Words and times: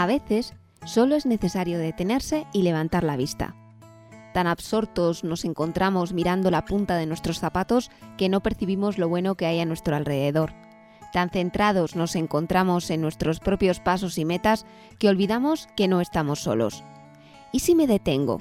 A 0.00 0.06
veces 0.06 0.54
solo 0.86 1.14
es 1.14 1.26
necesario 1.26 1.78
detenerse 1.78 2.46
y 2.54 2.62
levantar 2.62 3.04
la 3.04 3.18
vista. 3.18 3.54
Tan 4.32 4.46
absortos 4.46 5.24
nos 5.24 5.44
encontramos 5.44 6.14
mirando 6.14 6.50
la 6.50 6.64
punta 6.64 6.96
de 6.96 7.04
nuestros 7.04 7.38
zapatos 7.38 7.90
que 8.16 8.30
no 8.30 8.40
percibimos 8.40 8.96
lo 8.96 9.10
bueno 9.10 9.34
que 9.34 9.44
hay 9.44 9.60
a 9.60 9.66
nuestro 9.66 9.94
alrededor. 9.94 10.54
Tan 11.12 11.28
centrados 11.28 11.96
nos 11.96 12.16
encontramos 12.16 12.88
en 12.88 13.02
nuestros 13.02 13.40
propios 13.40 13.78
pasos 13.78 14.16
y 14.16 14.24
metas 14.24 14.64
que 14.98 15.10
olvidamos 15.10 15.68
que 15.76 15.86
no 15.86 16.00
estamos 16.00 16.40
solos. 16.40 16.82
¿Y 17.52 17.58
si 17.58 17.74
me 17.74 17.86
detengo? 17.86 18.40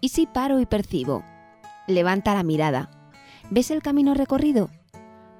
¿Y 0.00 0.10
si 0.10 0.26
paro 0.26 0.60
y 0.60 0.66
percibo? 0.66 1.24
Levanta 1.88 2.32
la 2.32 2.44
mirada. 2.44 2.92
¿Ves 3.50 3.72
el 3.72 3.82
camino 3.82 4.14
recorrido? 4.14 4.70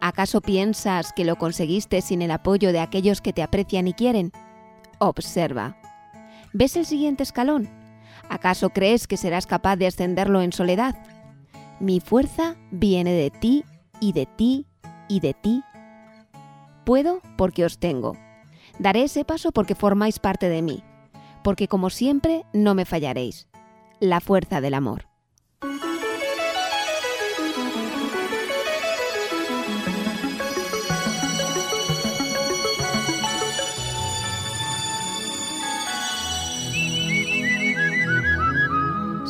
¿Acaso 0.00 0.40
piensas 0.40 1.12
que 1.12 1.24
lo 1.24 1.36
conseguiste 1.36 2.00
sin 2.00 2.20
el 2.20 2.32
apoyo 2.32 2.72
de 2.72 2.80
aquellos 2.80 3.20
que 3.20 3.32
te 3.32 3.44
aprecian 3.44 3.86
y 3.86 3.92
quieren? 3.92 4.32
Observa. 5.04 5.76
¿Ves 6.52 6.76
el 6.76 6.86
siguiente 6.86 7.24
escalón? 7.24 7.68
¿Acaso 8.29 8.70
crees 8.70 9.08
que 9.08 9.16
serás 9.16 9.48
capaz 9.48 9.75
de 9.75 9.88
ascenderlo 9.88 10.42
en 10.42 10.52
soledad? 10.52 10.94
Mi 11.80 11.98
fuerza 11.98 12.54
viene 12.70 13.12
de 13.12 13.30
ti 13.30 13.64
y 13.98 14.12
de 14.12 14.26
ti 14.26 14.64
y 15.08 15.18
de 15.18 15.34
ti. 15.34 15.64
Puedo 16.84 17.20
porque 17.36 17.64
os 17.64 17.80
tengo. 17.80 18.16
Daré 18.78 19.02
ese 19.02 19.25
paso 19.25 19.50
porque 19.50 19.75
formáis 19.75 20.20
parte 20.20 20.48
de 20.48 20.62
mí, 20.62 20.84
porque 21.42 21.66
como 21.66 21.90
siempre 21.90 22.44
no 22.53 22.76
me 22.76 22.84
fallaréis. 22.84 23.48
La 23.98 24.20
fuerza 24.20 24.61
del 24.61 24.75
amor. 24.75 25.08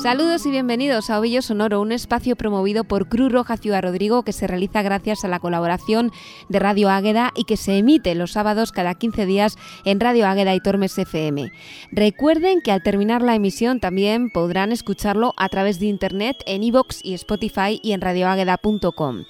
Saludos 0.03 0.45
y 0.47 0.51
bienvenidos 0.51 1.11
a 1.11 1.21
Ovillo 1.21 1.43
Sonoro, 1.43 1.81
un 1.81 1.93
espacio 1.93 2.35
promovido 2.35 2.83
por 2.83 3.09
Cruz 3.09 3.31
Roja 3.31 3.57
Ciudad 3.57 3.85
Rodrigo 3.85 4.25
que 4.25 4.33
se 4.33 4.49
realiza 4.49 4.83
gracias 4.83 5.25
a 5.25 5.29
la 5.29 5.39
colaboración 5.39 6.11
de 6.49 6.59
Radio 6.59 6.91
Águeda 6.91 7.31
y 7.37 7.45
que 7.45 7.57
se 7.57 7.79
emite 7.79 8.17
los 8.17 8.33
sábados 8.33 8.73
cada 8.73 8.97
15 8.97 9.27
días 9.27 9.57
en 9.85 10.01
Radio 10.01 10.27
Águeda 10.27 10.57
y 10.57 10.61
Tormes 10.61 10.99
FM. 10.99 11.53
Recuerden 11.93 12.63
que 12.63 12.73
al 12.73 12.83
terminar 12.83 13.23
la 13.23 13.37
emisión 13.37 13.79
también 13.79 14.31
podrán 14.31 14.73
escucharlo 14.73 15.35
a 15.37 15.49
través 15.49 15.79
de 15.79 15.87
internet 15.87 16.43
en 16.47 16.65
iVoox 16.65 17.05
y 17.05 17.15
Spotify 17.15 17.79
y 17.81 17.93
en 17.93 18.01
radioágueda.com. 18.01 19.23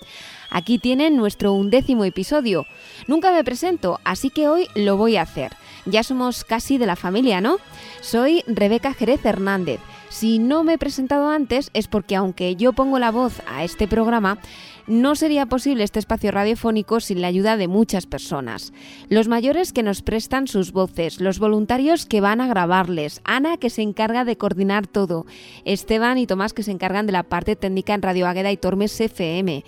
Aquí 0.49 0.79
tienen 0.79 1.19
nuestro 1.19 1.53
undécimo 1.53 2.07
episodio. 2.07 2.65
Nunca 3.07 3.31
me 3.31 3.45
presento, 3.45 4.01
así 4.05 4.31
que 4.31 4.49
hoy 4.49 4.69
lo 4.75 4.97
voy 4.97 5.19
a 5.19 5.23
hacer. 5.23 5.53
Ya 5.85 6.03
somos 6.03 6.45
casi 6.45 6.79
de 6.79 6.87
la 6.87 6.97
familia, 6.97 7.43
¿no? 7.43 7.59
Soy 8.01 8.43
Rebeca 8.47 8.95
Jerez 8.95 9.23
Hernández 9.27 9.81
si 10.13 10.39
no 10.39 10.63
me 10.63 10.75
he 10.75 10.79
presentado 10.79 11.31
antes 11.31 11.71
es 11.73 11.89
porque 11.89 12.17
aunque 12.17 12.55
yo 12.55 12.75
pongo 12.75 12.99
la 12.99 13.11
voz 13.11 13.41
a 13.49 13.65
este 13.65 13.89
programa, 13.89 14.39
no 14.87 15.15
sería 15.15 15.47
posible 15.47 15.85
este 15.85 15.99
espacio 15.99 16.31
radiofónico 16.31 17.01
sin 17.01 17.23
la 17.23 17.29
ayuda 17.29 17.57
de 17.57 17.67
muchas 17.67 18.05
personas. 18.05 18.75
Los 19.09 19.27
mayores 19.27 19.73
que 19.73 19.83
nos 19.83 20.03
prestan 20.03 20.49
sus 20.49 20.73
voces, 20.73 21.19
los 21.19 21.39
voluntarios 21.39 22.05
que 22.05 22.21
van 22.21 22.43
a 22.43 22.47
grabarles, 22.47 23.23
Ana 23.25 23.57
que 23.57 23.71
se 23.71 23.81
encarga 23.81 24.27
de 24.27 24.37
coordinar 24.37 24.87
todo, 24.87 25.25
Esteban 25.65 26.19
y 26.19 26.27
Tomás 26.27 26.53
que 26.53 26.63
se 26.63 26.73
encargan 26.73 27.07
de 27.07 27.13
la 27.13 27.23
parte 27.23 27.57
técnica 27.57 27.95
en 27.95 28.03
Radio 28.03 28.27
Águeda 28.27 28.53
y 28.53 28.59
Tormes 28.59 29.01
FM 29.01 29.65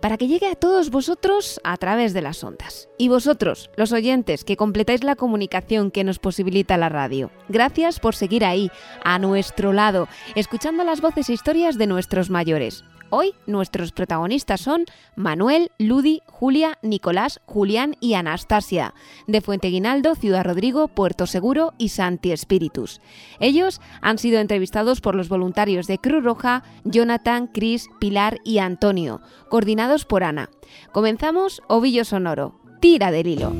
para 0.00 0.16
que 0.16 0.28
llegue 0.28 0.48
a 0.48 0.54
todos 0.54 0.90
vosotros 0.90 1.60
a 1.64 1.76
través 1.76 2.12
de 2.12 2.22
las 2.22 2.42
ondas. 2.44 2.88
Y 2.98 3.08
vosotros, 3.08 3.70
los 3.76 3.92
oyentes, 3.92 4.44
que 4.44 4.56
completáis 4.56 5.04
la 5.04 5.16
comunicación 5.16 5.90
que 5.90 6.04
nos 6.04 6.18
posibilita 6.18 6.76
la 6.76 6.88
radio. 6.88 7.30
Gracias 7.48 8.00
por 8.00 8.14
seguir 8.14 8.44
ahí, 8.44 8.70
a 9.04 9.18
nuestro 9.18 9.72
lado, 9.72 10.08
escuchando 10.34 10.84
las 10.84 11.00
voces 11.00 11.28
e 11.28 11.32
historias 11.32 11.78
de 11.78 11.86
nuestros 11.86 12.30
mayores. 12.30 12.84
Hoy 13.10 13.34
nuestros 13.46 13.92
protagonistas 13.92 14.60
son 14.60 14.84
Manuel, 15.14 15.70
Ludi, 15.78 16.22
Julia, 16.26 16.78
Nicolás, 16.82 17.40
Julián 17.46 17.96
y 18.00 18.14
Anastasia, 18.14 18.94
de 19.26 19.40
Fuente 19.40 19.68
Guinaldo, 19.68 20.14
Ciudad 20.14 20.44
Rodrigo, 20.44 20.88
Puerto 20.88 21.26
Seguro 21.26 21.72
y 21.78 21.90
Santi 21.90 22.32
Espíritus. 22.32 23.00
Ellos 23.38 23.80
han 24.00 24.18
sido 24.18 24.40
entrevistados 24.40 25.00
por 25.00 25.14
los 25.14 25.28
voluntarios 25.28 25.86
de 25.86 25.98
Cruz 25.98 26.24
Roja, 26.24 26.64
Jonathan, 26.84 27.46
Cris, 27.46 27.88
Pilar 28.00 28.38
y 28.44 28.58
Antonio, 28.58 29.20
coordinados 29.48 30.04
por 30.04 30.24
Ana. 30.24 30.50
Comenzamos 30.92 31.62
Ovillo 31.68 32.04
Sonoro. 32.04 32.60
Tira 32.80 33.10
del 33.10 33.26
hilo. 33.28 33.52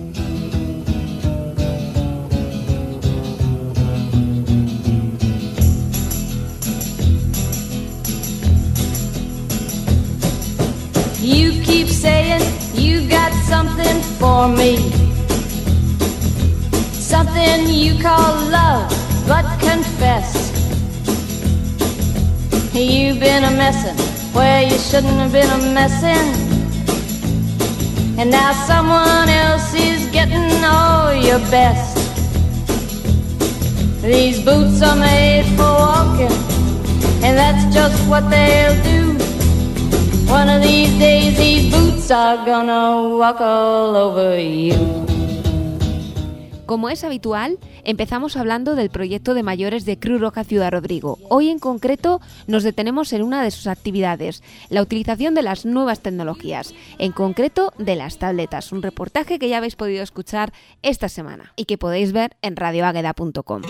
You 11.26 11.60
keep 11.64 11.88
saying 11.88 12.40
you 12.72 13.08
got 13.08 13.32
something 13.50 14.00
for 14.16 14.46
me. 14.46 14.76
Something 16.92 17.66
you 17.66 18.00
call 18.00 18.32
love, 18.48 18.88
but 19.26 19.44
confess. 19.58 20.30
You've 22.72 23.18
been 23.18 23.42
a 23.42 23.50
messin' 23.50 23.96
where 24.36 24.62
you 24.62 24.78
shouldn't 24.78 25.18
have 25.18 25.32
been 25.32 25.50
a 25.50 25.74
messin'. 25.74 26.28
And 28.20 28.30
now 28.30 28.52
someone 28.52 29.28
else 29.28 29.74
is 29.74 30.06
getting 30.12 30.64
all 30.64 31.12
your 31.12 31.40
best. 31.50 31.96
These 34.00 34.44
boots 34.44 34.80
are 34.80 34.94
made 34.94 35.46
for 35.56 35.72
walking, 35.86 36.36
and 37.24 37.36
that's 37.36 37.74
just 37.74 37.98
what 38.08 38.30
they'll 38.30 38.80
do. 38.84 39.16
One 40.28 40.48
of 40.50 40.62
these 40.62 40.98
days 40.98 41.36
these 41.36 41.70
boots 41.70 42.10
are 42.10 42.44
gonna 42.44 43.16
walk 43.16 43.40
all 43.40 43.96
over 43.96 44.38
you. 44.38 45.06
Como 46.66 46.88
es 46.88 47.04
habitual, 47.04 47.60
empezamos 47.84 48.36
hablando 48.36 48.74
del 48.74 48.90
proyecto 48.90 49.34
de 49.34 49.44
mayores 49.44 49.84
de 49.84 50.00
Cruz 50.00 50.20
Roja 50.20 50.42
Ciudad 50.42 50.72
Rodrigo. 50.72 51.18
Hoy 51.30 51.48
en 51.48 51.60
concreto 51.60 52.20
nos 52.48 52.64
detenemos 52.64 53.12
en 53.12 53.22
una 53.22 53.40
de 53.44 53.52
sus 53.52 53.68
actividades, 53.68 54.42
la 54.68 54.82
utilización 54.82 55.34
de 55.34 55.42
las 55.42 55.64
nuevas 55.64 56.00
tecnologías, 56.00 56.74
en 56.98 57.12
concreto 57.12 57.72
de 57.78 57.94
las 57.94 58.18
tabletas, 58.18 58.72
un 58.72 58.82
reportaje 58.82 59.38
que 59.38 59.48
ya 59.48 59.58
habéis 59.58 59.76
podido 59.76 60.02
escuchar 60.02 60.52
esta 60.82 61.08
semana 61.08 61.52
y 61.54 61.66
que 61.66 61.78
podéis 61.78 62.12
ver 62.12 62.36
en 62.42 62.56
radioagueda.com. 62.56 63.62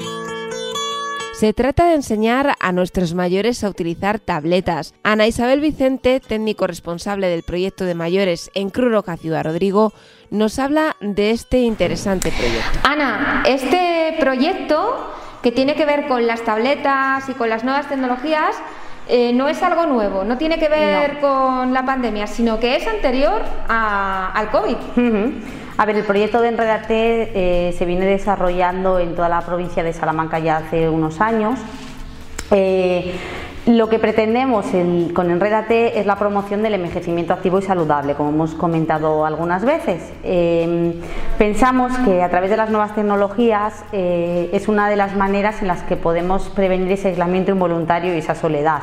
Se 1.38 1.52
trata 1.52 1.84
de 1.84 1.96
enseñar 1.96 2.54
a 2.60 2.72
nuestros 2.72 3.12
mayores 3.12 3.62
a 3.62 3.68
utilizar 3.68 4.18
tabletas. 4.18 4.94
Ana 5.02 5.26
Isabel 5.26 5.60
Vicente, 5.60 6.18
técnico 6.18 6.66
responsable 6.66 7.28
del 7.28 7.42
proyecto 7.42 7.84
de 7.84 7.94
mayores 7.94 8.50
en 8.54 8.70
Cruz 8.70 8.90
Roja 8.90 9.18
Ciudad 9.18 9.44
Rodrigo, 9.44 9.92
nos 10.30 10.58
habla 10.58 10.96
de 11.02 11.32
este 11.32 11.58
interesante 11.58 12.32
proyecto. 12.32 12.78
Ana, 12.84 13.42
este 13.46 14.16
proyecto 14.18 15.12
que 15.42 15.52
tiene 15.52 15.74
que 15.74 15.84
ver 15.84 16.08
con 16.08 16.26
las 16.26 16.42
tabletas 16.42 17.28
y 17.28 17.34
con 17.34 17.50
las 17.50 17.64
nuevas 17.64 17.86
tecnologías 17.86 18.56
eh, 19.06 19.34
no 19.34 19.50
es 19.50 19.62
algo 19.62 19.84
nuevo, 19.84 20.24
no 20.24 20.38
tiene 20.38 20.58
que 20.58 20.70
ver 20.70 21.20
con 21.20 21.74
la 21.74 21.84
pandemia, 21.84 22.28
sino 22.28 22.58
que 22.58 22.76
es 22.76 22.86
anterior 22.86 23.42
al 23.68 24.50
COVID. 24.50 24.76
A 25.78 25.84
ver, 25.84 25.96
el 25.96 26.04
proyecto 26.04 26.40
de 26.40 26.48
Enredate 26.48 27.68
eh, 27.68 27.72
se 27.72 27.84
viene 27.84 28.06
desarrollando 28.06 28.98
en 28.98 29.14
toda 29.14 29.28
la 29.28 29.42
provincia 29.42 29.82
de 29.82 29.92
Salamanca 29.92 30.38
ya 30.38 30.56
hace 30.56 30.88
unos 30.88 31.20
años. 31.20 31.58
Eh, 32.50 33.14
lo 33.66 33.88
que 33.88 33.98
pretendemos 33.98 34.66
con 35.12 35.30
Enredate 35.30 35.98
es 35.98 36.06
la 36.06 36.16
promoción 36.16 36.62
del 36.62 36.74
envejecimiento 36.74 37.34
activo 37.34 37.58
y 37.58 37.62
saludable, 37.62 38.14
como 38.14 38.30
hemos 38.30 38.54
comentado 38.54 39.26
algunas 39.26 39.64
veces. 39.64 40.12
Em, 40.22 40.94
pensamos 41.36 41.92
que 41.98 42.22
a 42.22 42.30
través 42.30 42.48
de 42.48 42.56
las 42.56 42.70
nuevas 42.70 42.94
tecnologías 42.94 43.84
eh, 43.92 44.48
es 44.52 44.68
una 44.68 44.88
de 44.88 44.96
las 44.96 45.16
maneras 45.16 45.60
en 45.62 45.68
las 45.68 45.82
que 45.82 45.96
podemos 45.96 46.48
prevenir 46.48 46.92
ese 46.92 47.08
aislamiento 47.08 47.50
involuntario 47.50 48.14
y 48.14 48.18
esa 48.18 48.34
soledad. 48.36 48.82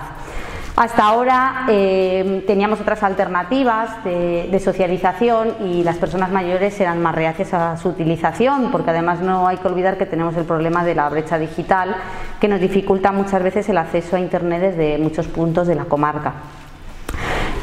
Hasta 0.76 1.04
ahora 1.04 1.66
eh, 1.70 2.44
teníamos 2.48 2.82
otras 2.82 3.04
alternativas 3.04 4.04
de, 4.04 4.60
socialización 4.60 5.56
y 5.64 5.84
las 5.84 5.98
personas 5.98 6.32
mayores 6.32 6.80
eran 6.80 7.00
más 7.00 7.14
reacias 7.14 7.54
a 7.54 7.78
su 7.78 7.90
utilización, 7.90 8.72
porque 8.72 8.90
además 8.90 9.20
no 9.20 9.48
hay 9.48 9.58
que 9.58 9.68
olvidar 9.68 9.98
que 10.00 10.08
tenemos 10.08 10.36
el 10.36 10.46
problema 10.46 10.84
de 10.84 10.96
la 10.96 11.08
brecha 11.10 11.38
digital 11.38 11.96
que 12.40 12.48
nos 12.48 12.60
dificulta 12.60 13.12
muchas 13.12 13.44
veces 13.44 13.70
el 13.70 13.78
acceso 13.78 14.16
a 14.16 14.20
Internet 14.20 14.62
desde 14.62 14.98
muchos 14.98 15.28
puntos 15.28 15.68
de 15.68 15.76
la 15.76 15.86
comarca. 15.86 16.34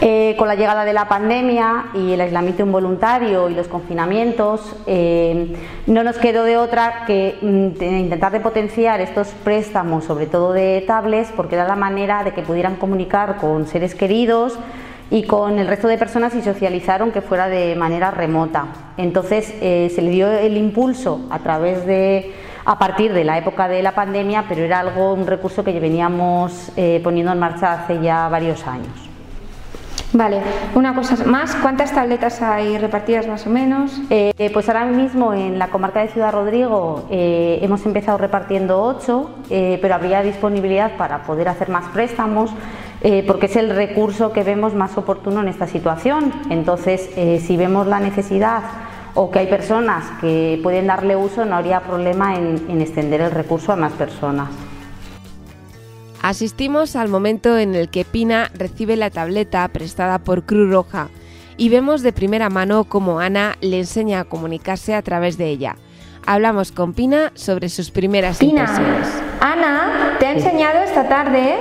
Eh, 0.02 0.34
con 0.38 0.48
la 0.48 0.54
llegada 0.54 0.86
de 0.86 0.94
la 0.94 1.08
pandemia 1.08 1.88
y 1.92 2.12
el 2.12 2.22
aislamiento 2.22 2.62
involuntario 2.62 3.50
y 3.50 3.54
los 3.54 3.68
confinamientos, 3.68 4.74
eh, 4.86 5.54
no 5.86 6.02
nos 6.02 6.16
quedó 6.16 6.44
de 6.44 6.56
otra 6.56 7.04
que 7.06 7.36
mm, 7.42 7.82
intentar 7.82 8.32
de 8.32 8.40
potenciar 8.40 9.02
estos 9.02 9.28
préstamos, 9.44 10.04
sobre 10.04 10.24
todo 10.24 10.54
de 10.54 10.82
tablets, 10.86 11.30
porque 11.36 11.56
era 11.56 11.68
la 11.68 11.76
manera 11.76 12.24
de 12.24 12.32
que 12.32 12.40
pudieran 12.40 12.76
comunicar 12.76 13.36
con 13.36 13.66
seres 13.66 13.94
queridos 13.94 14.58
y 15.10 15.24
con 15.24 15.58
el 15.58 15.66
resto 15.66 15.86
de 15.86 15.98
personas 15.98 16.34
y 16.34 16.40
socializaron 16.40 17.12
que 17.12 17.20
fuera 17.20 17.48
de 17.48 17.76
manera 17.76 18.10
remota. 18.10 18.68
Entonces 18.96 19.52
eh, 19.60 19.92
se 19.94 20.00
le 20.00 20.12
dio 20.12 20.30
el 20.30 20.56
impulso 20.56 21.26
a 21.28 21.40
través 21.40 21.84
de 21.84 22.32
a 22.64 22.78
partir 22.78 23.12
de 23.12 23.24
la 23.24 23.36
época 23.36 23.68
de 23.68 23.82
la 23.82 23.94
pandemia, 23.94 24.46
pero 24.48 24.62
era 24.62 24.80
algo, 24.80 25.12
un 25.12 25.26
recurso 25.26 25.62
que 25.62 25.78
veníamos 25.78 26.72
poniendo 27.02 27.32
en 27.32 27.38
marcha 27.38 27.72
hace 27.72 28.00
ya 28.00 28.28
varios 28.28 28.66
años. 28.66 29.09
Vale, 30.12 30.42
una 30.74 30.92
cosa 30.94 31.24
más, 31.24 31.54
¿cuántas 31.54 31.92
tabletas 31.92 32.42
hay 32.42 32.76
repartidas 32.78 33.28
más 33.28 33.46
o 33.46 33.50
menos? 33.50 34.00
Eh, 34.10 34.50
pues 34.52 34.68
ahora 34.68 34.84
mismo 34.84 35.32
en 35.32 35.58
la 35.58 35.68
comarca 35.68 36.00
de 36.00 36.08
Ciudad 36.08 36.32
Rodrigo 36.32 37.06
eh, 37.10 37.60
hemos 37.62 37.86
empezado 37.86 38.18
repartiendo 38.18 38.82
ocho, 38.82 39.30
pero 39.48 39.94
habría 39.94 40.22
disponibilidad 40.22 40.96
para 40.96 41.22
poder 41.22 41.48
hacer 41.48 41.68
más 41.68 41.86
préstamos. 41.88 42.50
porque 43.26 43.46
es 43.46 43.56
el 43.56 43.70
recurso 43.70 44.30
que 44.30 44.42
vemos 44.42 44.74
más 44.74 44.98
oportuno 44.98 45.40
en 45.40 45.48
esta 45.48 45.66
situación. 45.66 46.32
Entonces, 46.50 47.08
si 47.40 47.56
vemos 47.56 47.86
la 47.86 47.98
necesidad 47.98 48.62
o 49.14 49.30
que 49.30 49.40
hay 49.40 49.46
personas 49.46 50.04
que 50.20 50.58
pueden 50.62 50.86
darle 50.86 51.16
uso, 51.16 51.44
no 51.44 51.56
habría 51.56 51.80
problema 51.80 52.34
en, 52.36 52.80
extender 52.80 53.20
el 53.20 53.30
recurso 53.30 53.72
a 53.72 53.76
más 53.76 53.92
personas. 53.92 54.48
Asistimos 56.22 56.96
al 56.96 57.08
momento 57.08 57.56
en 57.56 57.74
el 57.74 57.88
que 57.88 58.04
Pina 58.04 58.50
recibe 58.54 58.96
la 58.96 59.10
tableta 59.10 59.66
prestada 59.68 60.18
por 60.18 60.44
Cruz 60.44 60.70
Roja 60.70 61.08
y 61.56 61.70
vemos 61.70 62.02
de 62.02 62.12
primera 62.12 62.50
mano 62.50 62.84
cómo 62.84 63.20
Ana 63.20 63.56
le 63.62 63.78
enseña 63.78 64.20
a 64.20 64.24
comunicarse 64.24 64.94
a 64.94 65.00
través 65.00 65.38
de 65.38 65.48
ella. 65.48 65.76
Hablamos 66.26 66.72
con 66.72 66.92
Pina 66.92 67.32
sobre 67.34 67.70
sus 67.70 67.90
primeras 67.90 68.36
Pina, 68.36 68.66
Ana 69.40 70.16
te 70.18 70.26
ha 70.26 70.32
enseñado 70.32 70.80
esta 70.80 71.08
tarde 71.08 71.56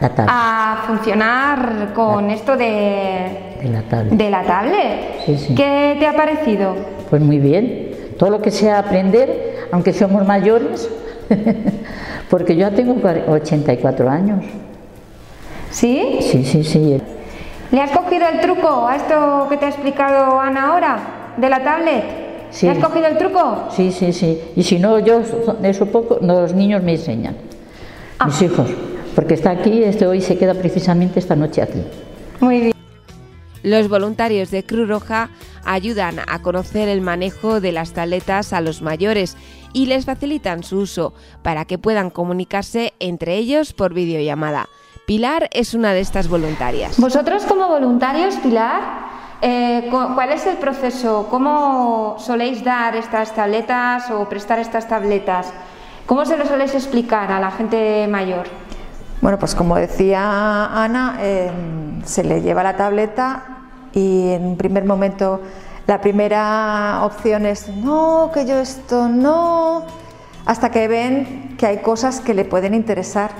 a 0.00 0.84
funcionar 0.86 1.92
con 1.92 2.30
esto 2.30 2.56
de, 2.56 3.58
la 3.64 3.82
tablet. 3.82 4.14
De 4.14 4.30
la 4.30 4.42
tablet. 4.44 5.24
¿Qué 5.56 5.96
te 5.98 6.06
ha 6.06 6.14
parecido? 6.14 6.76
Pues 7.10 7.20
muy 7.20 7.38
bien. 7.38 7.90
Todo 8.18 8.30
lo 8.30 8.40
que 8.40 8.52
sea 8.52 8.78
aprender, 8.78 9.68
aunque 9.72 9.92
somos 9.92 10.24
mayores, 10.26 10.88
porque 12.30 12.54
yo 12.54 12.60
ya 12.60 12.70
tengo 12.70 12.96
84 13.28 14.08
años. 14.08 14.44
¿Sí? 15.70 16.18
Sí, 16.20 16.44
sí, 16.44 16.64
sí. 16.64 17.00
¿Le 17.70 17.80
has 17.80 17.90
cogido 17.90 18.26
el 18.26 18.40
truco 18.40 18.88
a 18.88 18.96
esto 18.96 19.46
que 19.50 19.56
te 19.58 19.66
ha 19.66 19.68
explicado 19.68 20.40
Ana 20.40 20.68
ahora, 20.68 20.98
de 21.36 21.48
la 21.48 21.62
tablet? 21.62 22.04
Sí. 22.50 22.66
¿Le 22.66 22.72
has 22.72 22.78
cogido 22.78 23.06
el 23.06 23.18
truco? 23.18 23.68
Sí, 23.70 23.92
sí, 23.92 24.12
sí. 24.12 24.40
Y 24.56 24.62
si 24.62 24.78
no, 24.78 24.98
yo, 24.98 25.20
eso 25.62 25.86
poco, 25.86 26.18
los 26.22 26.54
niños 26.54 26.82
me 26.82 26.92
enseñan. 26.92 27.36
Ah. 28.18 28.26
Mis 28.26 28.40
hijos 28.42 28.68
porque 29.14 29.34
está 29.34 29.50
aquí, 29.50 29.82
este 29.82 30.06
hoy 30.06 30.20
se 30.20 30.38
queda 30.38 30.54
precisamente 30.54 31.18
esta 31.18 31.36
noche 31.36 31.62
aquí. 31.62 31.82
Muy 32.40 32.60
bien. 32.60 32.72
Los 33.62 33.88
voluntarios 33.88 34.50
de 34.50 34.64
Cruz 34.64 34.88
Roja 34.88 35.28
ayudan 35.64 36.20
a 36.26 36.40
conocer 36.40 36.88
el 36.88 37.02
manejo 37.02 37.60
de 37.60 37.72
las 37.72 37.92
tabletas 37.92 38.52
a 38.52 38.60
los 38.60 38.80
mayores 38.80 39.36
y 39.72 39.86
les 39.86 40.04
facilitan 40.04 40.62
su 40.62 40.78
uso 40.78 41.14
para 41.42 41.64
que 41.64 41.78
puedan 41.78 42.10
comunicarse 42.10 42.94
entre 42.98 43.36
ellos 43.36 43.72
por 43.72 43.94
videollamada. 43.94 44.68
Pilar 45.06 45.48
es 45.52 45.74
una 45.74 45.92
de 45.92 46.00
estas 46.00 46.28
voluntarias. 46.28 46.98
Vosotros 46.98 47.44
como 47.44 47.68
voluntarios, 47.68 48.36
Pilar, 48.36 48.80
eh, 49.42 49.88
¿cuál 49.90 50.30
es 50.30 50.46
el 50.46 50.56
proceso? 50.58 51.26
¿Cómo 51.30 52.16
soléis 52.18 52.62
dar 52.62 52.94
estas 52.94 53.34
tabletas 53.34 54.10
o 54.10 54.28
prestar 54.28 54.58
estas 54.58 54.86
tabletas? 54.86 55.52
¿Cómo 56.06 56.24
se 56.26 56.36
lo 56.36 56.44
soléis 56.44 56.74
explicar 56.74 57.32
a 57.32 57.40
la 57.40 57.50
gente 57.50 58.06
mayor? 58.08 58.46
Bueno, 59.20 59.38
pues 59.38 59.54
como 59.54 59.76
decía 59.76 60.66
Ana, 60.66 61.18
em, 61.20 62.04
se 62.04 62.24
le 62.24 62.42
lleva 62.42 62.62
la 62.62 62.76
tableta 62.76 63.58
y 63.92 64.30
en 64.30 64.46
un 64.46 64.56
primer 64.56 64.84
momento 64.84 65.40
la 65.90 66.00
primera 66.00 67.00
opción 67.02 67.46
es 67.46 67.66
no, 67.66 68.30
que 68.32 68.46
yo 68.46 68.60
esto 68.60 69.08
no, 69.08 69.82
hasta 70.46 70.70
que 70.70 70.86
ven 70.86 71.56
que 71.58 71.66
hay 71.66 71.78
cosas 71.78 72.20
que 72.20 72.32
le 72.32 72.44
pueden 72.44 72.74
interesar. 72.74 73.32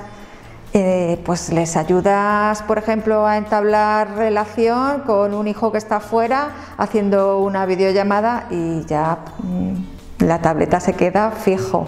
Eh, 0.73 1.21
pues 1.25 1.53
les 1.53 1.77
ayudas, 1.77 2.63
por 2.63 2.77
ejemplo, 2.77 3.25
a 3.25 3.37
entablar 3.37 4.17
relación 4.17 5.03
con 5.03 5.33
un 5.33 5.47
hijo 5.47 5.71
que 5.71 5.79
está 5.79 5.99
afuera 5.99 6.51
haciendo 6.77 7.39
una 7.39 7.67
videollamada 7.67 8.49
y 8.51 8.85
ya 8.85 9.19
mm, 9.45 10.25
la 10.25 10.43
tableta 10.43 10.81
se 10.81 10.95
queda 10.95 11.31
fijo 11.31 11.87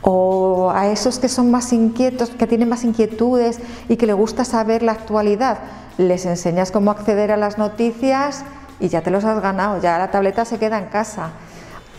o 0.00 0.72
a 0.74 0.88
esos 0.88 1.20
que 1.20 1.28
son 1.28 1.52
más 1.52 1.72
inquietos, 1.72 2.30
que 2.30 2.48
tienen 2.48 2.68
más 2.68 2.82
inquietudes 2.82 3.60
y 3.88 3.96
que 3.96 4.06
les 4.06 4.16
gusta 4.16 4.44
saber 4.44 4.82
la 4.82 4.92
actualidad, 4.92 5.58
les 5.96 6.26
enseñas 6.26 6.72
cómo 6.72 6.90
acceder 6.90 7.30
a 7.30 7.36
las 7.36 7.56
noticias 7.56 8.44
y 8.82 8.88
ya 8.88 9.00
te 9.00 9.10
los 9.10 9.24
has 9.24 9.40
ganado, 9.40 9.80
ya 9.80 9.96
la 9.96 10.10
tableta 10.10 10.44
se 10.44 10.58
queda 10.58 10.76
en 10.76 10.86
casa. 10.86 11.30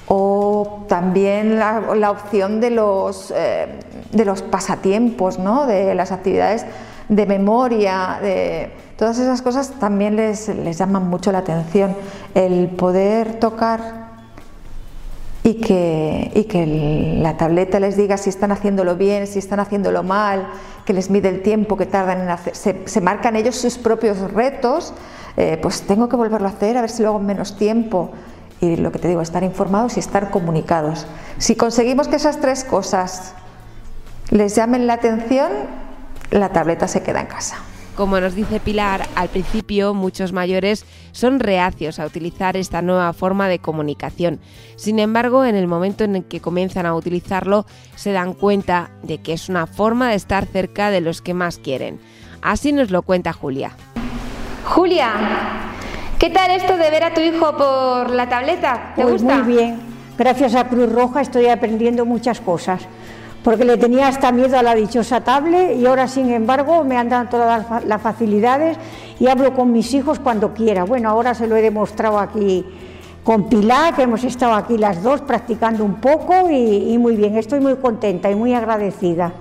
O 0.08 0.84
también 0.90 1.58
la, 1.58 2.12
opción 2.12 2.60
de 2.60 2.72
los, 2.72 3.32
eh, 3.34 3.80
de 4.12 4.26
los 4.26 4.42
pasatiempos, 4.42 5.40
¿no? 5.40 5.66
de 5.66 5.96
las 5.96 6.12
actividades 6.12 6.66
de 7.08 7.26
memoria, 7.26 8.20
de 8.22 8.70
todas 8.98 9.18
esas 9.18 9.42
cosas 9.42 9.72
también 9.80 10.18
les, 10.18 10.50
les 10.50 10.78
llaman 10.78 11.08
mucho 11.10 11.32
la 11.32 11.38
atención. 11.40 11.96
El 12.36 12.68
poder 12.68 13.40
tocar 13.40 14.04
y 15.44 15.56
que, 15.56 16.48
que 16.50 17.20
la 17.22 17.36
tableta 17.36 17.80
les 17.80 17.98
diga 17.98 18.18
si 18.18 18.30
están 18.30 18.52
haciéndolo 18.52 18.96
bien, 18.96 19.28
si 19.28 19.40
están 19.40 19.60
haciéndolo 19.60 20.02
mal, 20.02 20.48
que 20.86 20.94
les 20.94 21.10
mide 21.10 21.30
el 21.30 21.42
tiempo 21.42 21.76
que 21.76 21.86
tardan 21.86 22.22
en 22.22 22.30
hacer, 22.30 22.56
se, 22.56 23.02
marcan 23.02 23.36
ellos 23.36 23.56
sus 23.56 23.78
propios 23.78 24.20
retos, 24.32 24.94
eh, 25.38 25.58
pues 25.62 25.82
tengo 25.82 26.10
que 26.10 26.16
volverlo 26.16 26.48
a 26.48 26.52
hacer, 26.52 26.78
a 26.78 26.82
ver 26.82 26.90
si 26.90 27.04
lo 27.04 27.10
hago 27.10 27.20
en 27.20 27.26
menos 27.26 27.58
tiempo. 27.58 28.12
Y 28.62 28.78
lo 28.78 28.92
que 28.92 29.00
te 29.00 29.08
digo, 29.08 29.22
estar 29.22 29.44
informados 29.44 29.98
y 29.98 30.00
estar 30.00 30.30
comunicados. 30.32 31.06
Si 31.38 31.56
conseguimos 31.56 32.08
que 32.08 32.16
esas 32.16 32.40
tres 32.40 32.64
cosas 32.64 33.34
les 34.30 34.56
llamen 34.56 34.88
la 34.88 34.94
atención, 34.94 35.52
la 36.32 36.50
tableta 36.50 36.88
se 36.88 37.04
queda 37.04 37.22
en 37.22 37.28
casa. 37.28 37.58
Como 37.96 38.20
nos 38.20 38.34
dice 38.34 38.60
Pilar, 38.60 39.08
al 39.16 39.30
principio 39.30 39.94
muchos 39.94 40.34
mayores 40.34 40.86
son 41.12 41.40
reacios 41.40 42.00
a 42.00 42.08
utilizar 42.08 42.58
esta 42.58 42.82
nueva 42.82 43.14
forma 43.14 43.48
de 43.48 43.60
comunicación. 43.60 44.40
Sin 44.78 44.98
embargo, 44.98 45.46
en 45.46 45.56
el 45.56 45.68
momento 45.68 46.04
en 46.04 46.16
el 46.16 46.26
que 46.26 46.42
comienzan 46.42 46.88
a 46.88 46.96
utilizarlo, 46.96 47.68
se 47.96 48.12
dan 48.12 48.34
cuenta 48.34 48.90
de 49.04 49.20
que 49.20 49.34
es 49.34 49.48
una 49.48 49.68
forma 49.68 50.10
de 50.10 50.16
estar 50.16 50.48
cerca 50.48 50.90
de 50.90 51.02
los 51.02 51.22
que 51.22 51.36
más 51.36 51.60
quieren. 51.60 52.00
Así 52.42 52.74
nos 52.74 52.90
lo 52.90 53.04
cuenta 53.04 53.32
Julia. 53.32 53.76
Julia, 54.66 55.12
¿qué 56.18 56.30
tal 56.30 56.52
esto 56.52 56.78
de 56.78 56.90
ver 56.90 57.04
a 57.04 57.14
tu 57.14 57.22
hijo 57.22 57.56
por 57.58 58.10
la 58.10 58.28
tableta? 58.30 58.94
¿Te 58.96 59.02
pues 59.02 59.22
gusta? 59.22 59.38
Muy 59.40 59.56
bien. 59.56 59.80
Gracias 60.18 60.56
a 60.56 60.68
Cruz 60.68 60.92
Roja 60.92 61.22
estoy 61.22 61.48
aprendiendo 61.48 62.06
muchas 62.06 62.40
cosas 62.40 62.88
porque 63.44 63.66
le 63.66 63.78
tenía 63.78 64.08
hasta 64.08 64.32
miedo 64.32 64.58
a 64.58 64.64
la 64.64 64.74
dichosa 64.74 65.22
tablet 65.22 65.76
y 65.78 65.86
ahora 65.86 66.08
sin 66.08 66.32
embargo 66.32 66.84
me 66.84 66.98
han 66.98 67.10
dado 67.10 67.30
todas 67.30 67.86
las 67.86 68.02
facilidades 68.02 68.78
y 69.20 69.28
hablo 69.28 69.54
con 69.54 69.72
mis 69.72 69.94
hijos 69.94 70.20
cuando 70.20 70.54
quiera. 70.54 70.86
Bueno, 70.86 71.10
ahora 71.10 71.34
se 71.34 71.48
lo 71.48 71.56
he 71.56 71.62
demostrado 71.62 72.20
aquí 72.20 72.66
con 73.24 73.50
Pilar, 73.50 73.96
que 73.96 74.04
hemos 74.04 74.24
estado 74.24 74.54
aquí 74.54 74.78
las 74.78 75.04
dos 75.04 75.22
practicando 75.22 75.84
un 75.84 75.96
poco 75.96 76.50
y, 76.50 76.98
muy 76.98 77.16
bien, 77.16 77.38
estoy 77.38 77.60
muy 77.60 77.76
contenta 77.76 78.30
y 78.30 78.36
muy 78.36 78.54
agradecida 78.54 79.34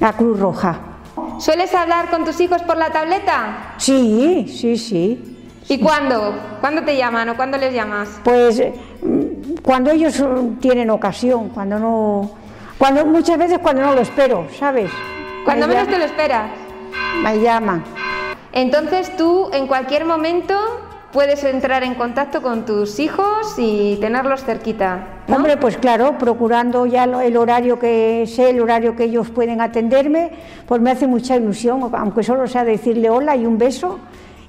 a 0.00 0.12
Cruz 0.14 0.38
Roja. 0.38 0.91
¿Sueles 1.38 1.74
hablar 1.74 2.10
con 2.10 2.24
tus 2.24 2.40
hijos 2.40 2.62
por 2.62 2.76
la 2.76 2.90
tableta? 2.90 3.74
Sí, 3.78 4.46
sí, 4.48 4.76
sí. 4.76 5.38
¿Y 5.68 5.78
cuándo? 5.78 6.34
¿Cuándo 6.60 6.82
te 6.82 6.96
llaman 6.96 7.28
o 7.30 7.36
cuándo 7.36 7.56
les 7.56 7.72
llamas? 7.72 8.20
Pues 8.24 8.60
mm, 9.02 9.60
cuando 9.62 9.90
ellos 9.90 10.22
tienen 10.60 10.90
ocasión, 10.90 11.48
cuando 11.50 11.78
no 11.78 12.42
cuando, 12.82 13.06
muchas 13.06 13.38
veces 13.38 13.58
cuando 13.60 13.82
no 13.82 13.94
lo 13.94 14.00
espero, 14.00 14.48
¿sabes? 14.58 14.90
Cuando 15.44 15.68
menos 15.68 15.86
te 15.86 15.98
lo 15.98 16.04
esperas. 16.04 16.50
Me 17.22 17.38
llama. 17.38 17.84
Entonces 18.50 19.16
tú 19.16 19.50
en 19.52 19.68
cualquier 19.68 20.04
momento 20.04 20.58
puedes 21.12 21.44
entrar 21.44 21.84
en 21.84 21.94
contacto 21.94 22.42
con 22.42 22.64
tus 22.64 22.98
hijos 22.98 23.54
y 23.56 23.98
tenerlos 24.00 24.42
cerquita. 24.42 25.06
Hombre, 25.28 25.56
pues 25.56 25.76
claro, 25.76 26.18
procurando 26.18 26.84
ya 26.86 27.04
el 27.04 27.36
horario 27.36 27.78
que 27.78 28.24
sé, 28.26 28.50
el 28.50 28.60
horario 28.60 28.96
que 28.96 29.04
ellos 29.04 29.30
pueden 29.30 29.60
atenderme, 29.60 30.30
pues 30.66 30.80
me 30.80 30.90
hace 30.90 31.06
mucha 31.06 31.36
ilusión, 31.36 31.90
aunque 31.92 32.22
solo 32.22 32.46
sea 32.46 32.64
decirle 32.64 33.08
hola 33.08 33.36
y 33.36 33.46
un 33.46 33.56
beso, 33.56 33.98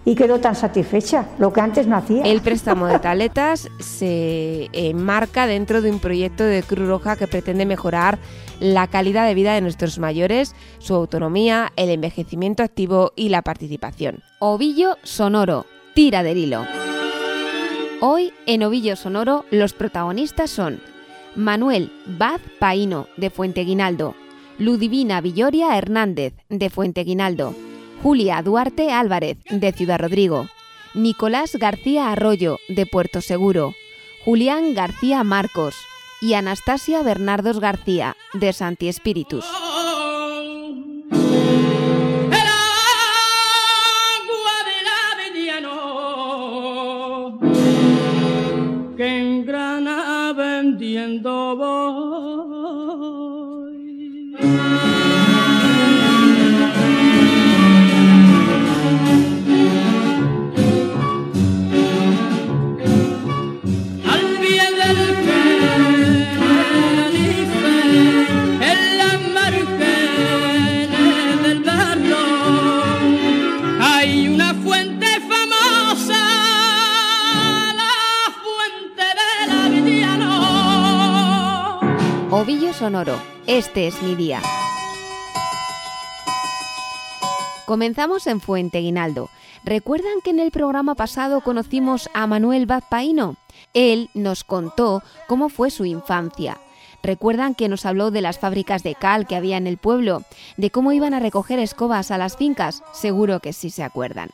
y 0.06 0.16
quedó 0.16 0.40
tan 0.40 0.56
satisfecha, 0.56 1.28
lo 1.40 1.54
que 1.54 1.62
antes 1.62 1.88
no 1.88 1.96
hacía. 1.96 2.24
El 2.24 2.42
préstamo 2.42 2.88
de 2.88 3.00
taletas 3.00 3.70
se 3.80 4.70
enmarca 4.74 5.48
dentro 5.48 5.82
de 5.82 5.92
un 5.92 6.00
proyecto 6.00 6.44
de 6.44 6.64
Cruz 6.64 6.88
Roja 6.88 7.16
que 7.16 7.28
pretende 7.28 7.66
mejorar 7.66 8.20
la 8.60 8.88
calidad 8.88 9.28
de 9.28 9.34
vida 9.34 9.54
de 9.54 9.62
nuestros 9.62 10.00
mayores, 10.00 10.56
su 10.80 10.94
autonomía, 10.94 11.72
el 11.76 11.90
envejecimiento 11.90 12.64
activo 12.64 13.14
y 13.16 13.30
la 13.30 13.42
participación. 13.42 14.24
Ovillo 14.40 14.98
Sonoro, 15.04 15.66
tira 15.94 16.24
del 16.24 16.38
hilo. 16.38 16.66
Hoy 18.06 18.34
en 18.48 18.64
Ovillo 18.64 18.98
Sonoro 18.98 19.46
los 19.50 19.72
protagonistas 19.72 20.52
son 20.52 20.82
Manuel 21.38 21.90
Baz 22.06 22.42
Paino 22.60 23.08
de 23.16 23.30
Fuenteguinaldo, 23.30 24.14
Ludivina 24.60 25.22
Villoria 25.22 25.78
Hernández 25.78 26.34
de 26.50 26.70
Fuenteguinaldo, 26.70 27.56
Julia 28.02 28.42
Duarte 28.42 28.92
Álvarez, 28.92 29.38
de 29.50 29.72
Ciudad 29.72 30.02
Rodrigo, 30.02 30.50
Nicolás 30.94 31.56
García 31.56 32.12
Arroyo, 32.12 32.58
de 32.68 32.86
Puerto 32.86 33.22
Seguro, 33.22 33.74
Julián 34.26 34.74
García 34.74 35.24
Marcos 35.24 35.74
y 36.20 36.34
Anastasia 36.34 37.04
Bernardos 37.04 37.62
García, 37.62 38.18
de 38.34 38.52
Santi 38.52 38.90
Espíritus. 38.90 39.46
دو 51.20 51.56
و 51.60 51.64
Ovillo 82.44 82.74
Sonoro, 82.74 83.18
este 83.48 83.88
es 83.88 84.02
mi 84.02 84.16
día. 84.16 84.42
Comenzamos 87.66 88.28
en 88.28 88.42
Fuente 88.42 88.80
Guinaldo. 88.80 89.30
¿Recuerdan 89.64 90.20
que 90.22 90.32
en 90.32 90.42
el 90.42 90.52
programa 90.52 90.94
pasado 90.94 91.40
conocimos 91.40 92.10
a 92.14 92.28
Manuel 92.28 92.66
Vazpaino? 92.66 93.38
Él 93.74 94.10
nos 94.14 94.44
contó 94.44 95.04
cómo 95.26 95.48
fue 95.48 95.72
su 95.72 95.86
infancia. 95.86 96.58
¿Recuerdan 97.02 97.56
que 97.56 97.70
nos 97.70 97.86
habló 97.86 98.12
de 98.12 98.20
las 98.20 98.40
fábricas 98.40 98.84
de 98.84 98.96
cal 98.96 99.26
que 99.26 99.38
había 99.38 99.56
en 99.56 99.66
el 99.66 99.78
pueblo? 99.78 100.24
¿De 100.58 100.70
cómo 100.70 100.92
iban 100.92 101.14
a 101.14 101.22
recoger 101.22 101.60
escobas 101.60 102.12
a 102.12 102.18
las 102.18 102.36
fincas? 102.36 102.84
Seguro 102.92 103.40
que 103.40 103.54
sí 103.54 103.70
se 103.70 103.84
acuerdan. 103.84 104.32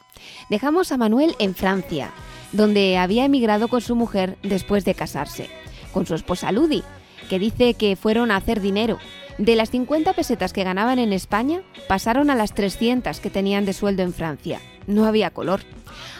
Dejamos 0.49 0.91
a 0.91 0.97
Manuel 0.97 1.35
en 1.37 1.53
Francia, 1.53 2.11
donde 2.53 2.97
había 2.97 3.25
emigrado 3.25 3.67
con 3.67 3.81
su 3.81 3.95
mujer 3.95 4.39
después 4.41 4.83
de 4.83 4.95
casarse, 4.95 5.47
con 5.93 6.07
su 6.07 6.15
esposa 6.15 6.51
Ludi, 6.51 6.83
que 7.29 7.39
dice 7.39 7.75
que 7.75 7.95
fueron 7.95 8.31
a 8.31 8.35
hacer 8.35 8.59
dinero. 8.59 8.97
De 9.37 9.55
las 9.55 9.69
50 9.69 10.11
pesetas 10.13 10.51
que 10.51 10.65
ganaban 10.65 10.99
en 10.99 11.13
España, 11.13 11.61
pasaron 11.87 12.29
a 12.29 12.35
las 12.35 12.53
300 12.53 13.21
que 13.21 13.29
tenían 13.29 13.63
de 13.63 13.71
sueldo 13.71 14.03
en 14.03 14.11
Francia. 14.11 14.59
No 14.85 15.05
había 15.05 15.29
color. 15.29 15.61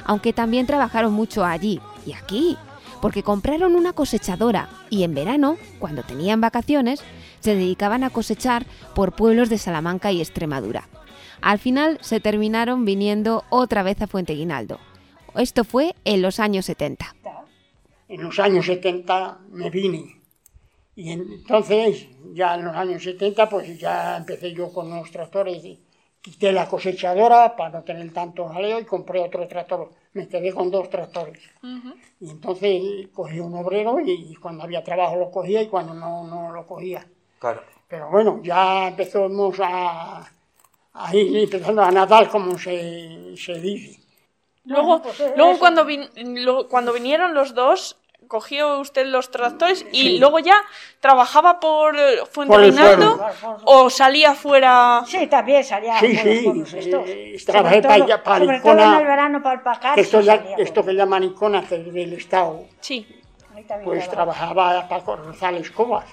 Aunque 0.05 0.31
también 0.31 0.67
trabajaron 0.67 1.11
mucho 1.11 1.43
allí 1.43 1.81
y 2.05 2.13
aquí, 2.13 2.57
porque 3.01 3.23
compraron 3.23 3.75
una 3.75 3.91
cosechadora 3.91 4.69
y 4.89 5.03
en 5.03 5.13
verano, 5.13 5.57
cuando 5.79 6.03
tenían 6.03 6.39
vacaciones, 6.39 7.03
se 7.41 7.55
dedicaban 7.55 8.05
a 8.05 8.09
cosechar 8.09 8.65
por 8.95 9.11
pueblos 9.11 9.49
de 9.49 9.57
Salamanca 9.57 10.13
y 10.13 10.21
Extremadura. 10.21 10.87
Al 11.41 11.59
final 11.59 11.97
se 12.01 12.19
terminaron 12.19 12.85
viniendo 12.85 13.43
otra 13.49 13.83
vez 13.83 14.01
a 14.01 14.07
Fuente 14.07 14.33
Guinaldo. 14.33 14.79
Esto 15.35 15.63
fue 15.63 15.95
en 16.05 16.21
los 16.21 16.39
años 16.39 16.65
70. 16.65 17.15
En 18.07 18.23
los 18.23 18.39
años 18.39 18.65
70 18.65 19.39
me 19.51 19.69
vine 19.69 20.18
y 20.99 21.11
entonces, 21.13 22.07
ya 22.33 22.55
en 22.55 22.65
los 22.65 22.75
años 22.75 23.01
70, 23.01 23.47
pues 23.47 23.79
ya 23.79 24.17
empecé 24.17 24.51
yo 24.51 24.69
con 24.73 24.89
los 24.89 25.09
tractores, 25.09 25.63
y 25.63 25.81
quité 26.19 26.51
la 26.51 26.67
cosechadora 26.67 27.55
para 27.55 27.69
no 27.69 27.83
tener 27.85 28.11
tanto 28.11 28.49
jaleo 28.49 28.81
y 28.81 28.83
compré 28.83 29.21
otro 29.21 29.47
tractor. 29.47 29.91
Me 30.11 30.27
quedé 30.27 30.53
con 30.53 30.69
dos 30.69 30.89
tractores. 30.89 31.39
Y 32.19 32.29
entonces 32.29 33.07
cogí 33.13 33.39
un 33.39 33.55
obrero 33.55 33.97
y, 34.01 34.35
cuando 34.35 34.65
había 34.65 34.83
trabajo 34.83 35.15
lo 35.15 35.31
cogía 35.31 35.61
y 35.61 35.67
cuando 35.67 35.93
no, 35.93 36.25
no 36.25 36.51
lo 36.51 36.67
cogía. 36.67 37.07
Claro. 37.39 37.63
Pero 37.87 38.09
bueno, 38.09 38.41
ya 38.43 38.89
empezamos 38.89 39.57
a, 39.61 40.29
a 40.95 41.15
ir 41.15 41.37
empezando 41.37 41.81
a 41.81 41.91
nadar, 41.91 42.27
como 42.27 42.57
se, 42.57 43.37
se 43.37 43.53
dice. 43.53 44.01
Luego, 44.65 45.01
pues, 45.01 45.17
luego 45.37 45.57
cuando, 45.59 45.87
cuando 46.67 46.91
vinieron 46.91 47.33
los 47.33 47.55
dos, 47.55 47.97
cogió 48.29 48.79
usted 48.79 49.07
los 49.07 49.31
tractores 49.31 49.85
y 49.91 50.19
luego 50.19 50.37
ya 50.39 50.55
trabajaba 51.01 51.59
por 51.59 51.97
eh, 51.97 52.19
Fuente 52.31 52.55
Reinaldo 52.55 53.19
o 53.65 53.89
salía 53.89 54.35
fuera. 54.35 55.03
Sí, 55.05 55.25
también 55.27 55.63
salía 55.63 55.99
sí, 55.99 56.43
por 56.45 56.67
sí, 56.67 56.77
estos. 56.77 57.45
trabajé 57.45 57.81
para, 57.81 58.23
para 58.23 58.45
sobre 58.45 58.59
todo 58.61 58.79
en 58.79 58.93
el 58.93 59.05
verano 59.07 59.43
para 59.43 59.55
el 59.55 59.61
pacar, 59.61 59.99
esto, 59.99 60.21
ya, 60.21 60.35
esto 60.57 60.85
que 60.85 60.93
llaman 60.93 61.23
Icona, 61.23 61.63
que 61.67 61.75
es 61.75 61.91
del 61.91 62.13
Estado. 62.13 62.65
Sí. 62.79 63.05
Pues 63.83 64.09
trabajaba 64.09 64.87
para 64.87 65.03
cortar 65.03 65.55
escobas. 65.55 66.05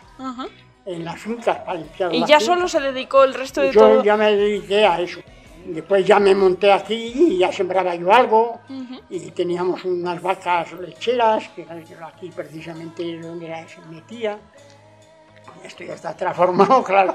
En 0.87 1.05
las 1.05 1.21
fincas 1.21 1.59
para 1.59 1.79
limpiar 1.79 2.15
Y 2.15 2.25
ya 2.25 2.41
solo 2.41 2.69
se 2.69 2.81
dedicó 2.81 3.25
el 3.25 3.35
resto 3.35 3.61
de 3.61 3.73
yo 3.73 3.81
todo. 3.81 3.95
Yo 3.97 4.05
ya 4.05 4.17
me 4.17 4.35
dediqué 4.35 4.87
a 4.87 5.01
eso. 5.01 5.21
Después 5.69 6.07
ya 6.07 6.19
me 6.19 6.35
monté 6.35 6.73
aquí 6.73 7.13
y 7.15 7.39
ya 7.39 7.53
sembraba 7.53 7.95
yo 7.95 8.13
algo 8.13 8.61
y 9.11 9.31
teníamos 9.31 9.85
unas 9.85 10.23
vacas 10.23 10.73
lecheras, 10.73 11.49
que 11.51 11.67
aquí 12.05 12.31
precisamente 12.31 13.19
donde 13.21 13.49
las 13.49 13.79
metía. 13.91 14.39
Esto 15.65 15.85
ya 15.85 15.95
está 15.95 16.17
transformado, 16.17 16.83
claro. 16.85 17.15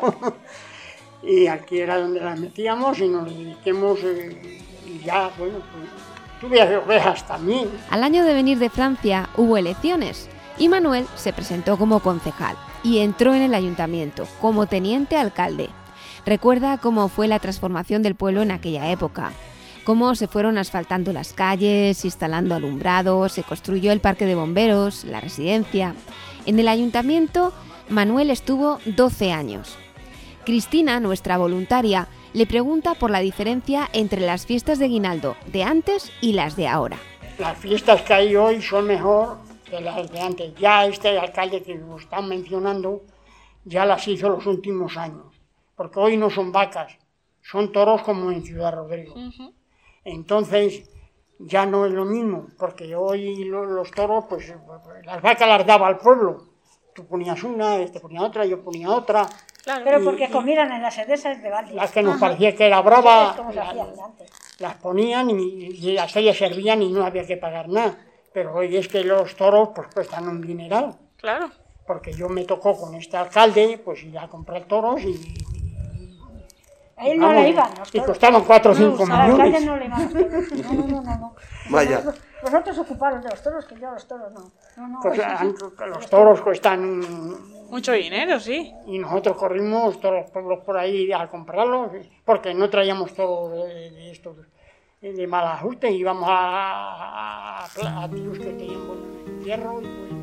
y 1.24 1.48
aquí 1.48 1.80
era 1.80 2.00
donde 2.00 2.20
las 2.20 2.40
metíamos 2.40 3.00
y 3.00 3.08
nos 3.08 3.26
dediquemos 3.26 4.00
eh, 4.04 4.62
y 4.86 5.00
ya, 5.00 5.32
bueno, 5.38 5.60
pues 5.72 5.90
tuve 6.42 6.78
ovejas 6.78 7.26
también. 7.28 7.70
Al 7.90 8.04
año 8.04 8.26
de 8.26 8.34
venir 8.34 8.60
de 8.60 8.70
Francia 8.70 9.30
hubo 9.38 9.58
elecciones 9.58 10.28
y 10.58 10.68
Manuel 10.68 11.08
se 11.16 11.32
presentó 11.32 11.78
como 11.78 12.02
concejal 12.02 12.58
y 12.84 13.00
entró 13.00 13.34
en 13.34 13.44
el 13.44 13.54
ayuntamiento 13.54 14.28
como 14.42 14.66
teniente 14.66 15.16
alcalde. 15.16 15.70
Recuerda 16.26 16.78
cómo 16.78 17.10
fue 17.10 17.28
la 17.28 17.40
transformación 17.40 18.04
del 18.04 18.16
pueblo 18.16 18.44
en 18.44 18.52
aquella 18.52 18.92
época, 18.92 19.32
cómo 19.84 20.14
se 20.14 20.28
fueron 20.28 20.60
asfaltando 20.60 21.14
las 21.14 21.34
calles, 21.34 22.06
instalando 22.06 22.54
alumbrados, 22.54 23.32
se 23.32 23.44
construyó 23.44 23.92
el 23.92 24.02
parque 24.02 24.28
de 24.28 24.36
bomberos, 24.36 25.04
la 25.04 25.20
residencia. 25.20 25.96
En 26.46 26.60
el 26.60 26.68
ayuntamiento, 26.68 27.54
Manuel 27.90 28.30
estuvo 28.30 28.80
12 28.86 29.32
años. 29.32 29.78
Cristina, 30.46 31.00
nuestra 31.00 31.40
voluntaria, 31.40 32.08
le 32.34 32.46
pregunta 32.46 32.94
por 32.94 33.10
la 33.10 33.20
diferencia 33.20 33.90
entre 33.92 34.22
las 34.22 34.46
fiestas 34.46 34.78
de 34.78 34.90
Guinaldo 34.90 35.36
de 35.48 35.64
antes 35.64 36.12
y 36.22 36.34
las 36.34 36.56
de 36.56 36.68
ahora. 36.68 36.98
Las 37.40 37.58
fiestas 37.58 38.04
que 38.04 38.14
hay 38.14 38.36
hoy 38.36 38.62
son 38.62 38.86
mejor 38.86 39.40
que 39.68 39.82
las 39.82 40.12
de 40.12 40.20
antes. 40.20 40.54
Ya 40.56 40.86
este 40.86 41.18
alcalde 41.18 41.64
que 41.64 41.76
nos 41.76 42.04
están 42.04 42.30
mencionando 42.30 43.02
ya 43.66 43.86
las 43.86 44.08
hizo 44.08 44.30
los 44.30 44.46
últimos 44.46 44.98
años 44.98 45.31
porque 45.82 46.00
hoy 46.00 46.16
no 46.16 46.30
son 46.30 46.52
vacas, 46.52 46.96
son 47.42 47.72
toros 47.72 48.04
como 48.04 48.32
en 48.32 48.44
Ciudad 48.44 48.72
Rodrigo. 48.72 49.16
Entonces 50.04 50.88
ya 51.40 51.66
no 51.66 51.88
es 51.88 51.92
lo 51.92 52.06
mismo, 52.06 52.50
porque 52.60 52.96
hoy 52.96 53.46
los, 53.46 53.90
toros, 53.90 54.26
pues 54.30 54.54
las 55.06 55.22
vacas 55.24 55.48
las 55.48 55.66
daba 55.66 55.88
al 55.88 55.98
pueblo. 55.98 56.50
Tú 56.94 57.08
ponías 57.08 57.42
una, 57.44 57.78
este 57.78 58.00
ponía 58.00 58.22
otra, 58.22 58.46
yo 58.46 58.62
ponía 58.64 58.92
otra. 58.92 59.26
Pero 59.84 60.04
porque 60.04 60.30
comieran 60.30 60.72
en 60.72 60.84
las 60.84 60.94
sedesas 60.94 61.42
de 61.42 61.50
Valles. 61.50 61.74
Las 61.74 61.92
que 61.92 62.04
nos 62.04 62.20
parecía 62.20 62.56
que 62.56 62.68
era 62.68 62.80
brava, 62.84 63.36
las, 64.60 64.76
ponían 64.76 65.32
y, 65.32 65.34
y 65.34 65.94
las 65.94 66.16
ellas 66.16 66.38
servían 66.38 66.84
y 66.84 66.92
no 66.92 67.04
había 67.04 67.26
que 67.26 67.38
pagar 67.38 67.70
nada. 67.70 67.98
Pero 68.32 68.54
hoy 68.54 68.78
es 68.78 68.88
que 68.88 69.04
los 69.04 69.36
toros 69.36 69.70
pues 69.74 69.88
cuestan 69.92 70.28
un 70.28 70.42
dineral. 70.42 70.96
Claro. 71.18 71.50
Porque 71.88 72.14
yo 72.14 72.30
me 72.30 72.46
tocó 72.46 72.80
con 72.80 72.94
este 72.94 73.18
alcalde, 73.18 73.82
pues 73.84 74.04
ir 74.04 74.20
a 74.20 74.28
comprar 74.28 74.66
toros 74.66 75.02
y, 75.02 75.20
a 77.02 77.08
él 77.08 77.20
no 77.20 77.34
le 77.34 77.50
iban. 77.50 77.72
Y 77.92 78.00
costaban 78.00 78.44
4 78.44 78.72
o 78.72 78.76
5 78.76 79.06
no, 79.06 79.24
millones. 79.24 79.66
no 79.66 79.78
le 79.78 79.86
iban. 79.86 80.14
No, 80.14 80.74
no, 80.74 81.02
no, 81.02 81.18
no. 81.18 81.36
Vaya. 81.70 82.04
Vosotros 82.44 82.78
ocuparon 82.80 83.22
de 83.22 83.30
los 83.30 83.42
toros, 83.42 83.66
que 83.66 83.80
yo 83.80 83.92
los 83.92 84.08
toros 84.08 84.32
no. 84.32 84.52
no, 84.78 84.88
no 84.88 85.00
pues 85.02 85.20
los 85.88 86.10
toros 86.10 86.42
cuestan 86.42 87.70
mucho 87.70 87.92
dinero, 87.94 88.40
sí. 88.40 88.74
Y 88.86 89.00
nosotros 89.00 89.38
corrimos 89.38 90.00
todos 90.00 90.22
los 90.22 90.32
pueblos 90.32 90.60
por 90.64 90.78
ahí 90.78 91.12
a 91.12 91.28
comprarlos, 91.28 91.92
porque 92.24 92.54
no 92.54 92.70
traíamos 92.70 93.14
todo 93.14 93.66
de, 93.66 93.92
de 93.92 94.12
estos 94.12 94.38
de 95.02 95.26
mal 95.26 95.48
ajuste, 95.48 95.90
íbamos 95.90 96.30
a, 96.30 96.34
a, 96.34 97.66
a, 97.66 98.04
a 98.04 98.10
que 98.10 98.16
tenían 98.40 99.42
hierro. 99.44 99.82
Y 99.82 99.86
pues... 99.86 100.21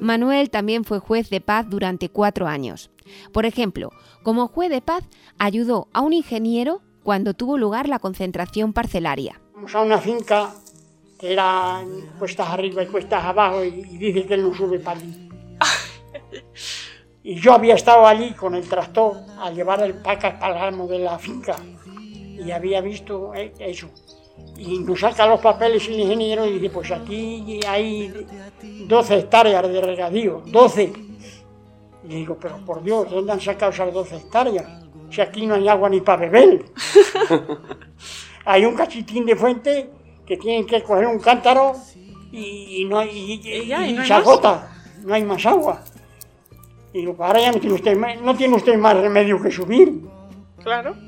Manuel 0.00 0.50
también 0.50 0.84
fue 0.84 0.98
juez 0.98 1.30
de 1.30 1.40
paz 1.40 1.66
durante 1.68 2.08
cuatro 2.08 2.46
años. 2.46 2.90
Por 3.32 3.46
ejemplo, 3.46 3.90
como 4.22 4.48
juez 4.48 4.70
de 4.70 4.82
paz, 4.82 5.04
ayudó 5.38 5.88
a 5.92 6.00
un 6.00 6.12
ingeniero 6.12 6.82
cuando 7.02 7.34
tuvo 7.34 7.56
lugar 7.56 7.88
la 7.88 7.98
concentración 7.98 8.72
parcelaria. 8.72 9.40
Vamos 9.54 9.74
a 9.74 9.82
una 9.82 9.98
finca 9.98 10.52
que 11.18 11.32
era 11.32 11.82
cuestas 12.18 12.48
arriba 12.50 12.82
y 12.82 12.86
cuestas 12.86 13.24
abajo 13.24 13.64
y, 13.64 13.70
dice 13.70 14.26
que 14.26 14.34
él 14.34 14.42
no 14.42 14.54
sube 14.54 14.78
para 14.78 15.00
allí. 15.00 15.28
y 17.22 17.36
yo 17.36 17.54
había 17.54 17.74
estado 17.74 18.06
allí 18.06 18.32
con 18.32 18.54
el 18.54 18.68
tractor 18.68 19.16
a 19.38 19.50
llevar 19.50 19.82
el 19.82 19.94
paca 19.94 20.38
para 20.38 20.68
el 20.68 20.88
de 20.88 20.98
la 20.98 21.18
finca 21.18 21.56
y 22.38 22.50
había 22.50 22.80
visto 22.80 23.34
eh, 23.34 23.52
eso. 23.58 23.88
Y 24.58 24.78
nos 24.78 25.00
saca 25.00 25.26
los 25.26 25.40
papeles 25.40 25.86
el 25.88 26.00
ingeniero 26.00 26.46
y 26.46 26.58
dice, 26.58 26.70
pues 26.70 26.90
aquí 26.90 27.60
hay 27.66 28.26
12 28.86 29.18
hectáreas 29.18 29.68
de 29.68 29.80
regadío, 29.80 30.42
12 30.46 30.92
Y 32.04 32.08
digo, 32.08 32.38
pero 32.40 32.56
por 32.64 32.82
Dios, 32.82 33.10
¿dónde 33.10 33.32
han 33.32 33.40
sacado 33.40 33.72
esas 33.72 33.92
12 33.92 34.16
hectáreas? 34.16 34.66
Si 35.10 35.20
aquí 35.20 35.46
no 35.46 35.54
hay 35.54 35.68
agua 35.68 35.88
ni 35.88 36.00
para 36.00 36.22
beber. 36.22 36.64
hay 38.44 38.64
un 38.64 38.74
cachitín 38.74 39.26
de 39.26 39.36
fuente 39.36 39.90
que 40.24 40.36
tienen 40.36 40.66
que 40.66 40.82
coger 40.82 41.06
un 41.06 41.18
cántaro 41.18 41.74
y, 42.32 42.84
no 42.88 42.98
hay, 42.98 43.40
y, 43.44 43.92
no 43.92 44.04
se 44.04 44.12
agota, 44.12 44.70
no 45.02 45.14
hay 45.14 45.24
más 45.24 45.44
agua. 45.46 45.82
Y 46.92 47.00
digo, 47.00 47.16
ahora 47.22 47.40
ya 47.40 47.52
no 47.52 47.60
tiene 47.60 47.74
usted, 47.74 47.96
no 48.22 48.34
tiene 48.34 48.56
usted 48.56 48.76
más 48.78 48.96
remedio 48.96 49.40
que 49.40 49.50
subir. 49.50 50.00
Claro. 50.62 51.05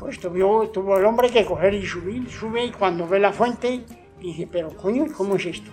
Pues 0.00 0.18
tuvo, 0.18 0.68
tuvo 0.70 0.96
el 0.98 1.04
hombre 1.04 1.28
que 1.28 1.44
coger 1.44 1.74
y 1.74 1.86
subir, 1.86 2.28
sube 2.30 2.64
y 2.64 2.70
cuando 2.72 3.06
ve 3.06 3.20
la 3.20 3.32
fuente 3.32 3.84
dice, 4.18 4.48
pero 4.50 4.70
coño, 4.76 5.04
¿cómo 5.16 5.36
es 5.36 5.44
esto? 5.46 5.70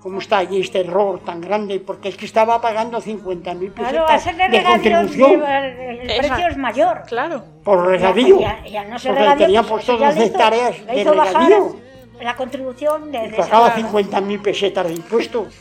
¿Cómo 0.00 0.18
está 0.18 0.38
allí 0.38 0.60
este 0.60 0.80
error 0.80 1.20
tan 1.20 1.40
grande? 1.40 1.80
Porque 1.80 2.08
es 2.08 2.16
que 2.16 2.26
estaba 2.26 2.60
pagando 2.60 3.00
50.000 3.00 3.72
pesetas 3.72 4.24
de, 4.24 4.48
de 4.48 4.62
contribución. 4.64 5.42
El, 5.44 6.10
el 6.10 6.18
precio 6.18 6.46
es 6.48 6.56
mayor. 6.56 7.02
Claro. 7.08 7.42
Por 7.64 7.86
regadío. 7.86 8.40
Ya, 8.40 8.62
ya, 8.64 8.70
ya 8.70 8.84
no 8.84 8.98
se 8.98 9.08
porque 9.12 9.34
tenían 9.38 9.64
puesto 9.66 9.98
ya 9.98 10.06
12 10.08 10.18
le 10.20 10.26
hizo- 10.26 10.34
hectáreas 10.34 10.86
de 10.86 11.04
regadío. 11.04 11.76
La 12.20 12.36
contribución 12.36 13.10
de, 13.12 13.26
Y 13.26 13.30
de 13.30 13.36
pagaba 13.36 13.68
esa- 13.68 13.88
50.000 13.88 14.42
pesetas 14.42 14.86
de 14.86 14.92
impuestos 14.94 15.54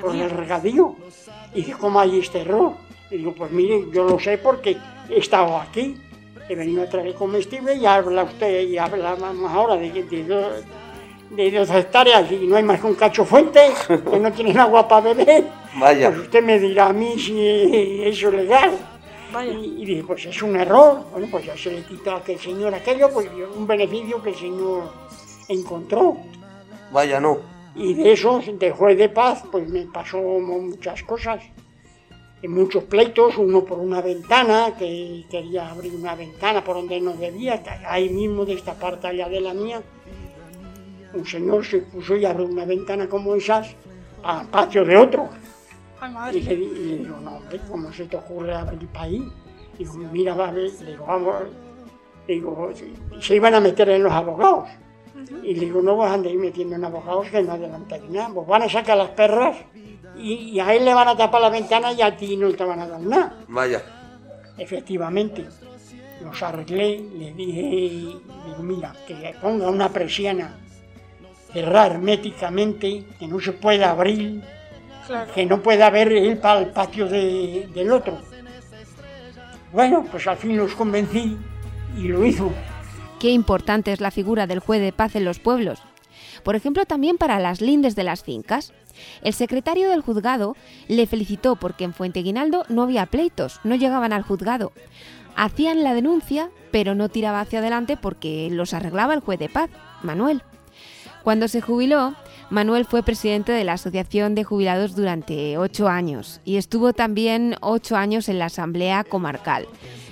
por 0.00 0.14
el 0.14 0.30
regadío. 0.30 0.94
Y 1.54 1.56
dice, 1.62 1.72
¿cómo 1.72 1.98
hay 2.00 2.18
este 2.20 2.40
error? 2.42 2.72
Y 3.10 3.16
digo, 3.18 3.32
pues 3.34 3.50
mire, 3.50 3.84
yo 3.92 4.04
lo 4.04 4.18
sé 4.18 4.38
porque 4.38 4.76
he 5.10 5.18
estado 5.18 5.56
aquí. 5.58 5.96
He 6.48 6.54
venido 6.54 6.82
a 6.82 6.88
traer 6.88 7.14
comestible 7.14 7.74
y 7.74 7.84
habla 7.86 8.24
usted 8.24 8.62
y 8.68 8.78
habla 8.78 9.16
más 9.16 9.52
ahora 9.52 9.76
de, 9.76 9.90
de, 10.02 10.24
do- 10.24 10.52
de 11.30 11.50
dos 11.50 11.68
hectáreas 11.70 12.30
y 12.32 12.46
no 12.46 12.56
hay 12.56 12.62
más 12.62 12.80
que 12.80 12.86
un 12.86 12.94
cacho 12.94 13.24
fuente, 13.24 13.60
que 14.10 14.18
no 14.18 14.32
tienen 14.32 14.58
agua 14.58 14.88
para 14.88 15.12
beber. 15.12 15.44
Vaya. 15.78 16.08
Pues 16.08 16.22
usted 16.22 16.42
me 16.42 16.58
dirá 16.58 16.86
a 16.86 16.92
mí 16.92 17.18
si 17.18 18.02
eso 18.02 18.28
es 18.28 18.34
legal. 18.34 18.70
Vaya. 19.30 19.52
Y, 19.52 19.82
y 19.82 19.84
dije, 19.84 20.04
pues 20.06 20.24
es 20.24 20.40
un 20.42 20.56
error. 20.56 21.04
Bueno, 21.12 21.26
pues 21.30 21.44
ya 21.44 21.54
se 21.56 21.70
le 21.70 21.82
quitó 21.82 22.12
a 22.12 22.16
aquel 22.16 22.38
señor 22.38 22.74
aquello, 22.74 23.10
pues 23.12 23.28
un 23.54 23.66
beneficio 23.66 24.22
que 24.22 24.30
el 24.30 24.36
señor 24.36 24.84
encontró. 25.48 26.16
Vaya, 26.90 27.20
no. 27.20 27.38
Y 27.76 27.92
de 27.92 28.12
eso, 28.12 28.40
de 28.44 28.70
juez 28.70 28.96
de 28.96 29.10
paz, 29.10 29.42
pues 29.52 29.68
me 29.68 29.82
pasó 29.82 30.16
muchas 30.18 31.02
cosas. 31.02 31.42
En 32.40 32.52
muchos 32.52 32.84
pleitos, 32.84 33.36
uno 33.36 33.64
por 33.64 33.78
una 33.78 34.00
ventana, 34.00 34.76
que 34.78 35.24
quería 35.28 35.70
abrir 35.70 35.92
una 35.94 36.14
ventana 36.14 36.62
por 36.62 36.76
donde 36.76 37.00
no 37.00 37.12
debía, 37.14 37.60
ahí 37.86 38.08
mismo 38.10 38.44
de 38.44 38.52
esta 38.54 38.74
parte 38.74 39.08
allá 39.08 39.28
de 39.28 39.40
la 39.40 39.54
mía. 39.54 39.82
Un 41.14 41.26
señor 41.26 41.64
se 41.64 41.78
puso 41.78 42.14
y 42.16 42.24
abrió 42.24 42.46
una 42.46 42.64
ventana 42.64 43.08
como 43.08 43.34
esas 43.34 43.74
al 44.22 44.46
patio 44.48 44.84
de 44.84 44.96
otro. 44.96 45.28
Ay, 46.00 46.10
Y 46.10 46.14
madre. 46.14 46.40
le, 46.40 46.54
y 46.54 46.68
le 46.68 46.98
digo, 46.98 47.16
no, 47.16 47.36
hombre, 47.38 47.60
¿cómo 47.68 47.92
se 47.92 48.04
te 48.04 48.16
ocurre 48.16 48.54
abrir 48.54 48.86
para 48.88 49.06
ahí? 49.06 49.28
Y 49.78 49.84
digo, 49.84 50.08
mira, 50.12 50.34
va 50.34 50.48
a 50.48 50.52
ver, 50.52 50.70
le 50.80 50.90
digo, 50.92 51.06
vamos. 51.06 51.34
Le 52.28 52.34
digo, 52.34 52.70
se 53.20 53.34
iban 53.34 53.54
a 53.54 53.60
meter 53.60 53.88
en 53.88 54.02
los 54.04 54.12
abogados. 54.12 54.68
Y 55.42 55.54
le 55.54 55.60
digo, 55.66 55.82
no 55.82 55.96
vas 55.96 56.12
a 56.12 56.14
andar 56.14 56.32
metiendo 56.34 56.76
en 56.76 56.84
abogados 56.84 57.28
que 57.30 57.42
no 57.42 57.52
adelantáis 57.52 58.04
nada. 58.10 58.30
Pues 58.32 58.46
van 58.46 58.62
a 58.62 58.68
sacar 58.68 58.96
las 58.96 59.10
perras 59.10 59.56
y, 60.20 60.32
y 60.50 60.60
a 60.60 60.72
él 60.74 60.84
le 60.84 60.94
van 60.94 61.08
a 61.08 61.16
tapar 61.16 61.40
la 61.40 61.50
ventana 61.50 61.92
y 61.92 62.02
a 62.02 62.16
ti 62.16 62.36
no 62.36 62.52
te 62.52 62.64
van 62.64 62.80
a 62.80 62.86
dar 62.88 63.00
nada. 63.00 63.36
Vaya. 63.48 63.82
Efectivamente, 64.56 65.46
los 66.24 66.42
arreglé, 66.42 67.00
le 67.16 67.32
dije, 67.32 67.60
digo, 67.62 68.62
mira, 68.62 68.92
que 69.06 69.34
ponga 69.40 69.68
una 69.70 69.88
persiana 69.88 70.56
cerrada 71.52 71.86
herméticamente, 71.94 73.04
que 73.18 73.26
no 73.28 73.40
se 73.40 73.52
pueda 73.52 73.90
abrir, 73.90 74.42
Claro. 75.06 75.32
que 75.32 75.46
no 75.46 75.62
pueda 75.62 75.88
ver 75.90 76.12
él 76.12 76.36
para 76.38 76.60
el 76.60 76.66
patio 76.66 77.06
de- 77.08 77.68
del 77.72 77.90
otro. 77.92 78.18
Bueno, 79.72 80.04
pues 80.10 80.26
al 80.26 80.36
fin 80.36 80.56
los 80.56 80.74
convencí 80.74 81.36
y 81.96 82.08
lo 82.08 82.24
hizo. 82.24 82.50
Qué 83.20 83.30
importante 83.30 83.92
es 83.92 84.00
la 84.00 84.10
figura 84.10 84.46
del 84.46 84.60
juez 84.60 84.80
de 84.80 84.92
paz 84.92 85.16
en 85.16 85.24
los 85.24 85.38
pueblos. 85.38 85.82
Por 86.42 86.56
ejemplo, 86.56 86.84
también 86.84 87.16
para 87.18 87.38
las 87.38 87.60
lindes 87.60 87.96
de 87.96 88.04
las 88.04 88.22
fincas. 88.22 88.72
El 89.22 89.32
secretario 89.32 89.90
del 89.90 90.00
juzgado 90.00 90.56
le 90.88 91.06
felicitó 91.06 91.56
porque 91.56 91.84
en 91.84 91.94
Fuenteguinaldo 91.94 92.64
no 92.68 92.82
había 92.82 93.06
pleitos, 93.06 93.60
no 93.64 93.74
llegaban 93.74 94.12
al 94.12 94.22
juzgado. 94.22 94.72
Hacían 95.36 95.82
la 95.82 95.94
denuncia, 95.94 96.50
pero 96.70 96.94
no 96.94 97.08
tiraba 97.08 97.40
hacia 97.40 97.60
adelante 97.60 97.96
porque 97.96 98.48
los 98.50 98.74
arreglaba 98.74 99.14
el 99.14 99.20
juez 99.20 99.38
de 99.38 99.48
paz, 99.48 99.70
Manuel. 100.02 100.42
Cuando 101.22 101.48
se 101.48 101.60
jubiló, 101.60 102.14
Manuel 102.50 102.86
fue 102.86 103.02
presidente 103.02 103.52
de 103.52 103.64
la 103.64 103.74
Asociación 103.74 104.34
de 104.34 104.44
Jubilados 104.44 104.96
durante 104.96 105.58
ocho 105.58 105.88
años 105.88 106.40
y 106.44 106.56
estuvo 106.56 106.94
también 106.94 107.56
ocho 107.60 107.96
años 107.96 108.28
en 108.28 108.38
la 108.38 108.46
Asamblea 108.46 109.04
Comarcal. 109.04 109.66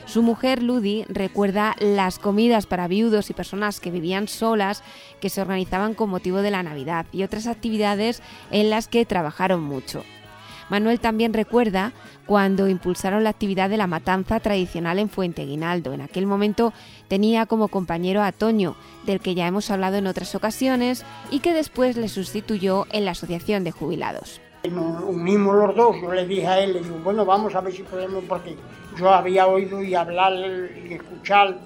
Su 0.06 0.22
mujer, 0.22 0.62
Ludi, 0.62 1.04
recuerda 1.08 1.74
las 1.80 2.20
comidas 2.20 2.66
para 2.66 2.86
viudos 2.86 3.28
y 3.28 3.34
personas 3.34 3.80
que 3.80 3.90
vivían 3.90 4.28
solas 4.28 4.84
que 5.20 5.30
se 5.30 5.40
organizaban 5.40 5.94
con 5.94 6.10
motivo 6.10 6.42
de 6.42 6.52
la 6.52 6.62
Navidad 6.62 7.06
y 7.10 7.24
otras 7.24 7.48
actividades 7.48 8.22
en 8.52 8.70
las 8.70 8.86
que 8.86 9.04
trabajaron 9.04 9.62
mucho. 9.62 10.04
Manuel 10.68 11.00
también 11.00 11.32
recuerda 11.32 11.92
cuando 12.24 12.68
impulsaron 12.68 13.24
la 13.24 13.30
actividad 13.30 13.68
de 13.68 13.76
la 13.76 13.86
matanza 13.86 14.40
tradicional 14.40 14.98
en 14.98 15.08
Fuenteguinaldo. 15.08 15.92
En 15.92 16.00
aquel 16.00 16.26
momento 16.26 16.72
tenía 17.08 17.46
como 17.46 17.68
compañero 17.68 18.22
a 18.22 18.32
Toño, 18.32 18.76
del 19.06 19.20
que 19.20 19.34
ya 19.34 19.46
hemos 19.46 19.70
hablado 19.70 19.96
en 19.96 20.06
otras 20.06 20.34
ocasiones, 20.34 21.04
y 21.30 21.40
que 21.40 21.52
después 21.52 21.96
le 21.96 22.08
sustituyó 22.08 22.86
en 22.90 23.04
la 23.04 23.12
Asociación 23.12 23.64
de 23.64 23.72
Jubilados. 23.72 24.40
Nos 24.70 25.02
unimos 25.04 25.54
los 25.54 25.74
dos, 25.76 25.96
yo 26.00 26.12
le 26.12 26.26
dije 26.26 26.46
a 26.46 26.60
él, 26.60 26.72
le 26.74 26.80
digo, 26.80 26.98
bueno, 27.04 27.24
vamos 27.24 27.54
a 27.54 27.60
ver 27.60 27.72
si 27.72 27.82
podemos, 27.82 28.24
porque 28.28 28.56
yo 28.98 29.10
había 29.10 29.46
oído 29.46 29.82
y 29.82 29.94
hablar 29.94 30.32
y 30.34 30.94
escuchar 30.94 31.56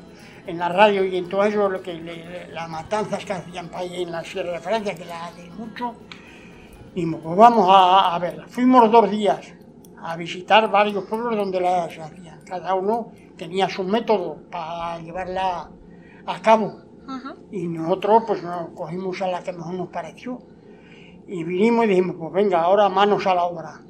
en 0.47 0.59
la 0.59 0.69
radio 0.69 1.05
y 1.05 1.17
en 1.17 1.29
todo 1.29 1.45
eso, 1.45 1.69
lo 1.69 1.81
que 1.83 1.95
le- 1.95 2.49
las 2.53 2.69
matanzas 2.69 3.25
que 3.25 3.33
hacían 3.33 3.69
para 3.69 3.81
ahí 3.81 4.03
en 4.03 4.11
la 4.13 4.25
Sierra 4.25 4.53
de 4.53 4.59
Francia, 4.61 4.95
que 4.95 5.05
las 5.05 5.31
hacen 5.33 5.55
mucho. 5.57 5.95
Dijimos, 6.95 7.21
pues 7.23 7.37
vamos 7.37 7.67
a, 7.71 8.15
a 8.15 8.19
verla. 8.19 8.47
Fuimos 8.49 8.91
dos 8.91 9.11
días 9.11 9.53
a 10.03 10.17
visitar 10.17 10.71
varios 10.71 11.05
pueblos 11.05 11.37
donde 11.37 11.61
las 11.61 11.97
hacían. 11.97 12.41
Cada 12.45 12.75
uno 12.75 13.13
tenía 13.37 13.69
su 13.69 13.85
método 13.85 14.39
para 14.51 14.99
llevarla 15.01 15.71
a 16.27 16.43
cabo. 16.43 16.81
Y 17.53 17.67
nosotros 17.69 18.25
pues 18.27 18.43
nos 18.43 18.71
cogimos 18.71 19.21
a 19.23 19.29
la 19.29 19.43
que 19.43 19.53
mejor 19.53 19.75
nos 19.75 19.89
pareció. 19.89 20.39
Y 21.27 21.45
vinimos 21.45 21.85
y 21.85 21.89
dijimos, 21.89 22.17
pues 22.19 22.33
venga, 22.33 22.61
ahora 22.63 22.89
manos 22.89 23.27
a 23.27 23.35
la 23.35 23.45
obra. 23.45 23.81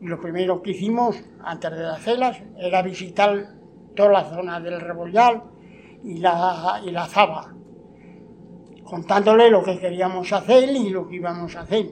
Y 0.00 0.06
lo 0.06 0.20
primero 0.20 0.62
que 0.62 0.70
hicimos, 0.70 1.16
antes 1.42 1.70
de 1.72 1.86
hacerlas, 1.86 2.40
era 2.56 2.82
visitar 2.82 3.54
toda 3.96 4.10
la 4.12 4.24
zona 4.24 4.60
del 4.60 4.80
Rebollal 4.80 5.42
y 6.04 6.18
la, 6.18 6.80
y 6.86 6.90
la 6.92 7.06
Zaba, 7.06 7.52
contándole 8.84 9.50
lo 9.50 9.62
que 9.64 9.78
queríamos 9.78 10.32
hacer 10.32 10.68
y 10.70 10.90
lo 10.90 11.08
que 11.08 11.16
íbamos 11.16 11.56
a 11.56 11.60
hacer. 11.62 11.86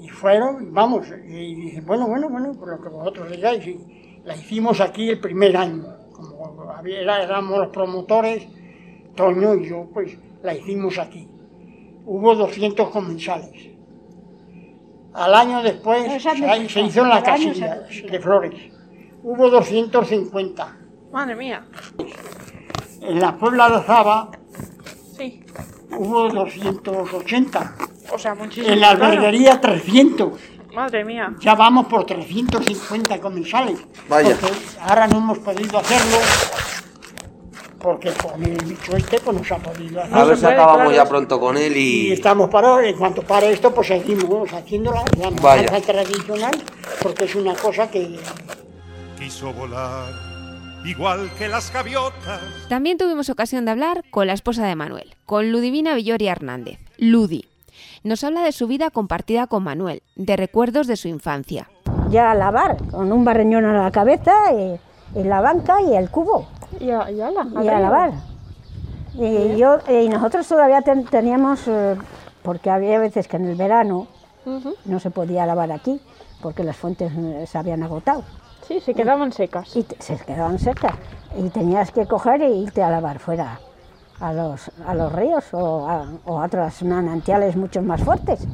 Y, 0.00 0.08
fueron, 0.08 0.66
y 0.66 0.70
vamos, 0.70 1.06
y 1.26 1.54
dicen, 1.54 1.86
bueno, 1.86 2.06
bueno, 2.06 2.28
bueno, 2.28 2.52
por 2.52 2.68
lo 2.68 2.82
que 2.82 2.88
vosotros 2.90 3.30
digáis. 3.30 3.66
Y 3.66 4.20
la 4.24 4.36
hicimos 4.36 4.80
aquí 4.80 5.08
el 5.08 5.20
primer 5.20 5.56
año. 5.56 5.84
Como 6.12 6.70
había- 6.70 7.22
éramos 7.22 7.58
los 7.58 7.68
promotores, 7.68 8.46
Toño 9.16 9.54
y 9.56 9.68
yo, 9.68 9.88
pues 9.92 10.16
la 10.42 10.54
hicimos 10.54 10.98
aquí. 10.98 11.28
Hubo 12.04 12.34
200 12.34 12.88
comensales. 12.90 13.68
Al 15.14 15.34
año 15.34 15.62
después 15.62 16.04
se, 16.22 16.80
hizo 16.80 17.02
en 17.02 17.08
la 17.08 17.16
al 17.16 17.24
año 17.24 17.24
casilla 17.24 17.86
se- 17.88 18.02
de 18.02 18.20
Flores. 18.20 18.54
Hubo 19.22 19.50
250. 19.50 20.76
Madre 21.12 21.36
mía. 21.36 21.64
En 23.02 23.20
la 23.20 23.36
Puebla 23.36 23.68
de 23.68 23.82
Zaba 23.84 24.30
Sí. 25.16 25.44
hubo 25.96 26.28
280. 26.30 27.74
O 28.12 28.18
sea, 28.18 28.34
muchísimo. 28.34 28.72
En 28.72 28.80
la 28.80 28.96
claro. 28.96 29.04
alberguería 29.12 29.60
300. 29.60 30.40
Madre 30.74 31.04
mía. 31.04 31.34
Ya 31.40 31.54
vamos 31.54 31.86
por 31.86 32.04
350 32.06 33.20
comensales. 33.20 33.78
Vaya. 34.08 34.36
Porque 34.40 34.56
ahora 34.80 35.06
no 35.06 35.18
hemos 35.18 35.38
podido 35.40 35.78
hacerlo 35.78 36.16
porque 37.82 38.12
con 38.12 38.42
el 38.42 38.64
bicho 38.64 38.96
este 38.96 39.18
pues 39.20 39.36
no 39.36 39.44
se 39.44 39.54
ha 39.54 39.58
podido 39.58 40.00
hacer. 40.00 40.16
A 40.16 40.24
ver 40.24 40.36
si 40.36 40.46
acabamos 40.46 40.94
ya 40.94 41.04
pronto 41.04 41.40
con 41.40 41.56
él 41.56 41.76
Y 41.76 42.08
y. 42.08 42.12
estamos 42.12 42.48
parados, 42.48 42.84
en 42.84 42.96
cuanto 42.96 43.22
pare 43.22 43.52
esto, 43.52 43.74
pues 43.74 43.88
seguimos 43.88 44.50
haciéndola, 44.52 45.04
la 45.18 45.30
matanza 45.30 45.80
tradicional, 45.80 46.62
porque 47.02 47.24
es 47.24 47.34
una 47.34 47.54
cosa 47.54 47.90
que 47.90 48.18
Quiso 49.18 49.52
volar 49.52 50.32
igual 50.84 51.30
que 51.38 51.48
las 51.48 51.72
gaviotas. 51.72 52.40
También 52.68 52.98
tuvimos 52.98 53.28
ocasión 53.30 53.64
de 53.64 53.70
hablar 53.70 54.04
con 54.10 54.26
la 54.26 54.32
esposa 54.32 54.66
de 54.66 54.74
Manuel, 54.74 55.14
con 55.26 55.52
Ludivina 55.52 55.94
Villoria 55.94 56.32
Hernández, 56.32 56.78
Ludi. 56.98 57.46
Nos 58.04 58.24
habla 58.24 58.42
de 58.42 58.52
su 58.52 58.66
vida 58.66 58.90
compartida 58.90 59.46
con 59.46 59.62
Manuel, 59.62 60.02
de 60.16 60.36
recuerdos 60.36 60.86
de 60.86 60.96
su 60.96 61.08
infancia. 61.08 61.68
Ya 62.10 62.32
a 62.32 62.34
lavar, 62.34 62.76
con 62.90 63.12
un 63.12 63.24
barreñón 63.24 63.64
a 63.64 63.84
la 63.84 63.90
cabeza, 63.92 64.32
y, 64.52 64.78
y 65.14 65.22
la 65.24 65.40
banca 65.40 65.80
y 65.82 65.94
el 65.94 66.10
cubo, 66.10 66.46
Y 66.80 66.90
a, 66.90 67.10
y 67.10 67.20
ala, 67.20 67.46
y 67.62 67.68
a 67.68 67.80
lavar. 67.80 68.12
Y, 69.14 69.56
yo, 69.56 69.78
y 69.88 70.08
nosotros 70.08 70.46
todavía 70.48 70.80
ten- 70.82 71.04
teníamos, 71.04 71.66
eh, 71.68 71.96
porque 72.42 72.70
había 72.70 72.98
veces 72.98 73.28
que 73.28 73.36
en 73.36 73.46
el 73.46 73.56
verano 73.56 74.06
no 74.86 74.98
se 75.00 75.10
podía 75.10 75.44
lavar 75.46 75.70
aquí, 75.70 76.00
porque 76.40 76.64
las 76.64 76.76
fuentes 76.76 77.12
eh, 77.16 77.44
se 77.46 77.58
habían 77.58 77.82
agotado. 77.82 78.22
Sí, 78.66 78.80
se 78.80 78.94
quedaban 78.94 79.32
secas. 79.32 79.76
Y 79.76 79.84
se 79.98 80.16
quedaban 80.16 80.58
secas. 80.58 80.94
Y 81.38 81.48
tenías 81.50 81.90
que 81.92 82.06
coger 82.06 82.42
e 82.42 82.50
irte 82.50 82.82
a 82.82 82.90
lavar 82.90 83.18
fuera 83.18 83.60
a 84.20 84.32
los, 84.32 84.70
a 84.86 84.94
los 84.94 85.12
ríos 85.12 85.44
o 85.52 85.88
a, 85.88 86.06
o 86.24 86.40
a 86.40 86.46
otras 86.46 86.82
manantiales 86.82 87.56
mucho 87.56 87.82
más 87.82 88.02
fuertes. 88.02 88.46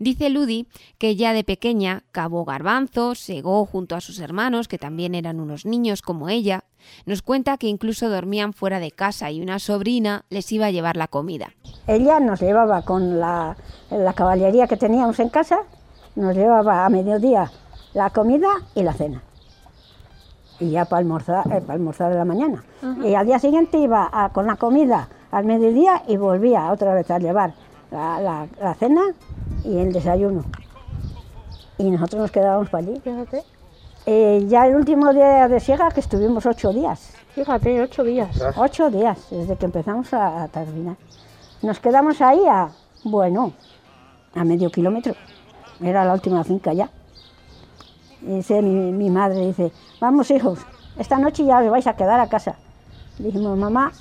Dice 0.00 0.30
Ludi 0.30 0.66
que 0.96 1.14
ya 1.14 1.34
de 1.34 1.44
pequeña 1.44 2.04
cavó 2.10 2.46
garbanzos, 2.46 3.18
segó 3.18 3.66
junto 3.66 3.94
a 3.96 4.00
sus 4.00 4.18
hermanos, 4.18 4.66
que 4.66 4.78
también 4.78 5.14
eran 5.14 5.38
unos 5.40 5.66
niños 5.66 6.00
como 6.00 6.30
ella. 6.30 6.64
Nos 7.04 7.20
cuenta 7.20 7.58
que 7.58 7.66
incluso 7.66 8.08
dormían 8.08 8.54
fuera 8.54 8.80
de 8.80 8.92
casa 8.92 9.30
y 9.30 9.42
una 9.42 9.58
sobrina 9.58 10.24
les 10.30 10.50
iba 10.52 10.64
a 10.64 10.70
llevar 10.70 10.96
la 10.96 11.06
comida. 11.06 11.50
Ella 11.86 12.18
nos 12.18 12.40
llevaba 12.40 12.80
con 12.80 13.20
la, 13.20 13.58
la 13.90 14.14
caballería 14.14 14.66
que 14.66 14.78
teníamos 14.78 15.20
en 15.20 15.28
casa, 15.28 15.58
nos 16.16 16.34
llevaba 16.34 16.86
a 16.86 16.88
mediodía 16.88 17.52
la 17.92 18.08
comida 18.08 18.48
y 18.74 18.82
la 18.82 18.94
cena. 18.94 19.22
Y 20.60 20.70
ya 20.70 20.86
para 20.86 21.00
almorzar, 21.00 21.46
eh, 21.48 21.60
para 21.60 21.74
almorzar 21.74 22.10
de 22.10 22.16
la 22.18 22.24
mañana. 22.24 22.64
Y 23.04 23.14
al 23.14 23.26
día 23.26 23.38
siguiente 23.38 23.76
iba 23.78 24.08
a- 24.10 24.30
con 24.30 24.46
la 24.46 24.56
comida 24.56 25.10
al 25.30 25.44
mediodía 25.44 26.02
y 26.08 26.16
volvía 26.16 26.72
otra 26.72 26.94
vez 26.94 27.10
a 27.10 27.18
llevar 27.18 27.52
la, 27.90 28.20
la- 28.20 28.48
la 28.60 28.74
cena 28.74 29.02
y 29.64 29.78
el 29.78 29.92
desayuno. 29.92 30.44
Y 31.78 31.90
nosotros 31.90 32.22
nos 32.22 32.30
quedábamos 32.30 32.68
para 32.70 32.86
allí. 32.86 33.00
Fíjate. 33.00 33.42
Eh, 34.06 34.44
ya 34.48 34.66
el 34.66 34.76
último 34.76 35.12
día 35.12 35.46
de 35.48 35.60
siega 35.60 35.90
que 35.90 36.00
estuvimos 36.00 36.44
ocho 36.46 36.72
días. 36.72 37.14
Fíjate, 37.34 37.80
ocho 37.82 38.02
días. 38.02 38.42
Ocho 38.56 38.90
días, 38.90 39.18
desde 39.30 39.56
que 39.56 39.66
empezamos 39.66 40.12
a, 40.14 40.42
a 40.44 40.48
terminar. 40.48 40.96
Nos 41.62 41.78
quedamos 41.80 42.20
ahí 42.20 42.40
a, 42.48 42.68
bueno, 43.04 43.52
a 44.34 44.44
medio 44.44 44.70
kilómetro. 44.70 45.14
Era 45.80 46.04
la 46.04 46.12
última 46.14 46.42
finca 46.44 46.72
ya. 46.72 46.90
Y 48.22 48.36
dice 48.36 48.60
mi, 48.62 48.92
mi 48.92 49.10
madre, 49.10 49.46
dice, 49.46 49.72
vamos 50.00 50.30
hijos, 50.30 50.58
esta 50.98 51.18
noche 51.18 51.44
ya 51.44 51.58
os 51.60 51.70
vais 51.70 51.86
a 51.86 51.94
quedar 51.94 52.20
a 52.20 52.28
casa. 52.28 52.56
Dijimos, 53.18 53.56
mamá, 53.56 53.92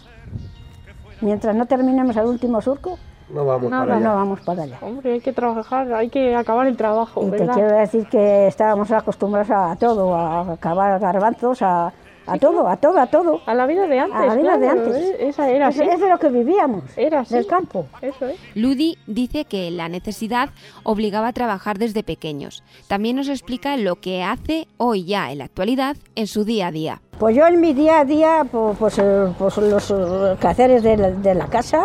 mientras 1.21 1.56
no 1.56 1.65
terminemos 1.67 2.15
el 2.17 2.25
último 2.25 2.62
surco, 2.62 2.97
No 3.34 3.46
vamos 3.46 3.70
No, 3.70 3.80
para 3.80 3.86
no, 3.86 3.94
allá. 3.96 4.08
no 4.10 4.15
vamos 4.15 4.39
para 4.42 4.63
allá. 4.63 4.78
Hombre, 4.82 5.13
hay 5.13 5.20
que 5.22 5.34
trabajar, 5.34 5.94
hay 5.94 6.10
que 6.10 6.36
acabar 6.36 6.65
el 6.68 6.76
trabajo, 6.78 7.22
Y 7.22 7.32
te 7.32 7.38
¿verdad? 7.38 7.54
quiero 7.54 7.72
decir 7.78 8.08
que 8.08 8.48
estábamos 8.48 8.92
acostumbrados 8.92 9.52
a 9.52 9.76
todo, 9.76 10.15
a 10.15 10.58
cavar 10.58 11.00
garbanzos, 11.00 11.62
a, 11.62 11.94
a 12.26 12.38
todo, 12.39 12.68
a 12.68 12.78
todo, 12.78 13.00
a 13.00 13.06
todo. 13.08 13.39
A 13.46 13.54
la 13.54 13.65
vida 13.68 13.86
de 13.88 14.00
antes, 14.00 14.20
A 14.20 14.26
la 14.26 14.36
vida 14.36 14.58
de 14.58 14.65
claro, 14.68 14.82
antes. 14.84 14.96
eh, 14.98 15.28
esa 15.30 15.50
era 15.50 15.70
es, 15.70 15.80
así. 15.80 15.89
es 15.89 16.00
de 16.00 16.10
lo 16.10 16.18
que 16.18 16.30
vivíamos, 16.30 16.84
Era 16.98 17.20
así. 17.22 17.36
del 17.36 17.46
campo. 17.48 17.86
Eso 18.02 18.28
es. 18.28 18.38
Ludi 18.56 18.98
dice 19.08 19.46
que 19.46 19.70
la 19.72 19.89
necesidad 19.89 20.50
obligaba 20.84 21.28
a 21.28 21.34
trabajar 21.34 21.78
desde 21.78 22.02
pequeños. 22.04 22.63
También 22.88 23.15
nos 23.15 23.30
explica 23.30 23.78
lo 23.78 23.96
que 23.98 24.24
hace 24.24 24.68
hoy 24.78 25.06
ya 25.06 25.32
en 25.32 25.38
la 25.39 25.46
actualidad 25.46 25.98
en 26.15 26.26
su 26.28 26.46
día 26.46 26.68
a 26.68 26.72
día. 26.72 27.02
Pues 27.20 27.36
yo 27.36 27.46
en 27.46 27.60
mi 27.60 27.74
día 27.74 28.00
a 28.00 28.06
día, 28.06 28.46
po- 28.50 28.76
pues, 28.80 28.98
eh, 28.98 29.28
pues 29.38 29.58
los 29.58 29.92
eh, 29.92 30.38
quehaceres 30.39 30.84
de 30.84 30.96
la, 30.98 31.12
de 31.12 31.36
la 31.36 31.48
casa, 31.48 31.84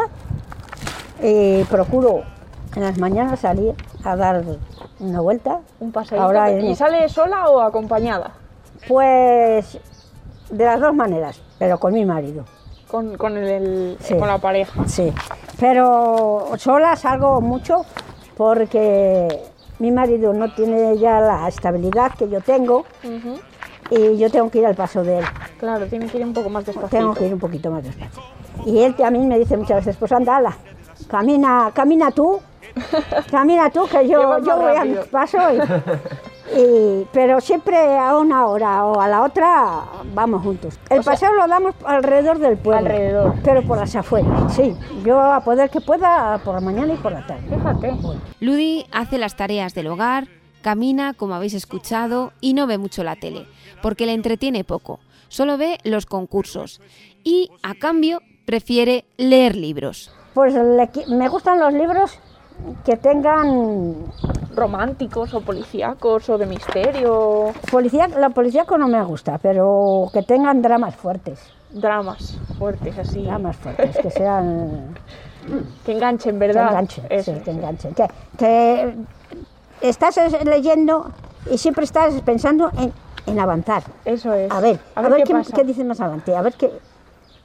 eh, 1.20 1.64
procuro 1.70 2.22
en 2.76 2.82
las 2.82 2.98
mañanas 2.98 3.40
salir 3.40 3.74
a 4.04 4.16
dar 4.16 4.42
una 5.00 5.20
vuelta. 5.20 5.60
Un. 5.80 5.92
Ahora 6.18 6.50
¿Y 6.50 6.68
en- 6.70 6.76
sale 6.76 7.08
sola 7.08 7.48
o 7.48 7.60
acompañada? 7.60 8.32
Pues 8.88 9.78
de 10.50 10.64
las 10.64 10.80
dos 10.80 10.94
maneras, 10.94 11.40
pero 11.58 11.78
con 11.78 11.94
mi 11.94 12.04
marido. 12.04 12.44
Con, 12.90 13.16
con, 13.16 13.36
el, 13.36 13.96
Sí. 14.00 14.16
con 14.16 14.28
la 14.28 14.38
pareja. 14.38 14.86
Sí, 14.86 15.12
pero 15.58 16.48
sola 16.58 16.94
salgo 16.96 17.40
mucho 17.40 17.84
porque 18.36 19.42
mi 19.78 19.90
marido 19.90 20.32
no 20.32 20.52
tiene 20.54 20.96
ya 20.98 21.20
la 21.20 21.48
estabilidad 21.48 22.12
que 22.16 22.28
yo 22.28 22.40
tengo 22.40 22.84
y 23.90 24.16
yo 24.18 24.30
tengo 24.30 24.50
que 24.50 24.58
ir 24.58 24.66
al 24.66 24.74
paso 24.74 25.02
de 25.02 25.18
él. 25.18 25.24
Claro, 25.58 25.86
tiene 25.86 26.06
que 26.06 26.18
ir 26.18 26.24
un 26.24 26.32
poco 26.34 26.50
más 26.50 26.64
despacio. 26.66 26.88
Tengo 26.90 27.14
que 27.14 27.26
ir 27.26 27.32
un 27.34 27.40
poquito 27.40 27.70
más 27.70 27.82
despacio. 27.82 28.22
Y 28.66 28.78
él 28.80 28.94
también 28.94 29.26
me 29.28 29.38
dice 29.38 29.56
muchas 29.56 29.78
veces, 29.78 29.96
pues 29.96 30.12
anda, 30.12 30.36
ala, 30.36 30.56
camina, 31.08 31.70
camina 31.74 32.10
tú, 32.10 32.40
camina 33.30 33.70
tú, 33.70 33.86
que 33.86 34.08
yo, 34.08 34.38
yo 34.44 34.56
voy 34.56 34.76
a 34.76 34.84
mi 34.84 34.94
paso. 35.10 35.38
Y, 35.52 36.60
y- 36.60 37.06
pero 37.12 37.40
siempre 37.40 37.76
a 37.98 38.16
una 38.16 38.46
hora 38.46 38.84
o 38.86 39.00
a 39.00 39.08
la 39.08 39.22
otra 39.22 39.82
vamos 40.12 40.42
juntos. 40.42 40.78
El 40.90 41.00
O 41.00 41.02
sea- 41.02 41.12
paseo 41.12 41.32
lo 41.32 41.46
damos 41.46 41.74
alrededor 41.84 42.38
del 42.38 42.56
pueblo. 42.58 42.78
Alrededor. 42.90 43.34
Pero 43.44 43.62
por 43.62 43.78
las 43.78 43.94
afueras, 43.96 44.54
sí. 44.54 44.74
Yo 45.04 45.20
a 45.20 45.40
poder 45.42 45.70
que 45.70 45.80
pueda 45.80 46.38
por 46.44 46.54
la 46.54 46.60
mañana 46.60 46.94
y 46.94 46.96
por 46.96 47.12
la 47.12 47.26
tarde. 47.26 47.42
Fíjate. 47.48 47.94
Ludi 48.40 48.86
hace 48.92 49.18
las 49.18 49.36
tareas 49.36 49.74
del 49.74 49.86
hogar, 49.86 50.28
camina, 50.62 51.14
como 51.14 51.34
habéis 51.34 51.54
escuchado, 51.54 52.32
y 52.40 52.54
no 52.54 52.66
ve 52.66 52.78
mucho 52.78 53.04
la 53.04 53.16
tele, 53.16 53.46
porque 53.82 54.06
le 54.06 54.12
entretiene 54.14 54.64
poco. 54.64 55.00
Solo 55.28 55.56
ve 55.58 55.78
los 55.84 56.06
concursos. 56.06 56.80
Y, 57.24 57.50
a 57.62 57.74
cambio, 57.74 58.20
prefiere 58.44 59.04
leer 59.16 59.56
libros. 59.56 60.12
Pues 60.34 60.52
le 60.54 60.90
me 61.08 61.28
gustan 61.28 61.60
los 61.60 61.72
libros 61.72 62.18
que 62.84 62.96
tengan 62.96 63.94
Románticos 64.54 65.34
o 65.34 65.40
policíacos 65.40 66.28
o 66.28 66.38
de 66.38 66.46
misterio. 66.46 67.52
policía, 67.70 68.08
la 68.08 68.30
policíaco 68.30 68.78
no 68.78 68.88
me 68.88 69.02
gusta, 69.04 69.38
pero 69.38 70.08
que 70.12 70.22
tengan 70.22 70.62
dramas 70.62 70.94
fuertes. 70.96 71.40
Dramas 71.70 72.36
fuertes, 72.58 72.96
así. 72.98 73.24
Dramas 73.24 73.56
fuertes, 73.56 73.96
que 73.98 74.10
sean 74.10 74.94
Que 75.84 75.92
enganchen, 75.92 76.32
que 76.34 76.38
¿verdad? 76.38 76.68
enganchen, 76.68 77.04
Eso. 77.10 77.34
sí, 77.34 77.40
que 77.40 77.50
enganchen. 77.50 77.94
Que, 77.94 78.08
que 78.38 78.94
estás 79.80 80.16
es- 80.18 80.44
leyendo 80.44 81.10
y 81.50 81.58
siempre 81.58 81.84
estás 81.84 82.14
pensando 82.22 82.70
en, 82.78 82.92
en 83.26 83.38
avanzar. 83.40 83.82
Eso 84.04 84.32
es. 84.34 84.50
A 84.50 84.60
ver, 84.60 84.78
a 84.94 85.02
ver, 85.02 85.24
qué, 85.24 85.32
qué, 85.34 85.52
qué 85.52 85.64
dicen 85.64 85.86
más 85.88 86.00
adelante, 86.00 86.34
a 86.34 86.42
ver 86.42 86.54
qué, 86.54 86.70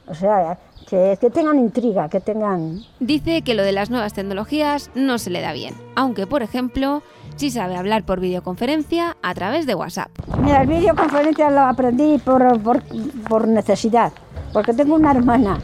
o 0.06 0.14
sea, 0.14 0.56
que, 0.90 1.16
que 1.20 1.30
tengan 1.30 1.58
intriga, 1.58 2.08
que 2.08 2.20
tengan 2.20 2.80
Dice 2.98 3.42
que 3.42 3.54
lo 3.54 3.62
de 3.62 3.72
las 3.72 3.90
nuevas 3.90 4.12
tecnologías 4.12 4.90
no 4.96 5.18
se 5.18 5.30
le 5.30 5.40
da 5.40 5.52
bien, 5.52 5.74
aunque, 5.94 6.26
por 6.26 6.42
ejemplo, 6.42 7.02
sí 7.36 7.50
sabe 7.50 7.76
hablar 7.76 8.02
por 8.04 8.18
videoconferencia 8.20 9.16
a 9.22 9.34
través 9.34 9.66
de 9.66 9.74
WhatsApp. 9.76 10.10
Mira, 10.42 10.62
el 10.62 10.68
videoconferencia 10.68 11.48
lo 11.50 11.60
aprendí 11.60 12.18
por, 12.18 12.60
por, 12.60 12.82
por 13.28 13.46
necesidad, 13.48 14.12
porque 14.52 14.72
tengo 14.74 14.96
una 14.96 15.12
hermana 15.12 15.58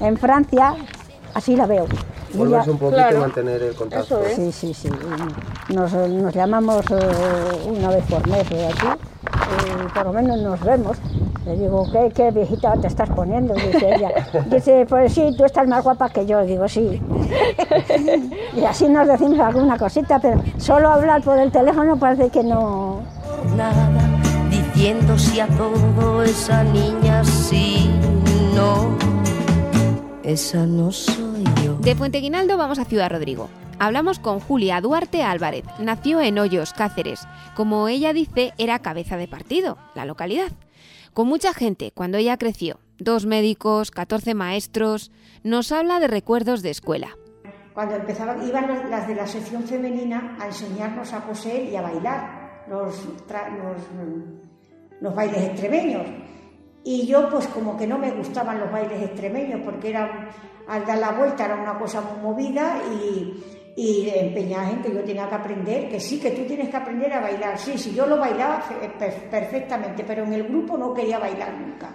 en 0.00 0.16
Francia, 0.18 0.74
así 1.34 1.56
la 1.56 1.66
veo. 1.66 1.86
Ella- 2.34 2.64
un 2.66 2.76
poquito 2.76 2.90
Claro. 2.90 3.16
y 3.16 3.20
mantener 3.20 3.62
el 3.62 3.74
contacto. 3.74 4.20
Eso 4.20 4.26
es. 4.26 4.36
Sí, 4.36 4.52
sí, 4.52 4.74
sí. 4.74 4.90
Nos, 5.74 5.90
nos 5.94 6.34
llamamos 6.34 6.84
eh, 6.90 7.66
una 7.66 7.88
vez 7.88 8.04
por 8.10 8.28
mes 8.28 8.46
de 8.50 8.66
aquí 8.66 8.86
y 9.84 9.88
por 9.88 10.06
lo 10.06 10.12
menos 10.12 10.40
nos 10.40 10.60
vemos. 10.60 10.96
Le 11.44 11.56
digo, 11.56 11.86
¿qué, 11.92 12.10
qué 12.14 12.30
viejita 12.32 12.74
te 12.74 12.88
estás 12.88 13.08
poniendo? 13.10 13.54
Dice 13.54 13.94
ella. 13.94 14.10
Dice, 14.50 14.84
pues 14.88 15.12
sí, 15.12 15.32
tú 15.36 15.44
estás 15.44 15.66
más 15.68 15.84
guapa 15.84 16.08
que 16.08 16.26
yo. 16.26 16.42
Digo, 16.42 16.68
sí. 16.68 17.00
Y 18.56 18.64
así 18.64 18.88
nos 18.88 19.06
decimos 19.06 19.38
alguna 19.38 19.76
cosita, 19.78 20.18
pero 20.18 20.42
solo 20.56 20.88
hablar 20.88 21.22
por 21.22 21.38
el 21.38 21.52
teléfono 21.52 21.96
parece 21.96 22.30
que 22.30 22.42
no... 22.42 23.00
nada, 23.56 23.90
diciendo 24.50 25.18
sí 25.18 25.40
a 25.40 25.46
todo, 25.46 26.22
esa 26.22 26.64
niña 26.64 27.22
sí, 27.22 27.90
no, 28.54 28.96
esa 30.22 30.64
no 30.64 30.90
soy 30.90 31.44
yo. 31.62 31.74
De 31.80 31.94
Fuenteguinaldo 31.94 32.56
vamos 32.56 32.78
a 32.78 32.84
Ciudad 32.84 33.10
Rodrigo. 33.10 33.48
Hablamos 33.78 34.18
con 34.18 34.40
Julia 34.40 34.80
Duarte 34.80 35.22
Álvarez. 35.22 35.64
Nació 35.78 36.20
en 36.20 36.38
Hoyos, 36.38 36.72
Cáceres. 36.72 37.26
Como 37.54 37.88
ella 37.88 38.12
dice, 38.12 38.54
era 38.56 38.78
cabeza 38.78 39.16
de 39.16 39.28
partido, 39.28 39.76
la 39.94 40.06
localidad. 40.06 40.50
Con 41.12 41.26
mucha 41.28 41.52
gente 41.52 41.92
cuando 41.94 42.16
ella 42.18 42.38
creció. 42.38 42.78
Dos 42.98 43.26
médicos, 43.26 43.90
14 43.90 44.34
maestros. 44.34 45.10
Nos 45.42 45.72
habla 45.72 46.00
de 46.00 46.08
recuerdos 46.08 46.62
de 46.62 46.70
escuela. 46.70 47.08
Cuando 47.74 47.96
empezaban, 47.96 48.46
iban 48.48 48.90
las- 48.90 49.06
de 49.06 49.14
la 49.14 49.26
sección 49.26 49.64
femenina 49.64 50.38
a 50.40 50.46
enseñarnos 50.46 51.12
a 51.12 51.20
coser 51.26 51.64
y 51.64 51.76
a 51.76 51.82
bailar 51.82 52.64
los, 52.70 53.04
los, 53.04 53.82
los 55.02 55.14
bailes 55.14 55.42
extremeños. 55.42 56.06
Y 56.84 57.06
yo, 57.06 57.28
pues 57.28 57.46
como 57.48 57.76
que 57.76 57.86
no 57.86 57.98
me 57.98 58.12
gustaban 58.12 58.58
los 58.60 58.72
bailes 58.72 59.02
extremeños 59.02 59.60
porque 59.64 59.90
eran, 59.90 60.30
al 60.68 60.86
dar 60.86 60.98
la 60.98 61.12
vuelta 61.12 61.44
era 61.44 61.56
una 61.56 61.78
cosa 61.78 62.00
muy 62.00 62.22
movida 62.22 62.78
y, 63.02 63.44
y 63.76 64.08
empeñada 64.08 64.70
en 64.70 64.82
que 64.82 64.92
yo 64.92 65.04
tenía 65.04 65.28
que 65.28 65.34
aprender, 65.34 65.88
que 65.90 66.00
sí, 66.00 66.18
que 66.18 66.30
tú 66.30 66.42
tienes 66.44 66.70
que 66.70 66.76
aprender 66.78 67.12
a 67.12 67.20
bailar. 67.20 67.58
Sí, 67.58 67.76
sí, 67.76 67.92
yo 67.94 68.06
lo 68.06 68.16
bailaba 68.16 68.64
per- 68.98 69.28
perfectamente, 69.30 70.02
pero 70.02 70.24
en 70.24 70.32
el 70.32 70.44
grupo 70.44 70.78
no 70.78 70.94
quería 70.94 71.18
bailar 71.18 71.52
nunca. 71.52 71.90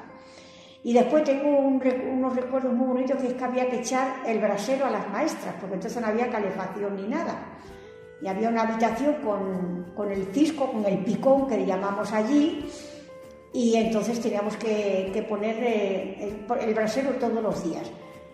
Y 0.83 0.93
después 0.93 1.23
tengo 1.23 1.49
unos 1.59 2.35
recuerdos 2.35 2.73
muy 2.73 2.87
bonitos 2.87 3.17
que 3.17 3.27
es 3.27 3.33
que 3.33 3.43
había 3.43 3.67
que 3.69 3.77
echar 3.77 4.21
el 4.25 4.39
brasero 4.39 4.85
a 4.85 4.91
las 4.91 5.09
maestras, 5.09 5.55
porque 5.59 5.75
entonces 5.75 5.99
no 6.01 6.07
había 6.07 6.29
calefacción 6.29 6.95
ni 6.95 7.07
nada. 7.07 7.59
Y 8.21 8.27
había 8.27 8.49
una 8.49 8.61
habitación 8.61 9.15
con, 9.23 9.91
con 9.95 10.11
el 10.11 10.25
cisco, 10.27 10.71
con 10.71 10.85
el 10.85 10.99
picón 10.99 11.47
que 11.47 11.57
le 11.57 11.65
llamamos 11.65 12.11
allí, 12.13 12.63
y 13.53 13.75
entonces 13.75 14.19
teníamos 14.21 14.55
que, 14.57 15.25
poner 15.27 15.55
eh, 15.61 16.45
el 16.61 16.73
brasero 16.73 17.09
todos 17.19 17.41
los 17.41 17.63
días. 17.63 17.91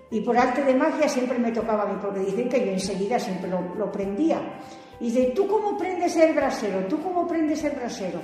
Y 0.10 0.22
por 0.22 0.38
arte 0.38 0.64
de 0.64 0.74
magia 0.74 1.10
siempre 1.10 1.38
me 1.38 1.52
tocaba 1.52 1.84
a 1.84 1.88
mí, 1.88 2.00
porque 2.02 2.20
dicen 2.22 2.48
que 2.48 2.66
yo 2.66 2.72
enseguida 2.72 3.20
siempre 3.20 3.50
lo, 3.50 3.76
lo 3.76 3.92
prendía. 3.92 4.42
Y 5.00 5.06
dice, 5.06 5.34
¿tú 5.36 5.48
cómo 5.48 5.78
prendes 5.78 6.16
el 6.16 6.34
brasero? 6.34 6.86
¿Tú 6.88 7.02
cómo 7.02 7.28
prendes 7.28 7.64
el 7.64 7.72
brasero? 7.74 8.20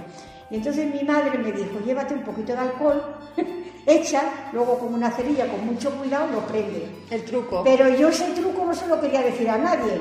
Y 0.49 0.55
entonces 0.55 0.93
mi 0.93 1.03
madre 1.03 1.37
me 1.37 1.51
dijo, 1.51 1.79
llévate 1.85 2.13
un 2.13 2.23
poquito 2.23 2.53
de 2.53 2.59
alcohol, 2.59 3.01
echa, 3.85 4.21
luego 4.53 4.79
con 4.79 4.93
una 4.93 5.11
cerilla, 5.11 5.47
con 5.47 5.65
mucho 5.65 5.91
cuidado, 5.97 6.31
lo 6.31 6.39
prende. 6.47 6.87
El 7.09 7.23
truco. 7.25 7.63
Pero 7.63 7.89
yo 7.89 8.09
ese 8.09 8.31
truco 8.31 8.65
no 8.65 8.73
se 8.73 8.87
lo 8.87 8.99
quería 8.99 9.21
decir 9.21 9.49
a 9.49 9.57
nadie. 9.57 9.99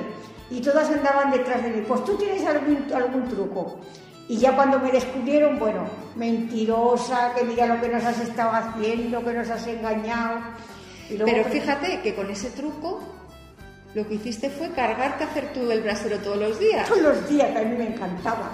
Y 0.51 0.61
todas 0.61 0.90
andaban 0.90 1.31
detrás 1.31 1.62
de 1.62 1.71
mí, 1.71 1.83
pues 1.87 2.05
tú 2.05 2.14
tienes 2.16 2.45
algún, 2.45 2.87
algún 2.95 3.29
truco. 3.29 3.79
Y 4.29 4.37
ya 4.37 4.55
cuando 4.55 4.79
me 4.79 4.90
descubrieron, 4.92 5.59
bueno, 5.59 5.85
mentirosa, 6.14 7.33
que 7.35 7.45
mira 7.45 7.66
lo 7.66 7.81
que 7.81 7.88
nos 7.88 8.05
has 8.05 8.21
estado 8.21 8.51
haciendo, 8.53 9.25
que 9.25 9.33
nos 9.33 9.51
has 9.51 9.66
engañado. 9.66 10.40
Pero 11.18 11.44
fíjate 11.44 12.01
que 12.01 12.14
con 12.14 12.31
ese 12.31 12.51
truco 12.51 13.01
lo 13.94 14.07
que 14.07 14.14
hiciste 14.14 14.48
fue 14.48 14.70
cargarte 14.70 15.25
a 15.25 15.27
hacer 15.27 15.53
tú 15.53 15.70
el 15.70 15.83
brasero 15.83 16.18
todos 16.18 16.38
los 16.38 16.59
días. 16.59 16.88
Todos 16.88 17.03
los 17.03 17.29
días, 17.29 17.51
que 17.51 17.59
a 17.59 17.62
mí 17.62 17.77
me 17.77 17.88
encantaba. 17.88 18.53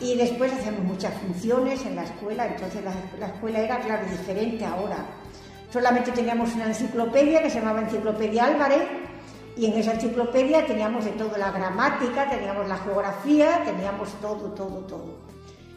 Y 0.00 0.14
después 0.16 0.52
hacíamos 0.52 0.84
muchas 0.84 1.14
funciones 1.14 1.84
en 1.86 1.96
la 1.96 2.04
escuela, 2.04 2.46
entonces 2.46 2.84
la, 2.84 2.92
la, 3.18 3.28
escuela 3.28 3.60
era, 3.60 3.80
claro, 3.80 4.06
diferente 4.10 4.64
ahora. 4.64 4.98
Solamente 5.72 6.12
teníamos 6.12 6.54
una 6.54 6.66
enciclopedia 6.66 7.42
que 7.42 7.48
se 7.48 7.60
llamaba 7.60 7.80
Enciclopedia 7.80 8.44
Álvarez, 8.44 8.82
y 9.56 9.66
en 9.66 9.72
esa 9.72 9.94
enciclopedia 9.94 10.66
teníamos 10.66 11.06
de 11.06 11.12
todo, 11.12 11.36
la 11.38 11.50
gramática, 11.50 12.28
teníamos 12.28 12.68
la 12.68 12.76
geografía, 12.76 13.62
teníamos 13.64 14.12
todo, 14.20 14.52
todo, 14.52 14.80
todo. 14.80 15.25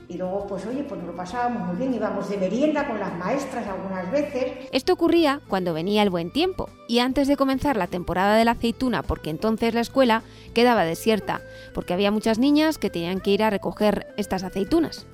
Y 0.10 0.18
luego, 0.18 0.48
pues 0.48 0.66
oye, 0.66 0.84
pues 0.84 1.00
nos 1.00 1.12
lo 1.12 1.16
pasábamos 1.16 1.68
muy 1.68 1.76
bien, 1.76 1.94
íbamos 1.94 2.28
de 2.28 2.38
merienda 2.38 2.88
con 2.88 3.00
las 3.00 3.16
maestras 3.16 3.68
algunas 3.68 4.12
veces. 4.12 4.54
Esto 4.72 4.94
ocurría 4.94 5.40
cuando 5.48 5.72
venía 5.72 6.02
el 6.02 6.10
buen 6.10 6.32
tiempo 6.32 6.68
y 6.88 6.98
antes 6.98 7.28
de 7.28 7.38
comenzar 7.38 7.78
la 7.78 7.86
temporada 7.86 8.36
de 8.36 8.44
la 8.44 8.52
aceituna, 8.52 9.04
porque 9.04 9.30
entonces 9.30 9.76
la 9.76 9.82
escuela 9.82 10.24
quedaba 10.56 10.84
desierta, 10.84 11.42
porque 11.76 11.94
había 11.94 12.10
muchas 12.10 12.40
niñas 12.40 12.80
que 12.80 12.90
tenían 12.90 13.20
que 13.20 13.30
ir 13.30 13.44
a 13.44 13.52
recoger 13.52 14.08
estas 14.18 14.42
aceitunas. 14.42 15.06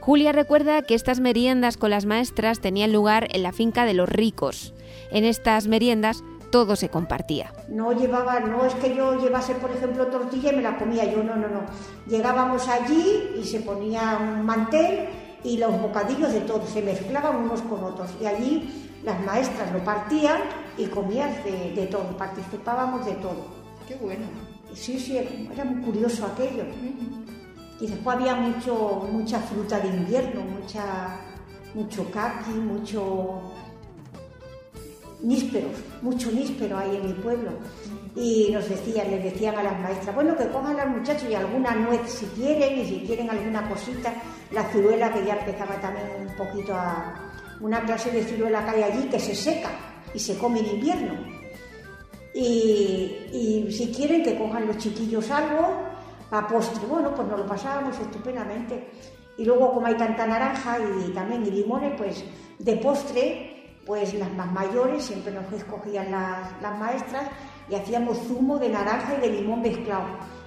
Julia 0.00 0.32
recuerda 0.32 0.82
que 0.82 0.94
estas 0.94 1.20
meriendas 1.20 1.78
con 1.78 1.88
las 1.88 2.04
maestras 2.04 2.60
tenían 2.60 2.92
lugar 2.92 3.28
en 3.30 3.42
la 3.42 3.52
finca 3.52 3.86
de 3.86 3.94
los 3.94 4.10
ricos. 4.10 4.74
En 5.10 5.24
estas 5.24 5.68
meriendas 5.68 6.22
todo 6.54 6.76
se 6.76 6.88
compartía. 6.88 7.52
No 7.66 7.90
llevaba, 7.90 8.38
no 8.38 8.64
es 8.64 8.72
que 8.76 8.94
yo 8.94 9.18
llevase, 9.18 9.56
por 9.56 9.72
ejemplo, 9.72 10.06
tortilla 10.06 10.52
y 10.52 10.56
me 10.56 10.62
la 10.62 10.78
comía 10.78 11.04
yo, 11.04 11.20
no, 11.24 11.34
no, 11.34 11.48
no. 11.48 11.62
Llegábamos 12.06 12.68
allí 12.68 13.32
y 13.36 13.42
se 13.42 13.58
ponía 13.58 14.20
un 14.22 14.46
mantel 14.46 15.08
y 15.42 15.56
los 15.56 15.72
bocadillos 15.82 16.32
de 16.32 16.42
todo, 16.42 16.64
se 16.64 16.80
mezclaban 16.80 17.42
unos 17.42 17.60
con 17.62 17.82
otros. 17.82 18.08
Y 18.22 18.26
allí 18.26 19.00
las 19.02 19.20
maestras 19.26 19.72
lo 19.72 19.82
partían 19.82 20.42
y 20.78 20.86
comías 20.86 21.42
de, 21.42 21.72
de 21.72 21.86
todo, 21.88 22.16
participábamos 22.16 23.04
de 23.04 23.14
todo. 23.14 23.46
Qué 23.88 23.96
bueno. 23.96 24.24
Sí, 24.74 25.00
sí, 25.00 25.18
era 25.52 25.64
muy 25.64 25.82
curioso 25.82 26.24
aquello. 26.24 26.66
Y 27.80 27.86
después 27.88 28.16
había 28.16 28.36
mucho, 28.36 29.08
mucha 29.10 29.40
fruta 29.40 29.80
de 29.80 29.88
invierno, 29.88 30.42
mucha, 30.42 31.18
mucho 31.74 32.08
caqui, 32.12 32.52
mucho 32.52 33.42
nísperos, 35.22 35.72
mucho 36.02 36.30
níspero 36.30 36.78
hay 36.78 36.96
en 36.96 37.06
mi 37.06 37.12
pueblo. 37.14 37.50
Y 38.16 38.50
nos 38.52 38.68
decían, 38.68 39.10
les 39.10 39.24
decían 39.24 39.56
a 39.56 39.62
las 39.62 39.80
maestras, 39.80 40.14
bueno, 40.14 40.36
que 40.36 40.48
cojan 40.48 40.78
a 40.78 40.84
los 40.84 40.96
muchachos 40.98 41.28
y 41.28 41.34
alguna 41.34 41.74
nuez 41.74 42.00
si 42.06 42.26
quieren, 42.26 42.78
y 42.78 42.84
si 42.84 43.00
quieren 43.06 43.30
alguna 43.30 43.68
cosita, 43.68 44.12
la 44.52 44.64
ciruela 44.64 45.12
que 45.12 45.24
ya 45.24 45.34
empezaba 45.34 45.80
también 45.80 46.06
un 46.28 46.36
poquito 46.36 46.74
a... 46.74 47.32
una 47.60 47.82
clase 47.82 48.10
de 48.10 48.22
ciruela 48.24 48.64
que 48.64 48.70
hay 48.70 48.82
allí 48.82 49.08
que 49.08 49.18
se 49.18 49.34
seca 49.34 49.70
y 50.14 50.18
se 50.18 50.38
come 50.38 50.60
en 50.60 50.66
invierno. 50.66 51.34
Y, 52.34 53.68
si 53.70 53.92
quieren 53.94 54.22
que 54.24 54.36
cojan 54.36 54.66
los 54.66 54.78
chiquillos 54.78 55.30
algo, 55.30 55.66
a 56.30 56.46
postre, 56.48 56.84
bueno, 56.86 57.14
pues 57.14 57.28
nos 57.28 57.38
lo 57.38 57.46
pasábamos 57.46 57.98
estupendamente. 57.98 58.90
Y 59.38 59.44
luego 59.44 59.72
como 59.72 59.86
hay 59.86 59.96
tanta 59.96 60.26
naranja 60.26 60.78
y 60.78 61.10
también 61.10 61.44
limones, 61.44 61.94
pues 61.96 62.24
de 62.58 62.76
postre 62.76 63.53
pues 63.86 64.14
las 64.14 64.32
más 64.32 64.50
mayores 64.52 65.04
siempre 65.04 65.32
nos 65.32 65.52
escogían 65.52 66.10
las, 66.10 66.50
las 66.62 66.78
maestras 66.78 67.24
y 67.68 67.74
hacíamos 67.74 68.18
zumo 68.26 68.58
de 68.58 68.68
naranja 68.68 69.16
y 69.16 69.20
de 69.20 69.40
limón 69.40 69.62
mezclado. 69.62 70.04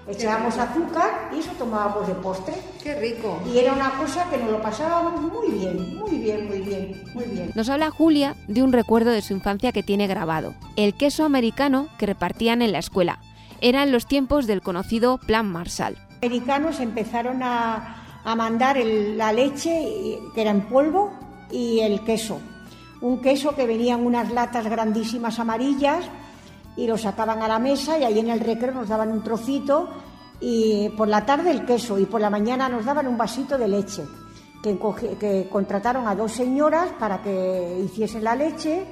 Echábamos 0.08 0.58
azúcar 0.58 1.32
y 1.36 1.40
eso 1.40 1.52
tomábamos 1.60 2.08
de 2.08 2.14
postre. 2.16 2.56
¡Qué 2.82 2.96
rico! 2.96 3.42
Y 3.46 3.58
era 3.58 3.74
una 3.74 3.92
cosa 3.98 4.30
que 4.30 4.38
nos 4.38 4.52
lo 4.52 4.62
pasábamos 4.62 5.22
muy 5.22 5.52
bien, 5.52 5.98
muy 5.98 6.18
bien, 6.18 6.48
muy 6.48 6.60
bien, 6.60 7.04
muy 7.14 7.26
bien. 7.26 7.52
Nos 7.56 7.68
habla 7.68 7.92
Julia 7.92 8.36
de 8.48 8.64
un 8.64 8.72
recuerdo 8.72 9.12
de 9.12 9.22
su 9.22 9.34
infancia 9.34 9.74
que 9.74 9.84
tiene 9.84 10.08
grabado. 10.08 10.54
El 10.78 10.94
queso 10.94 11.26
americano 11.26 11.90
que 12.00 12.06
repartían 12.06 12.62
en 12.62 12.72
la 12.72 12.80
escuela. 12.80 13.20
Eran 13.60 13.92
los 13.92 14.06
tiempos 14.06 14.48
del 14.48 14.62
conocido 14.62 15.18
Plan 15.18 15.52
Marshall. 15.52 15.96
Los 15.96 16.18
americanos 16.22 16.80
empezaron 16.80 17.44
a, 17.44 18.22
a 18.24 18.36
mandar 18.36 18.78
el, 18.78 19.18
la 19.18 19.34
leche, 19.34 20.20
que 20.34 20.42
era 20.42 20.52
en 20.52 20.62
polvo, 20.62 21.12
y 21.52 21.80
el 21.82 22.04
queso 22.06 22.40
un 23.02 23.22
queso 23.22 23.56
que 23.56 23.68
venían 23.68 24.06
unas 24.06 24.32
latas 24.32 24.66
grandísimas 24.68 25.40
amarillas 25.40 26.06
y 26.76 26.88
lo 26.88 26.98
sacaban 26.98 27.42
a 27.42 27.48
la 27.48 27.60
mesa 27.60 27.98
y 27.98 28.04
ahí 28.04 28.20
en 28.20 28.30
el 28.30 28.40
recreo 28.40 28.74
nos 28.74 28.88
daban 28.88 29.12
un 29.12 29.24
trocito 29.24 29.90
y 30.40 30.90
por 30.90 31.08
la 31.08 31.26
tarde 31.26 31.52
el 31.52 31.66
queso 31.66 31.98
y 31.98 32.06
por 32.06 32.22
la 32.22 32.30
mañana 32.30 32.70
nos 32.70 32.86
daban 32.86 33.08
un 33.08 33.18
vasito 33.18 33.58
de 33.58 33.68
leche 33.68 34.04
que, 34.62 35.48
contrataron 35.50 36.08
a 36.08 36.16
dos 36.16 36.32
señoras 36.32 36.90
para 37.00 37.22
que 37.22 37.82
hiciesen 37.84 38.24
la 38.24 38.36
leche 38.36 38.86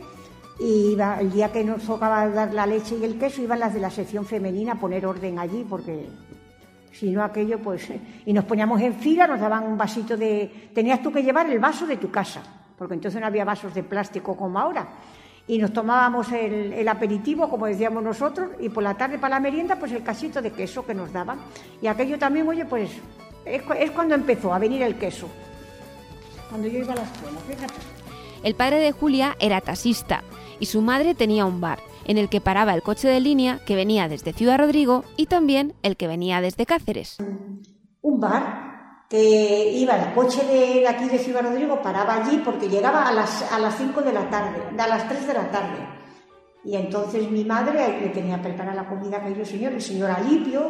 y 0.60 0.96
el 1.20 1.32
día 1.32 1.52
que 1.52 1.63
nos 1.63 1.84
tocaba 1.84 2.28
dar 2.30 2.54
la 2.54 2.65
leche 2.65 2.98
y 2.98 3.04
el 3.04 3.20
queso 3.20 3.41
iban 3.41 3.60
las 3.60 3.74
de 3.74 3.80
la 3.80 3.89
sección 3.89 4.26
femenina 4.26 4.74
a 4.74 4.80
poner 4.80 5.06
orden 5.06 5.38
allí 5.38 5.65
porque 5.68 6.08
si 6.91 7.12
no 7.12 7.24
aquello 7.24 7.60
pues 7.60 7.89
y 8.26 8.32
nos 8.32 8.46
poníamos 8.46 8.82
en 8.82 8.94
fila 8.96 9.28
nos 9.28 9.39
daban 9.39 9.65
un 9.65 9.78
vasito 9.78 10.15
de 10.15 10.72
tenías 10.74 11.02
tú 11.02 11.12
que 11.12 11.24
llevar 11.24 11.50
el 11.50 11.60
vaso 11.60 11.86
de 11.86 11.98
tu 11.98 12.10
casa 12.10 12.64
porque 12.78 12.94
entonces 12.94 13.20
no 13.20 13.28
había 13.28 13.46
vasos 13.46 13.74
de 13.74 13.84
plástico 13.84 14.36
como 14.36 14.60
ahora. 14.60 14.88
Y 15.48 15.60
nos 15.60 15.72
tomábamos 15.74 16.32
el, 16.32 16.88
aperitivo, 16.88 17.50
como 17.50 17.68
decíamos 17.68 18.04
nosotros, 18.04 18.50
y 18.60 18.70
por 18.70 18.82
la 18.82 18.96
tarde 18.96 19.20
para 19.20 19.36
la 19.36 19.40
merienda, 19.40 19.76
pues 19.76 19.92
el 19.92 20.04
casito 20.04 20.42
de 20.42 20.52
queso 20.52 20.86
que 20.86 20.96
nos 20.96 21.14
daban. 21.14 21.38
Y 21.82 21.88
aquello 21.88 22.18
también, 22.18 22.48
oye, 22.48 22.66
pues 22.66 22.90
es, 23.46 23.92
cuando 23.92 24.16
empezó 24.16 24.54
a 24.54 24.60
venir 24.60 24.82
el 24.82 24.96
queso. 24.96 25.28
Cuando 26.50 26.68
yo 26.68 26.80
iba 26.80 26.94
a 26.94 26.96
la 26.96 27.04
escuela, 27.04 27.40
fíjate. 27.48 27.74
El 28.44 28.56
padre 28.56 28.80
de 28.80 28.92
Julia 28.92 29.36
era 29.40 29.62
taxista 29.62 30.24
y 30.60 30.66
su 30.66 30.82
madre 30.82 31.16
tenía 31.16 31.46
un 31.46 31.62
bar 31.62 31.80
en 32.06 32.18
el 32.18 32.30
que 32.30 32.42
paraba 32.42 32.74
el 32.74 32.82
coche 32.82 33.08
de 33.08 33.20
línea 33.20 33.60
que 33.66 33.76
venía 33.76 34.08
desde 34.08 34.34
Ciudad 34.34 34.60
Rodrigo 34.60 35.04
y 35.18 35.26
también 35.26 35.74
el 35.84 35.98
que 35.98 36.08
venía 36.08 36.42
desde 36.42 36.66
Cáceres. 36.66 37.18
Un 38.02 38.20
bar 38.20 38.64
que 39.15 39.71
iba 39.71 39.95
el 39.95 40.13
coche 40.13 40.43
de 40.43 40.86
aquí 40.86 41.08
de 41.08 41.17
Ciudad 41.17 41.41
Rodrigo, 41.41 41.82
paraba 41.82 42.15
allí 42.15 42.41
porque 42.43 42.67
llegaba 42.67 43.08
a 43.08 43.13
las, 43.13 43.49
a 43.49 43.60
las 43.60 43.78
5 43.78 44.01
de 44.01 44.12
la 44.12 44.30
tarde, 44.30 44.62
a 44.78 44.88
las 44.88 45.08
3 45.08 45.28
de 45.28 45.34
la 45.34 45.49
tarde. 45.49 45.88
Y 46.65 46.75
entonces 46.75 47.32
mi 47.32 47.45
madre 47.45 47.97
le 48.01 48.10
tenía 48.10 48.41
preparada 48.41 48.84
la 48.84 48.89
comida 48.89 49.17
a 49.17 49.19
aquellos 49.21 49.47
señores, 49.47 49.78
el 49.78 49.82
señor 49.82 50.12
Alipio, 50.12 50.69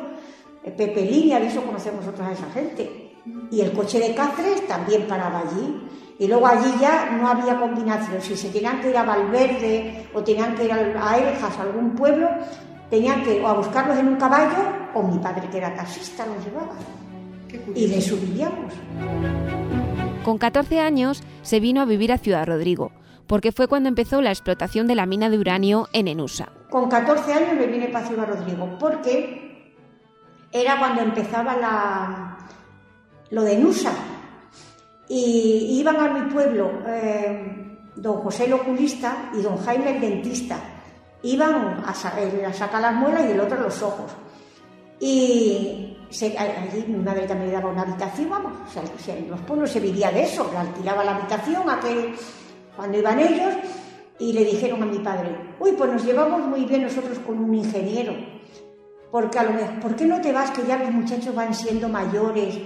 eh, 0.63 0.69
Pepe 0.69 1.01
Línea, 1.01 1.39
eso 1.39 1.63
conocemos 1.63 2.05
nosotros 2.05 2.27
a 2.27 2.33
esa 2.33 2.51
gente. 2.51 3.13
Y 3.49 3.61
el 3.61 3.71
coche 3.71 3.99
de 3.99 4.13
Cáceres 4.13 4.67
también 4.67 5.07
paraba 5.07 5.39
allí. 5.39 5.81
Y 6.19 6.27
luego 6.27 6.45
allí 6.45 6.71
ya 6.79 7.09
no 7.17 7.27
había 7.27 7.59
combinación. 7.59 8.21
Si 8.21 8.37
se 8.37 8.49
tenían 8.49 8.79
que 8.79 8.91
ir 8.91 8.97
a 8.97 9.03
Valverde 9.03 10.07
o 10.13 10.23
tenían 10.23 10.53
que 10.53 10.65
ir 10.65 10.71
a 10.71 11.17
Eljas, 11.17 11.57
a 11.57 11.63
algún 11.63 11.95
pueblo, 11.95 12.29
tenían 12.91 13.23
que 13.23 13.41
o 13.41 13.47
a 13.47 13.53
buscarlos 13.53 13.97
en 13.97 14.09
un 14.09 14.17
caballo 14.17 14.91
o 14.93 15.01
mi 15.01 15.17
padre, 15.17 15.49
que 15.49 15.57
era 15.57 15.73
taxista, 15.73 16.27
los 16.27 16.45
llevaba 16.45 16.75
y 17.75 17.87
le 17.87 18.01
subíamos. 18.01 18.73
Con 20.23 20.37
14 20.37 20.79
años 20.79 21.21
se 21.43 21.59
vino 21.59 21.81
a 21.81 21.85
vivir 21.85 22.11
a 22.11 22.17
Ciudad 22.17 22.47
Rodrigo, 22.47 22.91
porque 23.27 23.51
fue 23.51 23.67
cuando 23.67 23.89
empezó 23.89 24.21
la 24.21 24.31
explotación 24.31 24.87
de 24.87 24.95
la 24.95 25.05
mina 25.05 25.29
de 25.29 25.37
uranio 25.37 25.87
en 25.93 26.07
Enusa. 26.07 26.51
Con 26.69 26.89
14 26.89 27.33
años 27.33 27.53
me 27.59 27.67
vine 27.67 27.89
para 27.89 28.07
Ciudad 28.07 28.27
Rodrigo, 28.27 28.77
porque 28.79 29.73
era 30.51 30.79
cuando 30.79 31.01
empezaba 31.01 31.55
la, 31.57 32.37
lo 33.29 33.43
de 33.43 33.53
Enusa. 33.53 33.91
Y 35.07 35.77
iban 35.79 35.97
a 35.97 36.07
mi 36.07 36.31
pueblo 36.31 36.71
eh, 36.87 37.77
don 37.95 38.21
José 38.21 38.45
el 38.45 38.53
oculista 38.53 39.29
y 39.37 39.41
don 39.41 39.57
Jaime 39.57 39.95
el 39.95 40.01
dentista. 40.01 40.57
Iban 41.21 41.83
a, 41.85 41.89
a 41.89 42.53
sacar 42.53 42.81
las 42.81 42.95
muelas 42.95 43.25
y 43.27 43.31
el 43.33 43.39
otro 43.39 43.59
los 43.61 43.81
ojos. 43.81 44.11
Y 44.99 45.94
allí 46.23 46.85
mi 46.87 47.03
madre 47.03 47.27
también 47.27 47.49
le 47.49 47.55
daba 47.57 47.69
una 47.69 47.81
habitación, 47.81 48.29
vamos, 48.29 48.53
o 48.65 48.99
sea, 48.99 49.15
en 49.15 49.29
los 49.29 49.39
pueblos 49.41 49.71
se 49.71 49.79
vivía 49.79 50.11
de 50.11 50.23
eso, 50.23 50.49
le 50.51 50.57
alquilaba 50.57 51.03
la 51.03 51.15
habitación 51.15 51.69
aquel, 51.69 52.15
cuando 52.75 52.97
iban 52.97 53.19
ellos 53.19 53.53
y 54.19 54.33
le 54.33 54.45
dijeron 54.45 54.83
a 54.83 54.85
mi 54.85 54.99
padre, 54.99 55.35
uy, 55.59 55.71
pues 55.73 55.91
nos 55.91 56.05
llevamos 56.05 56.41
muy 56.45 56.65
bien 56.65 56.83
nosotros 56.83 57.19
con 57.19 57.37
un 57.37 57.53
ingeniero, 57.53 58.13
porque 59.11 59.39
a 59.39 59.43
lo 59.43 59.51
mejor, 59.51 59.79
¿por 59.79 59.95
qué 59.95 60.05
no 60.05 60.21
te 60.21 60.31
vas 60.31 60.51
que 60.51 60.65
ya 60.65 60.77
los 60.77 60.91
muchachos 60.91 61.33
van 61.33 61.53
siendo 61.53 61.89
mayores 61.89 62.57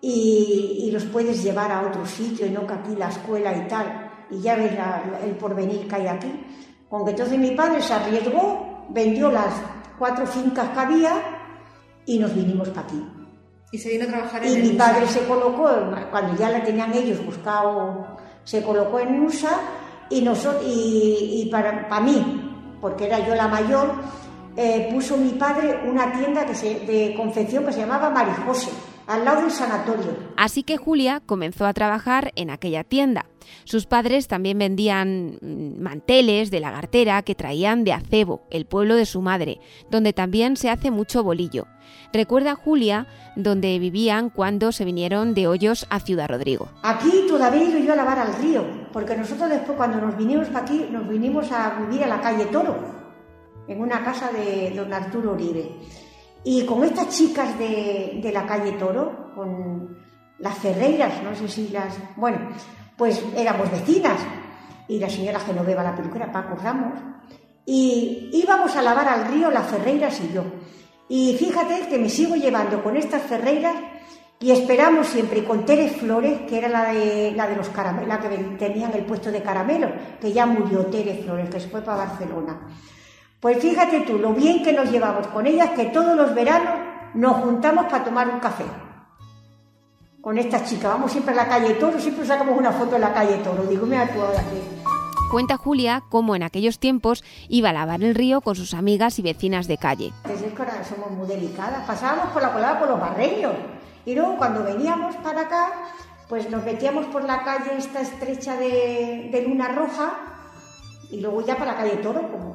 y, 0.00 0.90
los 0.92 1.04
puedes 1.04 1.42
llevar 1.42 1.72
a 1.72 1.86
otro 1.86 2.04
sitio 2.04 2.46
y 2.46 2.50
no 2.50 2.66
que 2.66 2.74
aquí 2.74 2.94
la 2.96 3.08
escuela 3.08 3.56
y 3.56 3.66
tal, 3.68 4.10
y 4.30 4.40
ya 4.40 4.56
ves 4.56 4.72
el 5.24 5.36
porvenir 5.36 5.88
que 5.88 5.94
hay 5.94 6.06
aquí? 6.06 6.32
Con 6.90 7.04
que 7.04 7.12
entonces 7.12 7.38
mi 7.38 7.52
padre 7.52 7.80
se 7.80 7.94
arriesgó, 7.94 8.86
vendió 8.90 9.30
las 9.30 9.54
cuatro 9.98 10.26
fincas 10.26 10.68
que 10.70 10.78
había, 10.78 11.12
y 12.06 12.18
nos 12.18 12.34
vinimos 12.34 12.68
para 12.70 12.82
aquí. 12.86 13.02
Y 13.72 13.78
se 13.78 13.90
vino 13.90 14.04
a 14.04 14.08
trabajar 14.08 14.44
en 14.44 14.52
Y 14.52 14.54
el 14.56 14.62
mi 14.62 14.68
USA. 14.76 14.78
padre 14.92 15.06
se 15.06 15.26
colocó, 15.26 15.70
cuando 16.10 16.36
ya 16.36 16.50
la 16.50 16.62
tenían 16.62 16.92
ellos 16.92 17.24
buscado, 17.24 18.06
se 18.44 18.62
colocó 18.62 19.00
en 19.00 19.22
USA 19.24 19.58
y, 20.10 20.20
nosotros, 20.20 20.62
y, 20.66 21.42
y 21.46 21.50
para, 21.50 21.88
para 21.88 22.02
mí, 22.02 22.76
porque 22.80 23.06
era 23.06 23.26
yo 23.26 23.34
la 23.34 23.48
mayor, 23.48 23.92
eh, 24.56 24.88
puso 24.92 25.16
mi 25.16 25.30
padre 25.30 25.80
una 25.88 26.12
tienda 26.12 26.44
que 26.44 26.54
se- 26.54 26.80
de 26.80 27.14
confección 27.16 27.64
que 27.64 27.72
se 27.72 27.80
llamaba 27.80 28.10
Marijose, 28.10 28.70
al 29.12 29.24
lado 29.24 29.42
del 29.42 29.50
sanatorio. 29.50 30.16
Así 30.36 30.62
que 30.62 30.78
Julia 30.78 31.20
comenzó 31.24 31.66
a 31.66 31.74
trabajar 31.74 32.32
en 32.34 32.50
aquella 32.50 32.82
tienda. 32.82 33.26
Sus 33.64 33.86
padres 33.86 34.26
también 34.26 34.58
vendían 34.58 35.38
mm, 35.40 35.80
manteles 35.80 36.50
de 36.50 36.60
lagartera 36.60 37.22
que 37.22 37.34
traían 37.34 37.84
de 37.84 37.92
Acebo, 37.92 38.46
el 38.50 38.64
pueblo 38.64 38.96
de 38.96 39.04
su 39.04 39.20
madre, 39.20 39.60
donde 39.90 40.12
también 40.12 40.56
se 40.56 40.70
hace 40.70 40.90
mucho 40.90 41.22
bolillo. 41.22 41.66
Recuerda 42.12 42.54
Julia 42.54 43.06
donde 43.36 43.78
vivían 43.78 44.30
cuando 44.30 44.72
se 44.72 44.84
vinieron 44.84 45.34
de 45.34 45.46
Hoyos 45.46 45.86
a 45.90 46.00
Ciudad 46.00 46.28
Rodrigo. 46.28 46.68
Aquí 46.82 47.26
todavía 47.28 47.64
ido 47.64 47.78
yo 47.78 47.92
a 47.92 47.96
lavar 47.96 48.18
al 48.18 48.34
río, 48.34 48.64
porque 48.92 49.16
nosotros 49.16 49.50
después 49.50 49.76
cuando 49.76 49.98
nos 49.98 50.16
vinimos 50.16 50.48
para 50.48 50.64
aquí, 50.64 50.86
nos 50.90 51.08
vinimos 51.08 51.50
a 51.52 51.80
vivir 51.80 52.04
a 52.04 52.08
la 52.08 52.20
calle 52.20 52.46
Toro, 52.46 52.76
en 53.68 53.80
una 53.80 54.04
casa 54.04 54.30
de 54.32 54.72
don 54.74 54.92
Arturo 54.92 55.32
Uribe. 55.32 55.76
Y 56.44 56.64
con 56.66 56.82
estas 56.84 57.08
chicas 57.08 57.58
de, 57.58 58.18
de 58.22 58.32
la 58.32 58.46
calle 58.46 58.72
Toro, 58.72 59.32
con 59.34 59.96
las 60.38 60.58
Ferreiras, 60.58 61.22
no 61.22 61.34
sé 61.34 61.48
si 61.48 61.68
las... 61.68 61.94
Bueno, 62.16 62.48
pues 62.96 63.22
éramos 63.36 63.70
vecinas, 63.70 64.18
y 64.88 64.98
la 64.98 65.08
señora 65.08 65.40
Genoveva, 65.40 65.82
la 65.82 65.94
peluquera, 65.94 66.30
Paco 66.30 66.56
Ramos, 66.56 66.98
y 67.64 68.30
íbamos 68.32 68.74
a 68.76 68.82
lavar 68.82 69.08
al 69.08 69.32
río 69.32 69.50
las 69.50 69.66
Ferreiras 69.68 70.20
y 70.20 70.32
yo. 70.32 70.44
Y 71.08 71.36
fíjate 71.38 71.88
que 71.88 71.98
me 71.98 72.08
sigo 72.08 72.34
llevando 72.34 72.82
con 72.82 72.96
estas 72.96 73.22
Ferreiras 73.22 73.76
y 74.40 74.50
esperamos 74.50 75.06
siempre 75.06 75.44
con 75.44 75.64
Tere 75.64 75.88
Flores, 75.88 76.40
que 76.48 76.58
era 76.58 76.68
la 76.68 76.92
de, 76.92 77.32
la 77.32 77.46
de 77.46 77.56
los 77.56 77.68
caramelos, 77.68 78.08
la 78.08 78.18
que 78.18 78.28
tenían 78.58 78.92
el 78.94 79.04
puesto 79.04 79.30
de 79.30 79.42
caramelos, 79.42 79.90
que 80.20 80.32
ya 80.32 80.46
murió 80.46 80.86
Tere 80.86 81.22
Flores, 81.22 81.48
que 81.48 81.60
se 81.60 81.68
fue 81.68 81.82
para 81.82 81.98
Barcelona. 81.98 82.60
Pues 83.42 83.58
fíjate 83.58 84.02
tú, 84.02 84.18
lo 84.18 84.32
bien 84.34 84.62
que 84.62 84.72
nos 84.72 84.88
llevamos 84.88 85.26
con 85.26 85.48
ellas, 85.48 85.70
que 85.70 85.86
todos 85.86 86.16
los 86.16 86.32
veranos 86.32 86.78
nos 87.14 87.38
juntamos 87.38 87.86
para 87.86 88.04
tomar 88.04 88.28
un 88.28 88.38
café. 88.38 88.62
Con 90.20 90.38
estas 90.38 90.70
chicas, 90.70 90.92
vamos 90.92 91.10
siempre 91.10 91.34
a 91.34 91.38
la 91.38 91.48
calle 91.48 91.74
Toro, 91.74 91.98
siempre 91.98 92.24
sacamos 92.24 92.56
una 92.56 92.70
foto 92.70 92.94
en 92.94 93.00
la 93.00 93.12
calle 93.12 93.38
Toro. 93.38 93.64
Digo, 93.64 93.84
mira 93.84 94.06
tú 94.06 94.22
ahora 94.22 94.38
que... 94.38 94.62
Cuenta 95.32 95.56
Julia 95.56 96.04
cómo 96.08 96.36
en 96.36 96.44
aquellos 96.44 96.78
tiempos 96.78 97.24
iba 97.48 97.70
a 97.70 97.72
lavar 97.72 98.04
el 98.04 98.14
río 98.14 98.42
con 98.42 98.54
sus 98.54 98.74
amigas 98.74 99.18
y 99.18 99.22
vecinas 99.22 99.66
de 99.66 99.76
calle. 99.76 100.12
Es 100.32 100.40
que 100.40 100.62
ahora 100.62 100.84
somos 100.84 101.10
muy 101.10 101.26
delicadas. 101.26 101.84
Pasábamos 101.84 102.26
por 102.32 102.42
la 102.42 102.52
colada 102.52 102.78
por 102.78 102.90
los 102.90 103.00
barreños. 103.00 103.54
Y 104.06 104.14
luego 104.14 104.36
cuando 104.36 104.62
veníamos 104.62 105.16
para 105.16 105.40
acá, 105.40 105.72
pues 106.28 106.48
nos 106.48 106.64
metíamos 106.64 107.06
por 107.06 107.24
la 107.24 107.42
calle 107.42 107.76
esta 107.76 108.02
estrecha 108.02 108.56
de, 108.56 109.30
de 109.32 109.42
Luna 109.48 109.66
Roja 109.66 110.12
y 111.10 111.20
luego 111.20 111.44
ya 111.44 111.56
para 111.56 111.72
la 111.72 111.78
calle 111.78 111.96
Toro. 111.96 112.30
Como... 112.30 112.51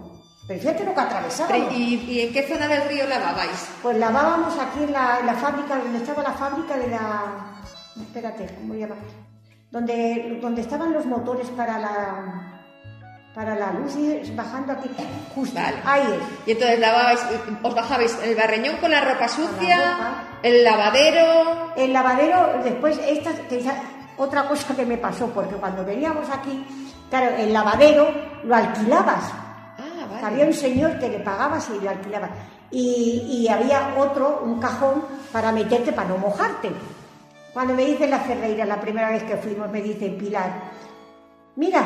Pero 0.48 0.60
fíjate 0.62 0.86
lo 0.86 0.94
que 0.94 1.02
atravesábamos. 1.02 1.74
¿Y, 1.74 1.96
y 2.08 2.22
en 2.22 2.34
qué 2.34 2.44
zona 2.44 2.68
del 2.68 2.88
río 2.88 3.06
lavabais? 3.06 3.70
Pues 3.82 3.98
lavábamos 3.98 4.58
aquí 4.58 4.84
en 4.84 4.94
la, 4.94 5.20
en 5.20 5.26
la 5.26 5.34
fábrica, 5.34 5.76
donde 5.76 5.98
estaba 5.98 6.24
la 6.24 6.34
fábrica 6.34 6.78
de 6.78 6.88
la... 6.88 7.24
Espérate, 8.02 8.56
¿cómo 8.56 8.74
se 8.74 8.80
llama? 8.80 8.96
Donde, 9.72 10.40
donde 10.42 10.62
estaban 10.62 10.94
los 10.94 11.06
motores 11.06 11.48
para 11.50 11.78
la... 11.78 12.54
Para 13.36 13.54
la 13.54 13.72
luz 13.72 13.96
y 13.98 14.32
bajando 14.34 14.74
aquí, 14.74 14.90
justo, 15.36 15.60
ahí 15.86 16.02
es. 16.02 16.48
Y 16.48 16.52
entonces 16.54 16.80
lavabais, 16.80 17.24
os 17.62 17.76
bajabais 17.76 18.18
el 18.24 18.36
barreñón 18.36 18.78
con 18.78 18.90
la 18.90 19.02
ropa 19.02 19.28
sucia, 19.28 19.78
ropa. 19.78 20.24
el 20.42 20.64
lavadero. 20.64 21.74
El 21.76 21.94
lavadero, 21.94 22.64
después, 22.64 23.00
esta, 23.06 23.30
otra 24.18 24.48
cosa 24.48 24.76
que 24.76 24.88
me 24.88 24.98
pasó, 24.98 25.28
porque 25.28 25.54
cuando 25.54 25.86
veníamos 25.86 26.28
aquí, 26.32 26.66
claro, 27.12 27.36
el 27.36 27.54
lavadero 27.54 28.10
lo 28.44 28.56
alquilabas. 28.56 29.32
Ah, 30.24 30.28
Había 30.28 30.46
un 30.46 30.54
señor 30.54 31.00
que 31.00 31.10
le 31.10 31.20
pagabas 31.20 31.70
y 31.70 31.84
lo 31.84 31.90
alquilaba. 31.90 32.30
Y, 32.70 33.48
había 33.50 33.96
otro, 33.98 34.42
un 34.44 34.60
cajón, 34.60 35.04
para 35.32 35.52
meterte 35.52 35.94
para 35.94 36.10
no 36.10 36.18
mojarte. 36.18 36.70
Cuando 37.54 37.74
me 37.74 37.86
dicen 37.86 38.12
la 38.12 38.20
Ferreira, 38.20 38.66
la 38.66 38.80
primera 38.80 39.10
vez 39.10 39.24
que 39.24 39.38
fuimos, 39.38 39.70
me 39.72 39.82
dice 39.82 40.10
Pilar, 40.10 40.52
mira, 41.56 41.82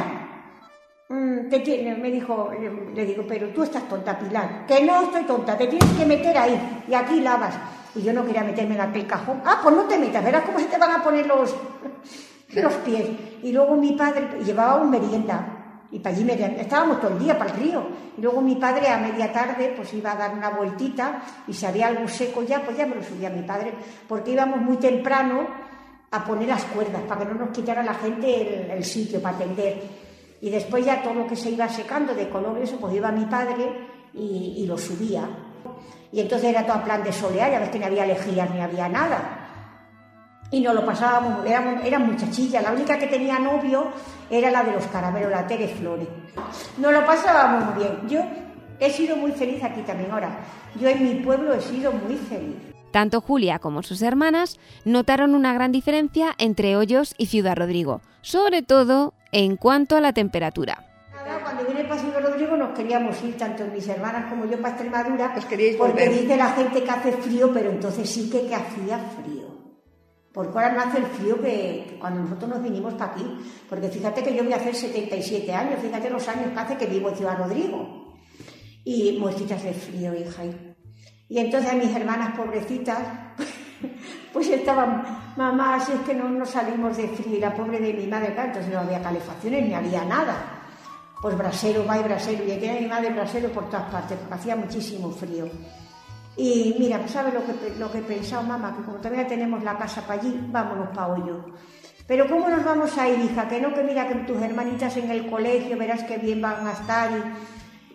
mm, 1.10 1.50
te 1.50 1.60
tiene, 1.60 1.96
me 1.96 2.10
dijo, 2.12 2.52
le- 2.60 2.94
le 2.96 3.06
digo, 3.06 3.24
pero 3.28 3.50
tú 3.50 3.64
estás 3.64 3.88
tonta, 3.88 4.18
Pilar. 4.18 4.66
Que 4.66 4.84
no 4.84 5.02
estoy 5.04 5.24
tonta, 5.24 5.58
te 5.58 5.68
tienes 5.68 5.90
que 5.98 6.06
meter 6.06 6.38
ahí 6.38 6.84
y 6.88 6.94
aquí 6.94 7.22
lavas. 7.22 7.54
Y 7.94 8.02
yo 8.02 8.14
no 8.14 8.26
quería 8.26 8.44
meterme 8.44 8.76
en 8.76 8.82
aquel 8.82 9.06
cajón. 9.06 9.42
Ah, 9.46 9.60
pues 9.62 9.76
no 9.76 9.84
te 9.84 9.98
metas, 9.98 10.24
verás 10.24 10.44
cómo 10.46 10.60
se 10.60 10.66
te 10.66 10.78
van 10.78 10.92
a 10.92 11.04
poner 11.04 11.26
los, 11.28 11.56
los 12.54 12.74
pies. 12.86 13.08
Y 13.44 13.52
luego 13.52 13.76
mi 13.76 13.94
padre 13.94 14.28
llevaba 14.44 14.76
un 14.82 14.90
merienda. 14.90 15.61
Y 15.92 16.00
para 16.00 16.16
allí 16.16 16.24
merienda- 16.24 16.62
estábamos 16.62 17.02
todo 17.02 17.12
el 17.12 17.20
día 17.20 17.38
para 17.38 17.52
el 17.54 17.60
río. 17.60 17.84
Y 18.18 18.22
luego 18.22 18.42
mi 18.42 18.56
padre 18.56 18.88
a 18.88 18.98
media 18.98 19.32
tarde 19.32 19.74
pues 19.76 19.94
iba 19.94 20.14
a 20.14 20.16
dar 20.16 20.34
una 20.34 20.50
vueltita 20.50 21.22
y 21.48 21.54
si 21.54 21.66
había 21.66 21.88
algo 21.88 22.08
seco 22.08 22.44
ya, 22.44 22.62
pues 22.64 22.78
ya 22.78 22.86
me 22.86 22.96
lo 22.96 23.04
subía 23.04 23.30
mi 23.30 23.42
padre. 23.42 23.74
Porque 24.08 24.32
íbamos 24.32 24.62
muy 24.62 24.78
temprano 24.78 25.46
a 26.12 26.24
poner 26.26 26.48
las 26.48 26.64
cuerdas 26.66 27.02
para 27.08 27.22
que 27.22 27.34
no 27.34 27.46
nos 27.46 27.50
quitara 27.50 27.84
la 27.84 27.94
gente 27.94 28.72
el, 28.74 28.84
sitio 28.84 29.22
para 29.22 29.36
atender. 29.36 29.82
Y 30.42 30.50
después 30.50 30.86
ya 30.86 31.02
todo 31.04 31.14
lo 31.14 31.28
que 31.28 31.36
se 31.36 31.50
iba 31.52 31.68
secando 31.70 32.14
de 32.14 32.30
color 32.30 32.58
eso, 32.58 32.78
pues 32.80 32.94
iba 32.96 33.12
mi 33.12 33.26
padre 33.26 33.88
y, 34.14 34.56
y 34.58 34.66
lo 34.66 34.78
subía. 34.78 35.28
Y 36.12 36.20
entonces 36.20 36.50
era 36.50 36.66
todo 36.66 36.78
a 36.78 36.84
plan 36.84 37.04
de 37.04 37.14
solear, 37.14 37.52
ya 37.52 37.60
ves 37.60 37.70
que 37.70 37.80
no 37.80 37.86
había 37.86 38.06
lejías 38.06 38.50
ni 38.52 38.60
había 38.60 38.90
nada. 38.90 39.41
Y 40.52 40.60
nos 40.60 40.76
lo 40.76 40.86
pasábamos, 40.86 41.46
éramos, 41.46 41.86
eran 41.86 42.06
muchachillas, 42.06 42.62
la 42.62 42.74
única 42.74 43.00
que 43.00 43.08
tenía 43.08 43.40
novio 43.40 43.88
era 44.30 44.52
la 44.52 44.64
de 44.64 44.74
los 44.74 44.86
caramelos, 44.88 45.32
la 45.32 45.48
Tere 45.48 45.70
Flores. 45.70 46.08
Nos 46.78 46.92
lo 46.92 47.06
pasábamos 47.06 47.74
muy 47.74 47.84
bien. 47.84 48.10
Yo 48.10 48.20
he 48.80 48.92
sido 48.92 49.16
muy 49.16 49.32
feliz 49.32 49.64
aquí 49.64 49.82
también 49.82 50.12
ahora. 50.12 50.40
Yo 50.80 50.90
en 50.90 51.04
mi 51.04 51.16
pueblo 51.24 51.54
he 51.54 51.62
sido 51.62 51.94
muy 51.94 52.18
feliz. 52.18 52.56
Tanto 52.92 53.22
Julia 53.22 53.60
como 53.60 53.84
sus 53.84 54.02
hermanas 54.02 54.60
notaron 54.84 55.36
una 55.36 55.54
gran 55.54 55.72
diferencia 55.72 56.36
entre 56.38 56.76
Hoyos 56.76 57.16
y 57.18 57.28
Ciudad 57.28 57.56
Rodrigo, 57.56 58.02
sobre 58.22 58.62
todo 58.62 59.14
en 59.32 59.56
cuanto 59.56 59.96
a 59.96 60.02
la 60.02 60.12
temperatura. 60.12 60.86
Cuando 61.44 61.64
viene 61.64 61.82
el 61.82 61.88
Pasillo 61.88 62.20
Rodrigo 62.20 62.58
nos 62.58 62.78
queríamos 62.78 63.22
ir, 63.24 63.38
tanto 63.38 63.64
mis 63.66 63.88
hermanas 63.88 64.30
como 64.30 64.46
yo, 64.46 64.58
para 64.62 64.76
Extremadura, 64.76 65.34
porque 65.34 65.78
volver. 65.78 66.12
dice 66.12 66.36
la 66.36 66.50
gente 66.50 66.84
que 66.84 66.92
hace 66.92 67.12
frío, 67.14 67.52
pero 67.54 67.72
entonces 67.72 68.10
sí 68.10 68.30
que, 68.30 68.48
que 68.48 68.56
hacía 68.56 68.98
frío. 69.22 69.51
Porque 70.34 70.58
ahora 70.58 70.72
no 70.72 70.82
hace 70.82 71.00
el 71.00 71.06
frío 71.08 71.42
que, 71.42 71.98
cuando 72.00 72.22
nosotros 72.22 72.50
nos 72.50 72.64
vinimos 72.64 72.94
para 72.94 73.12
aquí. 73.12 73.26
Porque 73.70 73.90
fíjate 73.90 74.24
que 74.24 74.34
yo 74.34 74.44
voy 74.44 74.54
a 74.54 74.58
hacer 74.58 74.74
77 74.74 75.54
años, 75.54 75.80
fíjate 75.82 76.10
los 76.10 76.26
años 76.28 76.54
que 76.54 76.60
hace 76.60 76.78
que 76.78 76.86
vivo 76.86 77.10
en 77.10 77.16
Ciudad 77.16 77.38
Rodrigo. 77.38 78.16
Y 78.86 79.18
muertitas 79.20 79.62
de 79.62 79.74
frío, 79.74 80.14
hija. 80.16 80.44
Y, 81.28 81.38
entonces 81.38 81.74
mis 81.74 81.94
hermanas 81.94 82.36
pobrecitas, 82.38 83.00
pues 84.34 84.50
estaban, 84.50 85.34
mamá, 85.36 85.80
si 85.80 85.92
es 85.92 86.00
que 86.00 86.14
no, 86.14 86.30
no 86.30 86.46
salimos 86.46 86.96
de 86.96 87.10
frío. 87.10 87.36
Y 87.36 87.40
la 87.40 87.54
pobre 87.54 87.80
de 87.80 87.94
mi 87.94 88.08
madre, 88.08 88.34
claro, 88.34 88.48
entonces 88.48 88.74
no 88.74 88.80
había 88.80 89.02
calefacciones 89.02 89.68
ni 89.68 89.74
había 89.74 90.06
nada. 90.06 90.62
Pues 91.22 91.38
brasero, 91.38 91.86
va 91.86 92.00
y 92.00 92.04
brasero. 92.04 92.44
Y 92.46 92.58
tenía 92.58 92.80
mi 92.80 92.88
madre 92.88 93.10
brasero 93.10 93.50
por 93.50 93.70
todas 93.70 93.92
partes, 93.92 94.18
porque 94.18 94.34
hacía 94.34 94.56
muchísimo 94.56 95.12
frío. 95.12 95.50
Y 96.42 96.76
mira, 96.80 96.98
pues 96.98 97.12
¿sabes 97.12 97.36
lo 97.36 97.46
que, 97.46 97.76
lo 97.78 97.92
que 97.92 98.00
he 98.00 98.02
pensado, 98.02 98.42
mamá? 98.42 98.76
Que 98.76 98.84
como 98.84 98.98
todavía 98.98 99.28
tenemos 99.28 99.64
la 99.64 99.78
casa 99.78 100.02
para 100.02 100.20
allí, 100.20 100.48
vámonos 100.50 100.90
para 100.90 101.14
Hoyo. 101.14 101.46
Pero 102.08 102.28
¿cómo 102.28 102.50
nos 102.50 102.66
vamos 102.66 102.98
a 102.98 103.08
ir, 103.08 103.20
hija? 103.20 103.48
Que 103.48 103.62
no, 103.62 103.72
que 103.76 103.84
mira 103.84 104.08
que 104.08 104.16
tus 104.16 104.42
hermanitas 104.42 104.98
en 104.98 105.12
el 105.12 105.30
colegio, 105.30 105.78
verás 105.78 106.04
qué 106.04 106.18
bien 106.18 106.42
van 106.42 106.66
a 106.66 106.72
estar. 106.72 107.12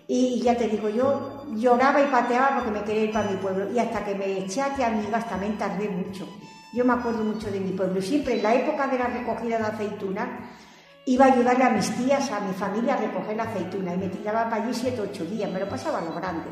Y, 0.07 0.15
y 0.39 0.41
ya 0.43 0.57
te 0.57 0.69
digo, 0.69 0.89
yo 0.89 1.45
lloraba 1.57 2.01
y 2.01 2.07
pateaba 2.07 2.55
porque 2.55 2.71
me 2.71 2.85
quería 2.85 3.03
ir 3.07 3.13
para 3.13 3.29
mi 3.29 3.37
pueblo. 3.37 3.69
Y 3.73 3.81
hasta 3.81 4.05
que 4.05 4.15
me 4.15 4.39
eché 4.39 4.63
aquí 4.63 4.85
amigas 4.85 5.29
también 5.29 5.59
tardé 5.59 5.89
mucho. 5.89 6.29
Yo 6.73 6.85
me 6.85 6.93
acuerdo 6.93 7.25
mucho 7.25 7.51
de 7.51 7.59
mi 7.59 7.73
pueblo. 7.73 8.01
Siempre 8.01 8.37
en 8.37 8.45
la 8.45 8.55
época 8.55 8.87
de 8.87 8.99
la 8.99 9.09
recogida 9.09 9.59
de 9.59 9.65
aceitunas, 9.65 10.29
iba 11.07 11.25
a 11.25 11.33
ayudarle 11.33 11.65
a 11.65 11.71
mis 11.71 11.91
tías, 11.97 12.31
a 12.31 12.41
mi 12.41 12.53
familia 12.53 12.95
a 12.95 12.97
recoger 12.99 13.37
la 13.37 13.45
aceituna. 13.45 13.95
Y 13.95 13.99
me 13.99 14.09
tiraba 14.09 14.51
para 14.51 14.63
allí 14.65 14.75
siete, 14.75 15.01
ocho 15.01 15.25
días. 15.25 15.51
Me 15.51 15.59
lo 15.61 15.69
pasaba 15.69 15.99
a 15.99 16.03
lo 16.03 16.13
grande. 16.13 16.45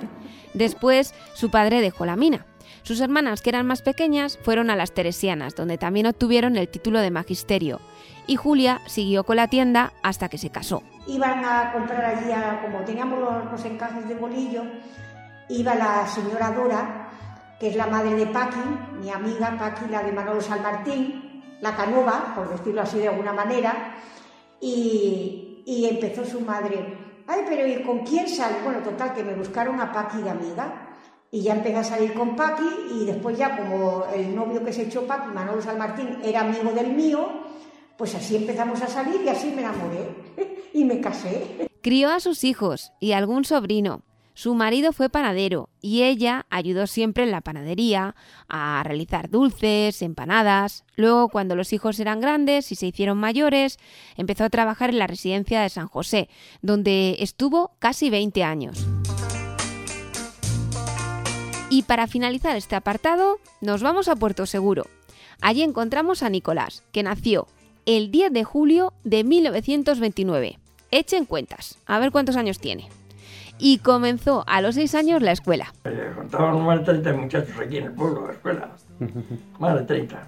Después, 0.55 1.14
su 1.34 1.50
padre 1.50 1.80
dejó 1.80 2.07
la 2.07 2.16
mina. 2.16 2.46
Sus 2.82 3.00
hermanas, 3.00 3.40
que 3.42 3.50
eran 3.50 3.66
más 3.66 3.82
pequeñas, 3.82 4.38
fueron 4.42 4.70
a 4.70 4.76
las 4.76 4.92
Teresianas, 4.92 5.55
donde 5.55 5.78
también 5.78 6.07
obtuvieron 6.07 6.57
el 6.57 6.68
título 6.68 7.00
de 7.00 7.11
magisterio. 7.11 7.80
Y 8.26 8.36
Julia 8.36 8.80
siguió 8.86 9.24
con 9.24 9.36
la 9.36 9.48
tienda 9.48 9.92
hasta 10.02 10.28
que 10.28 10.38
se 10.38 10.50
casó. 10.50 10.82
iban 11.07 11.44
a 11.44 11.70
comprar 11.72 12.02
allí, 12.05 12.32
a- 12.32 12.62
como 12.62 12.80
teníamos 12.84 13.18
los, 13.20 13.50
los 13.52 13.64
encajes 13.66 14.09
de 14.09 14.14
bolillo, 14.14 14.62
iba 15.50 15.74
la 15.74 16.07
señora 16.07 16.50
Dora, 16.52 17.09
que 17.61 17.68
es 17.68 17.76
la 17.76 17.86
madre 17.86 18.14
de 18.14 18.26
Paqui, 18.26 18.59
mi 19.00 19.11
amiga 19.11 19.55
Paqui, 19.59 19.86
la 19.90 20.02
de 20.02 20.12
Manolo 20.12 20.40
San 20.40 20.62
Martín, 20.62 21.42
la 21.61 21.76
canova, 21.76 22.32
por 22.34 22.48
decirlo 22.50 22.80
así 22.82 22.98
de 22.98 23.09
alguna 23.09 23.32
manera, 23.34 23.96
y, 24.64 25.86
empezó 25.86 26.24
su 26.24 26.40
madre, 26.40 26.96
ay, 27.26 27.40
pero 27.48 27.66
¿y 27.66 27.82
con 27.82 28.00
quién 28.00 28.28
sale? 28.28 28.56
Bueno, 28.62 28.80
total, 28.80 29.14
que 29.14 29.22
me 29.22 29.34
buscaron 29.34 29.80
a 29.80 29.92
Paqui 29.92 30.22
de 30.22 30.30
amiga, 30.30 30.96
y 31.30 31.42
ya 31.42 31.54
empecé 31.54 31.76
a 31.76 31.84
salir 31.84 32.14
con 32.14 32.36
Paqui 32.36 32.68
y 32.94 33.04
después 33.04 33.36
ya 33.36 33.56
como 33.56 34.04
el 34.14 34.34
novio 34.34 34.64
que 34.64 34.72
se 34.72 34.82
echó 34.82 35.06
Paqui, 35.06 35.32
Manolo 35.34 35.60
San 35.60 35.78
Martín, 35.78 36.18
era 36.22 36.40
amigo 36.40 36.70
del 36.72 36.92
mío, 36.92 37.28
pues 37.98 38.14
así 38.14 38.36
empezamos 38.36 38.80
a 38.82 38.88
salir 38.88 39.20
y 39.22 39.28
así 39.28 39.52
me 39.54 39.62
enamoré 39.62 40.14
y 40.72 40.84
me 40.84 41.00
casé. 41.00 41.68
Crió 41.82 42.10
a 42.10 42.20
sus 42.20 42.44
hijos 42.44 42.92
y 43.00 43.12
algún 43.12 43.44
sobrino. 43.44 44.02
Su 44.37 44.57
marido 44.57 44.93
fue 44.93 45.09
panadero 45.09 45.70
y 45.80 46.03
ella 46.03 46.45
ayudó 46.51 46.89
siempre 46.89 47.22
en 47.22 47.30
la 47.30 47.41
panadería 47.41 48.16
a 48.49 48.82
realizar 48.85 49.30
dulces, 49.30 50.03
empanadas. 50.03 50.82
Luego, 50.97 51.28
cuando 51.28 51.55
los 51.55 51.72
hijos 51.72 52.01
eran 52.01 52.20
grandes 52.20 52.72
y 52.72 52.74
se 52.74 52.89
hicieron 52.89 53.16
mayores, 53.16 53.78
empezó 54.16 54.43
a 54.43 54.51
trabajar 54.51 54.91
en 54.91 54.99
la 54.99 55.07
residencia 55.07 55.62
de 55.62 55.68
San 55.68 55.87
José, 55.87 56.28
donde 56.62 57.16
estuvo 57.20 57.76
casi 57.78 58.11
20 58.11 58.43
años. 58.43 58.85
Y 61.70 61.85
para 61.85 62.09
finalizar 62.09 62.57
este 62.57 62.74
apartado, 62.74 63.39
nos 63.61 63.82
vamos 63.85 64.09
a 64.09 64.16
Puerto 64.16 64.47
Seguro. 64.47 64.89
Allí 65.43 65.62
encontramos 65.62 66.24
a 66.24 66.28
Nicolás, 66.28 66.82
que 66.91 67.05
nació 67.05 67.47
el 67.87 68.11
10 68.11 68.32
de 68.32 68.43
julio 68.43 68.95
de 69.05 69.22
1929. 69.22 70.59
Echen 70.91 71.24
cuentas, 71.24 71.78
a 71.87 72.01
ver 72.01 72.11
cuántos 72.11 72.35
años 72.35 72.59
tiene 72.59 72.89
y 73.64 73.78
comenzó 73.78 74.44
a 74.46 74.60
los 74.60 74.74
seis 74.74 74.94
años 74.94 75.22
la 75.22 75.32
escuela. 75.32 75.72
Eh, 75.84 76.12
contaban 76.14 76.62
más 76.66 76.80
de 76.80 76.84
30 76.84 77.12
muchachos 77.14 77.58
aquí 77.58 77.78
en 77.78 77.84
el 77.84 77.92
pueblo, 77.92 78.26
la 78.26 78.34
escuela. 78.34 78.68
Más 79.58 79.74
de 79.76 79.84
30. 79.84 80.22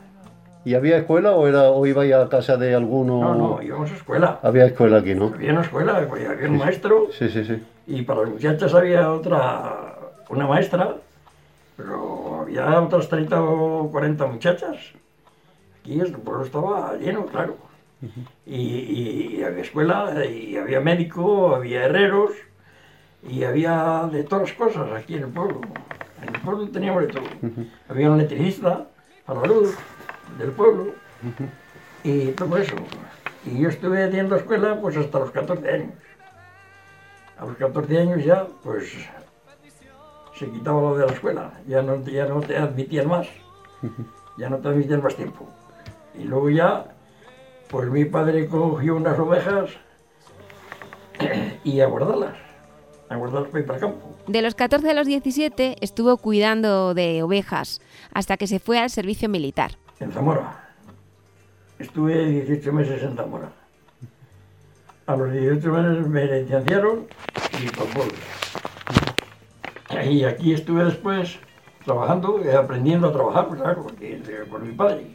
¿Y 0.65 0.73
había 0.73 0.97
escuela 0.97 1.33
o, 1.33 1.47
era, 1.47 1.65
o 1.65 1.87
iba 1.87 2.03
a 2.03 2.29
casa 2.31 2.57
de 2.57 2.75
alguno? 2.75 3.21
No, 3.21 3.35
no, 3.35 3.63
íbamos 3.63 3.91
a 3.91 3.95
escuela. 3.95 4.41
Había 4.43 4.65
escuela 4.65 5.01
aquí, 5.01 5.15
¿no? 5.15 5.27
Había 5.27 5.53
una 5.53 5.61
escuela, 5.61 5.99
había 5.99 6.49
un 6.49 6.57
maestro. 6.57 7.09
Sí, 7.13 7.29
sí, 7.29 7.45
sí. 7.45 7.63
Y 7.87 8.03
para 8.03 8.23
las 8.23 8.31
muchachas 8.31 8.73
había 8.73 9.13
otra, 9.13 9.97
una 10.31 10.47
maestra, 10.47 10.97
pero 11.77 12.41
había 12.41 12.81
otras 12.81 13.07
30 13.11 13.43
o 13.43 13.91
40 13.91 14.27
muchachas. 14.29 14.77
Aquí 15.81 16.01
el 16.01 16.11
pueblo 16.13 16.43
estaba 16.43 16.95
lleno, 16.95 17.27
claro. 17.27 17.59
y, 18.47 19.37
y 19.37 19.43
había 19.45 19.63
escuela, 19.63 20.25
y 20.25 20.57
había 20.57 20.81
médico, 20.81 21.55
había 21.55 21.85
herreros, 21.85 22.31
y 23.29 23.45
había 23.45 24.09
de 24.11 24.25
todas 24.25 24.49
las 24.49 24.59
cosas 24.59 24.93
aquí 24.93 25.15
en 25.15 25.25
el 25.25 25.29
pueblo. 25.31 25.61
En 26.23 26.35
el 26.35 26.41
pueblo 26.41 26.69
teníamos 26.69 27.03
de 27.03 27.09
todo. 27.09 27.25
Había 27.89 28.11
un 28.11 28.21
electricista 28.21 28.87
para 29.25 29.41
la 29.41 29.47
luz 29.47 29.77
del 30.39 30.51
pueblo 30.53 30.93
y 32.03 32.29
todo 32.33 32.57
eso. 32.57 32.77
Y 33.45 33.61
yo 33.61 33.69
estuve 33.69 34.05
haciendo 34.05 34.37
escuela 34.37 34.81
pues 34.81 34.97
hasta 34.97 35.19
los 35.19 35.31
14 35.31 35.69
años. 35.69 35.93
A 37.39 37.45
los 37.45 37.57
14 37.57 37.99
años 37.99 38.25
ya 38.25 38.47
pues 38.63 38.93
se 40.35 40.51
quitaba 40.51 40.81
lo 40.81 40.97
de 40.97 41.07
la 41.07 41.13
escuela, 41.13 41.53
ya 41.67 41.83
no, 41.83 42.03
ya 42.05 42.27
no 42.27 42.41
te 42.41 42.57
admitían 42.59 43.09
más, 43.09 43.27
ya 44.37 44.51
no 44.51 44.59
te 44.59 44.69
admitían 44.69 45.03
más 45.03 45.15
tiempo. 45.15 45.49
Y 46.15 46.25
luego 46.25 46.51
ya, 46.51 46.95
pues 47.69 47.89
mi 47.89 48.05
padre 48.05 48.47
cogió 48.47 48.97
unas 48.97 49.19
ovejas 49.19 49.71
y 51.65 51.81
a 51.81 51.87
guardarlas 51.87 52.46
a 53.09 53.17
guardar 53.17 53.47
para 53.49 53.79
campo. 53.79 54.17
De 54.27 54.43
los 54.43 54.55
14 54.55 54.91
a 54.91 54.95
los 54.95 55.07
17 55.07 55.77
estuvo 55.81 56.17
cuidando 56.17 56.95
de 56.95 57.23
ovejas 57.23 57.81
hasta 58.13 58.37
que 58.37 58.47
se 58.47 58.59
fue 58.59 58.79
al 58.79 58.91
servicio 58.91 59.29
militar. 59.29 59.73
En 60.01 60.13
Zamora. 60.13 60.75
Estuve 61.79 62.27
18 62.27 62.73
meses 62.73 63.03
en 63.03 63.17
Zamora. 63.17 63.53
A 65.07 65.17
los 65.17 65.33
18 65.33 65.71
meses 65.71 66.09
me 66.09 66.25
licenciaron 66.25 67.07
y 67.63 67.69
por 67.71 67.87
Y 70.05 70.25
aquí 70.25 70.53
estuve 70.53 70.85
después 70.85 71.39
trabajando, 71.85 72.41
eh, 72.41 72.57
aprendiendo 72.57 73.09
a 73.09 73.13
trabajar, 73.13 73.49
claro, 73.49 73.85
porque, 73.85 74.21
por 74.51 74.61
mi 74.61 74.75
padre. 74.75 75.07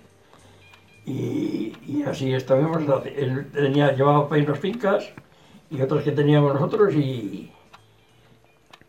Y, 1.06 1.74
y 1.86 2.04
así 2.08 2.34
estuvimos, 2.34 2.84
él 3.06 3.48
tenía, 3.52 3.92
llevaba 3.92 4.30
para 4.30 4.56
fincas 4.56 5.12
y 5.70 5.82
otras 5.82 6.04
que 6.04 6.12
teníamos 6.12 6.54
nosotros 6.54 6.94
y, 6.94 7.52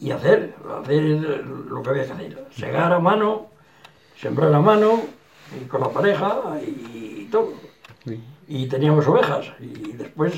y 0.02 0.10
hacer, 0.10 0.54
hacer 0.82 1.00
lo 1.02 1.80
que 1.80 1.90
había 1.90 2.04
que 2.04 2.12
hacer. 2.12 2.46
Segar 2.50 2.92
a 2.92 2.98
mano, 2.98 3.46
sembrar 4.16 4.52
a 4.52 4.60
mano, 4.60 5.00
y 5.60 5.64
con 5.66 5.80
la 5.80 5.90
pareja 5.90 6.40
y 6.60 7.28
todo. 7.30 7.52
Y 8.48 8.66
teníamos 8.66 9.06
ovejas. 9.06 9.46
Y 9.60 9.92
después, 9.92 10.34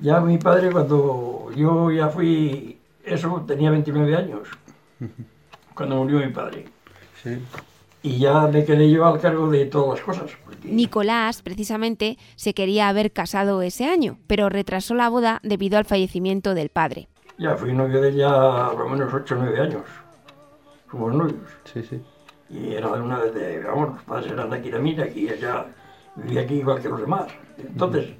ya 0.00 0.20
mi 0.20 0.38
padre, 0.38 0.70
cuando 0.70 1.50
yo 1.56 1.90
ya 1.90 2.08
fui, 2.08 2.78
eso 3.04 3.44
tenía 3.46 3.70
29 3.72 4.16
años, 4.16 4.48
cuando 5.74 5.96
murió 5.96 6.20
mi 6.20 6.32
padre. 6.32 6.66
Y 8.02 8.18
ya 8.18 8.46
me 8.46 8.64
quedé 8.64 8.88
yo 8.88 9.04
al 9.04 9.20
cargo 9.20 9.50
de 9.50 9.66
todas 9.66 9.98
las 9.98 10.06
cosas. 10.06 10.30
Nicolás, 10.62 11.42
precisamente, 11.42 12.18
se 12.36 12.54
quería 12.54 12.88
haber 12.88 13.12
casado 13.12 13.62
ese 13.62 13.86
año, 13.86 14.18
pero 14.28 14.48
retrasó 14.48 14.94
la 14.94 15.08
boda 15.08 15.40
debido 15.42 15.76
al 15.76 15.84
fallecimiento 15.84 16.54
del 16.54 16.68
padre. 16.68 17.08
Ya 17.40 17.56
fui 17.56 17.72
novio 17.72 18.02
de 18.02 18.10
ella 18.10 18.68
por 18.72 18.80
lo 18.80 18.90
menos 18.90 19.14
8 19.14 19.34
o 19.34 19.38
9 19.38 19.60
años. 19.60 19.84
Fuimos 20.88 21.14
novios. 21.14 21.48
Sí, 21.64 21.82
sí. 21.82 21.98
Y 22.50 22.74
era 22.74 22.92
de 22.92 23.00
una 23.00 23.18
de, 23.20 23.60
vamos, 23.60 23.94
los 23.94 24.02
padres 24.02 24.32
eran 24.32 24.50
de 24.50 24.58
aquí 24.58 24.70
de 24.70 24.78
Mira, 24.78 25.08
y 25.08 25.26
ella 25.26 25.64
vivía 26.16 26.42
aquí 26.42 26.56
igual 26.56 26.82
que 26.82 26.90
los 26.90 27.00
demás. 27.00 27.28
Entonces, 27.56 28.10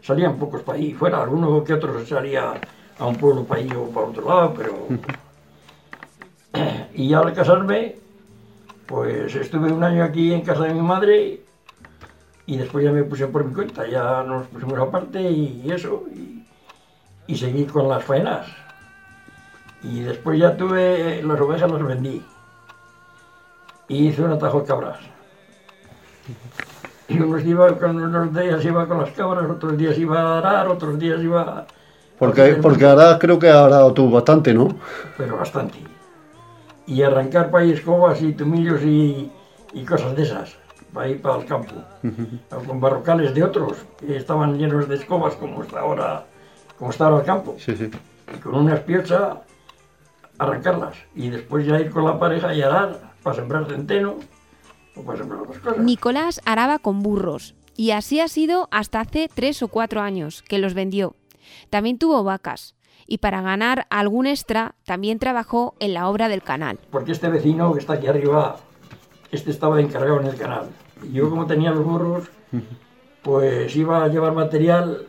salían 0.00 0.38
pocos 0.38 0.62
para 0.62 0.78
ahí 0.78 0.94
fuera, 0.94 1.22
alguno 1.22 1.62
que 1.62 1.74
otro 1.74 2.06
salía 2.06 2.54
a 2.98 3.04
un 3.04 3.16
pueblo 3.16 3.44
para 3.44 3.60
ahí 3.60 3.70
o 3.76 3.84
para 3.90 4.06
otro 4.06 4.26
lado, 4.26 4.54
pero... 4.56 4.72
y 6.94 7.08
ya 7.08 7.18
al 7.18 7.34
casarme, 7.34 7.96
pues 8.86 9.34
estuve 9.34 9.70
un 9.70 9.84
año 9.84 10.04
aquí 10.04 10.32
en 10.32 10.40
casa 10.40 10.64
de 10.64 10.72
mi 10.72 10.80
madre 10.80 11.42
y 12.46 12.56
después 12.56 12.82
ya 12.82 12.92
me 12.92 13.04
puse 13.04 13.26
por 13.26 13.44
mi 13.44 13.52
cuenta, 13.52 13.86
ya 13.86 14.22
nos 14.22 14.46
pusimos 14.46 14.78
aparte 14.78 15.20
y 15.20 15.70
eso, 15.70 16.04
y, 16.14 16.46
y 17.26 17.36
seguí 17.36 17.66
con 17.66 17.86
las 17.86 18.02
faenas. 18.02 18.69
Y 19.82 20.00
después 20.00 20.38
ya 20.38 20.56
tuve, 20.56 21.22
las 21.22 21.40
ovejas 21.40 21.70
las 21.70 21.82
vendí. 21.82 22.22
Y 23.88 24.08
hice 24.08 24.22
un 24.22 24.32
atajo 24.32 24.60
de 24.60 24.66
cabras. 24.66 24.98
Y 27.08 27.18
unos, 27.18 27.44
iba, 27.44 27.76
con, 27.76 28.00
unos 28.00 28.34
días 28.34 28.64
iba 28.64 28.86
con 28.86 29.00
las 29.00 29.10
cabras, 29.10 29.50
otros 29.50 29.76
días 29.76 29.98
iba 29.98 30.20
a 30.20 30.38
arar, 30.38 30.68
otros 30.68 30.98
días 30.98 31.20
iba... 31.22 31.66
Porque, 32.18 32.58
porque 32.60 32.84
ahora 32.84 33.18
creo 33.18 33.38
que 33.38 33.48
ha 33.48 33.64
arado 33.64 33.92
tú 33.94 34.10
bastante, 34.10 34.52
¿no? 34.52 34.68
Pero 35.16 35.38
bastante. 35.38 35.78
Y 36.86 37.02
arrancar 37.02 37.50
para 37.50 37.64
ahí 37.64 37.72
escobas 37.72 38.20
y 38.20 38.32
tumillos 38.32 38.82
y, 38.82 39.32
y 39.72 39.84
cosas 39.84 40.14
de 40.14 40.22
esas, 40.24 40.56
para 40.92 41.08
ir 41.08 41.22
para 41.22 41.38
el 41.38 41.46
campo. 41.46 41.74
Con 42.66 42.80
barrocales 42.80 43.34
de 43.34 43.42
otros, 43.42 43.78
que 43.98 44.16
estaban 44.16 44.58
llenos 44.58 44.86
de 44.86 44.96
escobas 44.96 45.34
como 45.36 45.62
está 45.62 45.80
ahora, 45.80 46.26
como 46.78 46.90
está 46.90 47.06
ahora 47.06 47.20
el 47.20 47.24
campo. 47.24 47.56
Sí, 47.58 47.74
sí. 47.74 47.90
Y 48.34 48.38
con 48.38 48.54
una 48.54 48.74
espiocha 48.74 49.40
arrancarlas 50.40 50.96
y 51.14 51.28
después 51.28 51.66
ya 51.66 51.78
ir 51.78 51.90
con 51.90 52.04
la 52.04 52.18
pareja 52.18 52.54
y 52.54 52.62
arar 52.62 53.12
para 53.22 53.36
sembrar 53.36 53.66
centeno 53.66 54.16
o 54.96 55.02
para 55.02 55.18
sembrar 55.18 55.42
otras 55.42 55.58
cosas. 55.58 55.78
Nicolás 55.78 56.40
araba 56.46 56.78
con 56.78 57.02
burros 57.02 57.54
y 57.76 57.90
así 57.90 58.20
ha 58.20 58.28
sido 58.28 58.66
hasta 58.70 59.00
hace 59.00 59.28
tres 59.32 59.62
o 59.62 59.68
cuatro 59.68 60.00
años 60.00 60.42
que 60.42 60.58
los 60.58 60.72
vendió. 60.72 61.14
También 61.68 61.98
tuvo 61.98 62.24
vacas 62.24 62.74
y 63.06 63.18
para 63.18 63.42
ganar 63.42 63.86
algún 63.90 64.26
extra 64.26 64.76
también 64.86 65.18
trabajó 65.18 65.74
en 65.78 65.92
la 65.92 66.08
obra 66.08 66.28
del 66.28 66.42
canal. 66.42 66.78
Porque 66.90 67.12
este 67.12 67.28
vecino 67.28 67.74
que 67.74 67.80
está 67.80 67.94
aquí 67.94 68.06
arriba, 68.06 68.56
este 69.30 69.50
estaba 69.50 69.78
encargado 69.78 70.20
en 70.20 70.26
el 70.28 70.36
canal. 70.36 70.70
Y 71.02 71.12
yo 71.12 71.28
como 71.28 71.46
tenía 71.46 71.70
los 71.70 71.84
burros, 71.84 72.30
pues 73.22 73.76
iba 73.76 74.04
a 74.04 74.08
llevar 74.08 74.32
material 74.32 75.06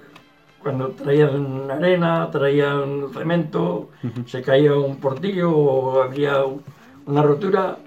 cuando 0.62 0.90
traían 0.90 1.70
arena, 1.70 2.30
traían 2.32 3.08
cemento, 3.14 3.90
se 4.26 4.42
caía 4.42 4.74
un 4.74 4.98
portillo 4.98 5.52
o 5.52 6.02
había 6.02 6.44
una 7.06 7.24
rotura 7.24 7.78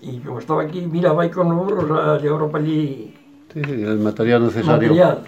y 0.00 0.18
como 0.18 0.38
estaba 0.38 0.62
aquí, 0.62 0.82
mira, 0.82 1.12
va 1.12 1.28
con 1.30 1.48
los 1.48 1.66
burros 1.66 1.90
a 1.98 2.18
llevarlo 2.18 2.50
para 2.50 2.62
allí. 2.62 3.14
Sí, 3.52 3.60
el 3.60 3.98
material 3.98 4.44
necesario. 4.44 4.88
Material. 4.88 5.24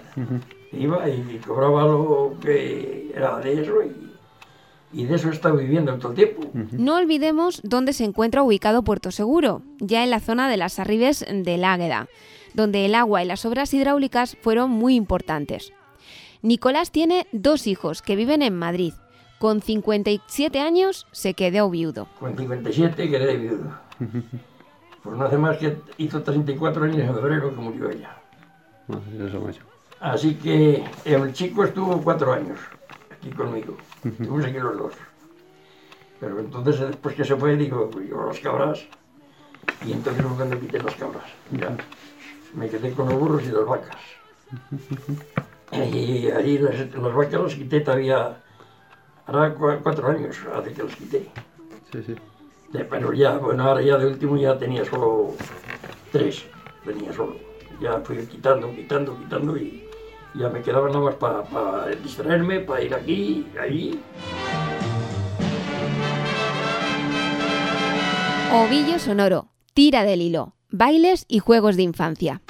Iba 0.71 1.09
y 1.09 1.39
cobraba 1.45 1.83
lo 1.83 2.33
que 2.41 3.11
era 3.15 3.39
de 3.39 3.61
eso 3.61 3.73
y, 3.83 5.01
y 5.01 5.05
de 5.05 5.15
eso 5.15 5.29
está 5.29 5.51
viviendo 5.51 5.93
todo 5.95 6.11
el 6.11 6.15
tiempo. 6.15 6.43
No 6.53 6.97
olvidemos 6.97 7.61
dónde 7.63 7.93
se 7.93 8.03
encuentra 8.03 8.43
ubicado 8.43 8.83
Puerto 8.83 9.11
Seguro, 9.11 9.61
ya 9.79 10.03
en 10.03 10.09
la 10.09 10.19
zona 10.19 10.49
de 10.49 10.57
las 10.57 10.79
arribes 10.79 11.25
del 11.27 11.63
Águeda, 11.63 12.07
donde 12.53 12.85
el 12.85 12.95
agua 12.95 13.23
y 13.23 13.27
las 13.27 13.45
obras 13.45 13.73
hidráulicas 13.73 14.37
fueron 14.41 14.69
muy 14.69 14.95
importantes. 14.95 15.73
Nicolás 16.47 16.91
tiene 16.91 17.27
dos 17.33 17.67
hijos 17.67 18.01
que 18.01 18.15
viven 18.15 18.41
en 18.41 18.55
Madrid. 18.57 18.93
Con 19.37 19.61
57 19.61 20.61
años 20.61 21.05
se 21.11 21.33
quedó 21.33 21.69
viudo. 21.69 22.07
Con 22.17 22.37
57 22.37 23.09
quedé 23.09 23.37
viudo. 23.37 23.77
Pues 25.03 25.15
no 25.15 25.25
hace 25.25 25.37
más 25.37 25.57
que 25.57 25.77
hizo 25.99 26.21
34 26.21 26.83
años 26.83 26.97
en 26.97 27.15
febrero 27.15 27.49
que 27.51 27.61
murió 27.61 27.89
ella. 27.89 28.17
Así 30.01 30.35
que 30.35 30.83
el 31.05 31.31
chico 31.31 31.63
estuvo 31.63 32.01
cuatro 32.01 32.33
años 32.33 32.59
aquí 33.09 33.29
conmigo. 33.29 33.77
Estuvimos 34.03 34.43
aquí 34.43 34.57
los 34.57 34.77
dos. 34.77 34.93
Pero 36.19 36.39
entonces, 36.39 36.79
después 36.81 37.15
que 37.15 37.23
se 37.23 37.37
fue, 37.37 37.55
digo, 37.55 37.89
pues 37.89 38.09
yo 38.09 38.25
las 38.25 38.39
cabras. 38.39 38.85
Y 39.85 39.93
entonces 39.93 40.25
fue 40.25 40.35
cuando 40.35 40.59
quité 40.59 40.79
las 40.79 40.95
cabras. 40.95 41.29
Ya. 41.51 41.77
Me 42.53 42.67
quedé 42.67 42.91
con 42.91 43.07
los 43.07 43.17
burros 43.17 43.43
y 43.43 43.51
las 43.51 43.65
vacas. 43.65 43.97
Y 45.71 46.29
ahí 46.29 46.57
las, 46.57 46.75
las 46.95 47.13
vacas 47.13 47.41
las 47.41 47.55
quité 47.55 47.81
todavía, 47.81 48.37
ahora 49.25 49.55
cua- 49.55 49.79
cuatro 49.83 50.07
años 50.09 50.37
hace 50.55 50.73
que 50.73 50.83
las 50.83 50.95
quité. 50.95 51.27
Sí, 51.91 52.03
sí. 52.05 52.15
Pero 52.89 53.13
ya, 53.13 53.37
bueno, 53.37 53.63
ahora 53.63 53.81
ya 53.81 53.97
de 53.97 54.07
último 54.07 54.37
ya 54.37 54.57
tenía 54.57 54.83
solo 54.85 55.33
tres, 56.11 56.45
tenía 56.85 57.11
solo. 57.13 57.35
Ya 57.81 57.99
fui 58.01 58.17
quitando, 58.25 58.73
quitando, 58.73 59.17
quitando 59.17 59.57
y 59.57 59.83
ya 60.33 60.49
me 60.49 60.61
quedaba 60.61 60.87
nada 60.87 60.99
más 60.99 61.15
para 61.15 61.87
distraerme, 62.03 62.59
para 62.61 62.81
ir 62.81 62.93
aquí, 62.93 63.47
allí. 63.61 63.99
Ovillo 68.51 68.99
sonoro, 68.99 69.49
tira 69.73 70.03
del 70.03 70.21
hilo, 70.21 70.55
bailes 70.71 71.25
y 71.27 71.39
juegos 71.39 71.75
de 71.75 71.83
infancia. 71.83 72.41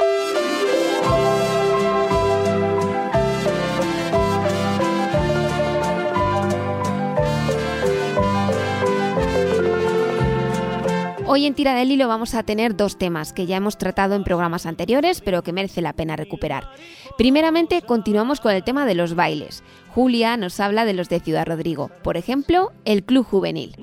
Hoy 11.29 11.45
en 11.45 11.55
Tira 11.55 11.73
del 11.75 11.91
Hilo 11.91 12.07
vamos 12.07 12.33
a 12.35 12.43
tener 12.43 12.77
dos 12.77 12.97
temas 12.97 13.33
que 13.33 13.45
ya 13.45 13.57
hemos 13.57 13.77
tratado 13.77 14.15
en 14.15 14.23
programas 14.23 14.65
anteriores, 14.65 15.19
pero 15.21 15.43
que 15.43 15.51
merece 15.51 15.81
la 15.81 15.91
pena 15.91 16.15
recuperar. 16.15 16.69
Primeramente, 17.17 17.81
continuamos 17.81 18.39
con 18.39 18.53
el 18.53 18.63
tema 18.63 18.85
de 18.85 18.95
los 18.95 19.13
bailes. 19.13 19.61
Julia 19.93 20.37
nos 20.37 20.59
habla 20.61 20.85
de 20.85 20.93
los 20.93 21.09
de 21.09 21.19
Ciudad 21.19 21.45
Rodrigo, 21.45 21.91
por 22.01 22.15
ejemplo, 22.15 22.71
el 22.85 23.03
Club 23.03 23.25
Juvenil. 23.25 23.75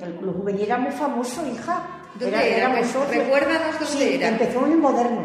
El 0.00 0.14
club 0.16 0.34
juvenil 0.38 0.62
era 0.62 0.78
muy 0.78 0.90
famoso, 0.92 1.46
hija. 1.46 1.86
¿Dónde 2.18 2.56
era? 2.56 2.68
muy 2.70 2.78
Re- 2.80 2.84
socio. 2.86 3.22
recuérdanos 3.22 3.78
dónde 3.78 3.86
Sí, 3.86 4.14
era. 4.14 4.28
Empezó 4.28 4.66
en 4.66 4.72
el 4.72 4.78
moderno. 4.78 5.22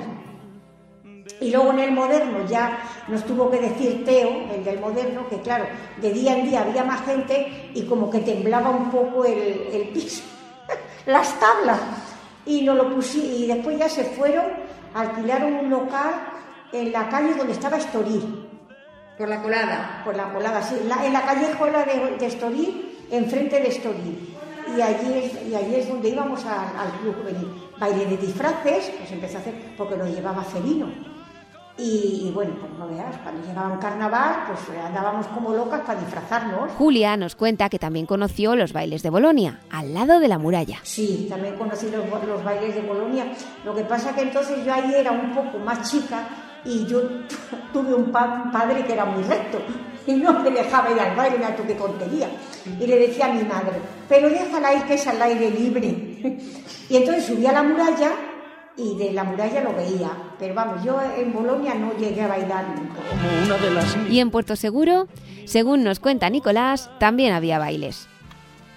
Y 1.42 1.52
luego 1.52 1.72
en 1.72 1.80
el 1.80 1.92
moderno 1.92 2.46
ya 2.48 2.78
nos 3.08 3.24
tuvo 3.26 3.50
que 3.50 3.60
decir 3.60 4.04
Teo, 4.06 4.30
el 4.54 4.64
del 4.64 4.80
moderno, 4.80 5.28
que 5.30 5.40
claro, 5.42 5.66
de 6.02 6.12
día 6.14 6.38
en 6.38 6.50
día 6.50 6.62
había 6.62 6.84
más 6.84 7.04
gente 7.06 7.72
y 7.74 7.84
como 7.84 8.10
que 8.10 8.20
temblaba 8.20 8.70
un 8.70 8.92
poco 8.92 9.26
el, 9.26 9.68
el 9.74 9.90
piso, 9.94 10.24
las 11.06 11.40
tablas. 11.40 11.80
Y, 12.46 12.62
nos 12.62 12.76
lo 12.78 12.96
pusi- 12.96 13.24
y 13.40 13.48
después 13.48 13.78
ya 13.80 13.90
se 13.90 14.04
fueron, 14.04 14.46
alquilaron 14.94 15.54
un 15.54 15.70
local 15.70 16.14
en 16.72 16.92
la 16.92 17.10
calle 17.10 17.34
donde 17.34 17.54
estaba 17.54 17.78
Estoril. 17.78 18.48
Por 19.18 19.30
la 19.30 19.42
colada. 19.42 20.02
Por 20.04 20.16
la 20.16 20.32
colada, 20.34 20.62
sí. 20.62 20.76
En 20.82 20.90
la, 20.90 21.06
en 21.06 21.14
la 21.14 21.22
callejuela 21.26 21.84
de, 21.86 22.18
de 22.18 22.26
Estoril, 22.26 22.98
enfrente 23.10 23.60
de 23.62 23.70
Estoril. 23.70 24.36
Y 24.78 24.82
allí 24.82 25.14
es, 25.20 25.48
y 25.48 25.56
allí 25.56 25.76
es 25.76 25.88
donde 25.88 26.10
íbamos 26.10 26.44
al, 26.46 26.68
al 26.78 26.92
club 27.00 27.16
juvenil. 27.22 27.48
Baile 27.80 28.06
de 28.06 28.18
disfraces, 28.18 28.92
pues 28.98 29.12
empezó 29.12 29.38
a 29.38 29.42
hacer, 29.42 29.54
porque 29.78 29.96
lo 29.96 30.06
llevaba 30.06 30.44
Celino. 30.44 30.88
Y, 31.78 32.28
y 32.28 32.32
bueno, 32.34 32.56
pues 32.60 32.72
no 32.80 32.88
veas, 32.88 33.18
cuando 33.22 33.46
llegaba 33.46 33.68
un 33.74 33.80
carnaval, 33.80 34.46
pues 34.48 34.80
andábamos 34.80 35.28
como 35.28 35.54
locas 35.54 35.82
para 35.82 36.00
disfrazarnos. 36.00 36.72
Julia 36.78 37.18
nos 37.18 37.36
cuenta 37.36 37.68
que 37.68 37.80
también 37.80 38.06
conoció 38.06 38.56
los 38.56 38.72
bailes 38.72 39.04
de 39.04 39.10
Bolonia, 39.10 39.60
al 39.72 39.94
lado 39.94 40.22
de 40.22 40.30
la 40.30 40.38
muralla. 40.38 40.80
Sí, 40.84 41.28
también 41.30 41.56
conocí 41.58 41.88
los, 41.90 42.06
los 42.26 42.44
bailes 42.46 42.76
de 42.76 42.82
Bolonia. 42.82 43.26
Lo 43.66 43.76
que 43.76 43.84
pasa 43.84 44.16
que 44.16 44.22
entonces 44.22 44.64
yo 44.66 44.74
ahí 44.74 44.94
era 44.96 45.12
un 45.12 45.36
poco 45.36 45.58
más 45.60 45.92
chica 45.92 46.28
y 46.64 46.86
yo 46.86 47.02
tuve 47.74 47.94
un, 47.94 48.10
pa- 48.10 48.44
un 48.46 48.52
padre 48.52 48.86
que 48.86 48.94
era 48.94 49.04
muy 49.04 49.24
recto 49.24 49.60
y 50.08 50.14
no 50.14 50.32
me 50.40 50.52
dejaba 50.52 50.92
ir 50.92 51.00
al 51.00 51.16
baile, 51.16 51.38
mira 51.40 51.56
tú 51.58 51.64
qué 51.68 51.74
tontería. 51.76 52.30
Y 52.80 52.88
le 52.88 53.00
decía 53.00 53.26
a 53.26 53.34
mi 53.34 53.44
madre, 53.44 53.74
pero 54.08 54.30
déjala 54.30 54.74
ir 54.76 54.84
que 54.84 54.94
es 54.94 55.06
al 55.08 55.22
aire 55.22 55.50
libre. 55.52 56.14
Y 56.90 56.98
entonces 56.98 57.26
subí 57.26 57.46
a 57.48 57.52
la 57.52 57.64
muralla 57.64 58.12
y 58.78 58.98
de 58.98 59.14
la 59.14 59.24
muralla 59.24 59.62
lo 59.64 59.74
veía. 59.74 60.10
Pero 60.40 60.54
vamos, 60.54 60.84
yo 60.84 61.00
en 61.18 61.34
Bolonia 61.34 61.76
no 61.76 61.94
llegué 61.98 62.22
a 62.22 62.28
bailar 62.28 62.66
nunca. 62.70 63.00
Una 63.46 63.58
de 63.58 63.72
las 63.72 63.98
Y 64.10 64.20
en 64.20 64.32
Puerto 64.32 64.56
Seguro, 64.56 65.08
según 65.46 65.84
nos 65.84 66.00
cuenta 66.00 66.30
Nicolás, 66.30 66.90
también 67.00 67.34
había 67.34 67.60
bailes. 67.60 68.08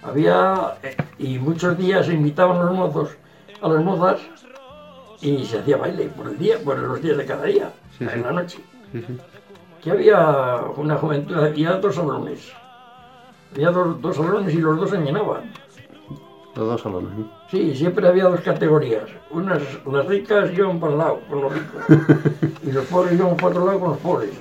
Había, 0.01 0.75
eh, 0.83 0.95
y 1.17 1.37
muchos 1.39 1.77
días 1.77 2.05
se 2.05 2.13
invitaban 2.13 2.65
los 2.65 2.73
mozos 2.75 3.09
a 3.61 3.67
las 3.67 3.83
mozas 3.83 4.19
y 5.21 5.43
se 5.45 5.59
hacía 5.59 5.75
baile 5.75 6.05
por 6.05 6.27
el 6.27 6.37
día, 6.37 6.55
por 6.63 6.77
los 6.79 7.01
días 7.01 7.17
de 7.17 7.25
cada 7.25 7.43
día, 7.45 7.71
Sí, 7.97 8.05
en 8.05 8.09
sí. 8.11 8.19
la 8.21 8.31
noche. 8.31 8.59
Sí. 8.93 9.03
Que 9.83 9.91
había 9.91 10.55
una 10.77 10.95
juventud, 10.95 11.35
había 11.37 11.71
dos 11.73 11.95
salones. 11.95 12.49
Había 13.53 13.71
dos, 13.71 14.01
dos 14.01 14.15
salones 14.15 14.53
y 14.53 14.57
los 14.59 14.77
dos 14.79 14.89
se 14.89 14.97
llenaban. 14.97 15.51
Los 16.59 16.67
dos 16.67 16.81
salones. 16.81 17.17
¿no? 17.17 17.31
Sí, 17.49 17.73
siempre 17.73 18.05
había 18.05 18.25
dos 18.25 18.41
categorías. 18.41 19.05
Unas, 19.31 19.61
las 19.89 20.05
ricas 20.07 20.51
iban 20.51 20.77
para 20.77 20.91
el 20.91 20.97
lado, 20.97 21.21
con 21.29 21.41
los 21.41 21.53
ricos. 21.53 21.83
Y 22.63 22.71
los 22.73 22.85
pobres 22.87 23.13
iban 23.13 23.37
para 23.37 23.47
otro 23.47 23.65
lado 23.65 23.79
con 23.79 23.89
los 23.91 23.97
pobres. 23.99 24.31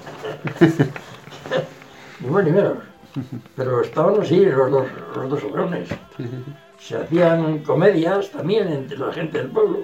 ni 2.21 2.29
más 2.29 2.45
ni 2.45 2.51
menos. 2.51 2.79
Pero 3.55 3.83
estaban 3.83 4.21
así 4.21 4.45
los 4.45 4.69
dos, 4.69 4.87
los 5.15 5.31
dos 5.31 5.41
salones. 5.41 5.89
Se 6.77 6.97
hacían 6.97 7.61
comedias 7.61 8.33
también 8.33 8.67
entre 8.67 8.99
la 8.99 9.13
gente 9.13 9.39
del 9.39 9.51
pueblo. 9.51 9.79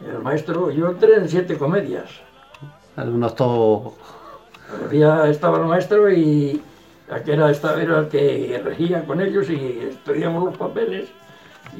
El 0.00 0.22
maestro, 0.22 0.70
yo 0.70 0.90
entré 0.90 1.16
en 1.16 1.28
siete 1.28 1.58
comedias. 1.58 2.08
Algunos 2.94 3.34
todos. 3.34 3.94
Había, 4.84 5.28
estaba 5.28 5.58
el 5.58 5.64
maestro 5.64 6.08
y 6.12 6.62
aquel 7.10 7.40
era, 7.40 7.50
estaba, 7.50 7.82
era 7.82 7.98
el 7.98 8.08
que 8.08 8.62
regía 8.64 9.04
con 9.04 9.20
ellos 9.20 9.50
y 9.50 9.88
estudiamos 9.90 10.44
los 10.44 10.56
papeles 10.56 11.08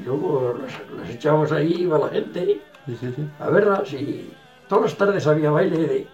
y 0.01 0.05
luego 0.05 0.59
las, 0.62 0.72
las 1.01 1.11
echábamos 1.11 1.53
ahí, 1.53 1.72
iba 1.80 1.99
la 1.99 2.09
gente 2.09 2.61
Sí, 2.86 2.96
sí, 3.01 3.12
sí. 3.14 3.22
a 3.38 3.51
verlas 3.51 3.92
y 3.92 4.30
todas 4.68 4.84
las 4.84 4.96
tardes 4.96 5.26
había 5.26 5.51
baile 5.51 5.76
de, 5.78 6.07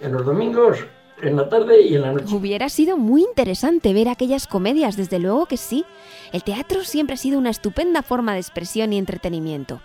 en 0.00 0.12
los 0.12 0.24
domingos, 0.24 0.78
en 1.20 1.36
la 1.36 1.48
tarde 1.48 1.82
y 1.82 1.94
en 1.94 2.02
la 2.02 2.12
noche. 2.12 2.34
Hubiera 2.34 2.68
sido 2.68 2.96
muy 2.96 3.22
interesante 3.22 3.92
ver 3.92 4.08
aquellas 4.08 4.46
comedias, 4.46 4.96
desde 4.96 5.18
luego 5.18 5.46
que 5.46 5.56
sí. 5.56 5.84
El 6.32 6.42
teatro 6.42 6.84
siempre 6.84 7.14
ha 7.14 7.18
sido 7.18 7.38
una 7.38 7.50
estupenda 7.50 8.02
forma 8.02 8.32
de 8.32 8.40
expresión 8.40 8.92
y 8.92 8.98
entretenimiento. 8.98 9.80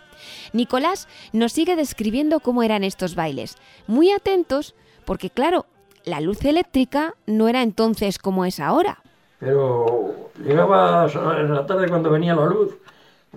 Nicolás 0.54 1.08
nos 1.34 1.52
sigue 1.52 1.76
describiendo 1.76 2.40
cómo 2.40 2.64
eran 2.64 2.84
estos 2.84 3.14
bailes, 3.14 3.56
muy 3.86 4.12
atentos, 4.12 4.74
porque 5.06 5.30
claro, 5.30 5.66
la 6.06 6.22
luz 6.22 6.44
eléctrica 6.46 7.14
no 7.28 7.50
era 7.50 7.62
entonces 7.62 8.18
como 8.18 8.46
es 8.46 8.60
ahora. 8.60 9.04
Pero 9.40 10.32
llegaba 10.44 11.08
en 11.40 11.54
la 11.54 11.66
tarde 11.68 11.88
cuando 11.90 12.10
venía 12.10 12.34
la 12.36 12.46
luz, 12.48 12.76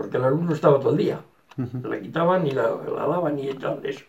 porque 0.00 0.18
la 0.18 0.30
luz 0.30 0.40
no 0.40 0.54
estaba 0.54 0.80
todo 0.80 0.92
el 0.92 0.96
día. 0.96 1.20
La 1.82 2.00
quitaban 2.00 2.46
y 2.46 2.52
la, 2.52 2.62
la 2.62 3.06
daban 3.06 3.38
y 3.38 3.52
tal, 3.52 3.84
eso. 3.84 4.02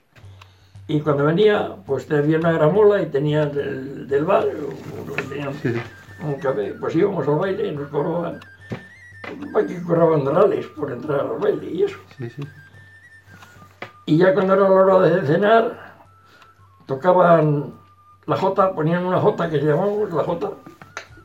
Y 0.88 1.02
cuando 1.02 1.26
venía, 1.26 1.76
pues 1.86 2.10
había 2.10 2.38
una 2.38 2.54
gramola 2.54 3.02
y 3.02 3.08
tenían 3.08 3.52
del, 3.52 4.08
del 4.08 4.24
bar, 4.24 4.46
tenían 5.28 5.54
un 6.24 6.36
café, 6.36 6.74
pues 6.80 6.96
íbamos 6.96 7.28
al 7.28 7.36
baile 7.36 7.68
y 7.68 7.76
nos 7.76 7.90
cobraban, 7.90 8.40
aquí 9.54 9.82
cobraban 9.86 10.24
dorales 10.24 10.66
por 10.68 10.94
entrar 10.94 11.20
al 11.20 11.40
baile 11.40 11.70
y 11.70 11.84
eso. 11.84 11.98
Sí, 12.18 12.30
sí. 12.30 12.42
Y 14.06 14.18
ya 14.18 14.34
cuando 14.34 14.54
era 14.54 14.64
la 14.70 14.72
hora 14.72 15.00
de 15.00 15.28
cenar, 15.28 15.94
tocaban 16.86 17.74
la 18.28 18.38
jota, 18.38 18.74
ponían 18.74 19.06
una 19.06 19.20
jota 19.20 19.50
que 19.50 19.58
llamamos 19.60 20.10
la 20.14 20.24
jota, 20.24 20.52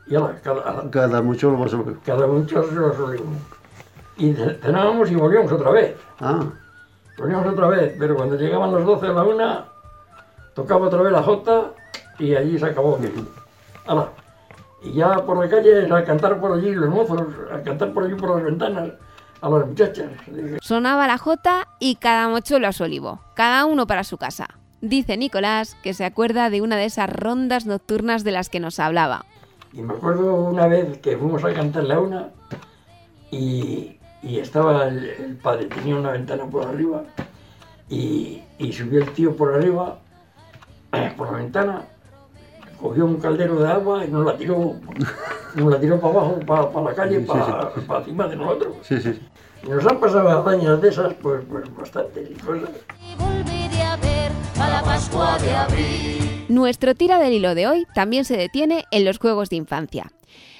y 0.07 0.15
ala, 0.15 0.35
cada, 0.43 0.89
Cada 0.91 1.21
mucho 1.21 1.51
lo 1.51 1.63
pasó. 1.63 1.85
cada 2.05 2.27
mucho 2.27 2.63
lo. 2.63 3.56
Y 4.17 4.33
ce- 4.33 4.55
cenábamos 4.61 5.09
y 5.11 5.15
volvíamos 5.15 5.51
otra 5.51 5.71
vez. 5.71 5.95
Ah, 6.19 6.43
Volvíamos 7.17 7.47
otra 7.47 7.67
vez, 7.67 7.95
pero 7.97 8.15
cuando 8.15 8.35
llegaban 8.35 8.73
las 8.73 8.85
12 8.85 9.07
a 9.07 9.09
la 9.09 9.23
una, 9.23 9.65
tocaba 10.53 10.85
otra 10.87 11.01
vez 11.01 11.11
la 11.11 11.23
jota 11.23 11.71
y 12.19 12.35
allí 12.35 12.59
se 12.59 12.65
acabó. 12.67 12.99
Ala. 13.87 14.09
Y 14.83 14.93
ya 14.93 15.25
por 15.25 15.43
la 15.43 15.49
calle, 15.49 15.91
a 15.91 16.03
cantar 16.03 16.39
por 16.39 16.51
allí 16.53 16.73
los 16.75 16.89
mozos, 16.89 17.23
a 17.51 17.61
cantar 17.63 17.91
por 17.91 18.03
allí 18.03 18.13
por 18.13 18.35
las 18.35 18.43
ventanas, 18.43 18.89
a 19.41 19.49
las 19.49 19.65
muchachas. 19.67 20.11
Sonaba 20.61 21.07
la 21.07 21.17
jota 21.17 21.67
y 21.79 21.95
cada 21.95 22.27
mochuelo 22.29 22.67
a 22.67 22.71
su 22.71 22.83
olivo, 22.83 23.19
cada 23.33 23.65
uno 23.65 23.87
para 23.87 24.03
su 24.03 24.17
casa. 24.17 24.47
Dice 24.81 25.17
Nicolás 25.17 25.75
que 25.81 25.95
se 25.95 26.05
acuerda 26.05 26.51
de 26.51 26.61
una 26.61 26.75
de 26.75 26.85
esas 26.85 27.09
rondas 27.09 27.65
nocturnas 27.65 28.23
de 28.23 28.31
las 28.31 28.49
que 28.49 28.59
nos 28.59 28.79
hablaba. 28.79 29.25
Y 29.73 29.81
me 29.81 29.93
acuerdo 29.95 30.35
una 30.35 30.67
vez 30.67 30.99
que 30.99 31.17
fuimos 31.17 31.43
a 31.43 31.51
cantarle 31.53 31.95
a 31.95 31.99
una 31.99 32.29
y, 33.31 33.96
y 34.23 34.39
estaba 34.39 34.87
el, 34.87 35.05
el 35.05 35.35
padre, 35.35 35.65
tenía 35.65 35.95
una 35.95 36.11
ventana 36.11 36.45
por 36.45 36.65
arriba 36.65 37.03
y, 37.89 38.41
y 38.57 38.73
subió 38.73 39.01
el 39.03 39.11
tío 39.13 39.35
por 39.35 39.53
arriba, 39.53 39.99
por 41.15 41.31
la 41.31 41.37
ventana, 41.37 41.81
cogió 42.81 43.05
un 43.05 43.17
caldero 43.19 43.55
de 43.59 43.69
agua 43.71 44.05
y 44.05 44.09
nos 44.09 44.25
la 44.25 44.35
tiró, 44.37 44.73
nos 45.55 45.71
la 45.71 45.79
tiró 45.79 45.99
para 45.99 46.13
abajo, 46.13 46.39
para, 46.45 46.69
para 46.71 46.85
la 46.89 46.95
calle, 46.95 47.17
Sí, 47.19 47.21
sí, 47.21 47.27
para, 47.27 47.71
sí. 47.75 47.81
para 47.87 47.99
encima 48.01 48.27
de 48.27 48.35
nosotros. 48.35 48.75
sí, 48.83 48.99
sí. 49.01 49.19
Y 49.63 49.69
nos 49.69 49.85
han 49.87 49.99
pasado 49.99 50.29
hazañas 50.29 50.79
de 50.81 50.89
esas, 50.89 51.13
pues, 51.15 51.41
pues 51.49 51.75
bastantes 51.75 52.29
cosas. 52.43 52.69
Nuestro 56.47 56.95
tira 56.95 57.19
del 57.19 57.33
hilo 57.33 57.55
de 57.55 57.67
hoy 57.67 57.87
también 57.93 58.23
se 58.25 58.37
detiene 58.37 58.85
en 58.91 59.03
los 59.05 59.17
juegos 59.19 59.49
de 59.49 59.55
infancia. 59.57 60.11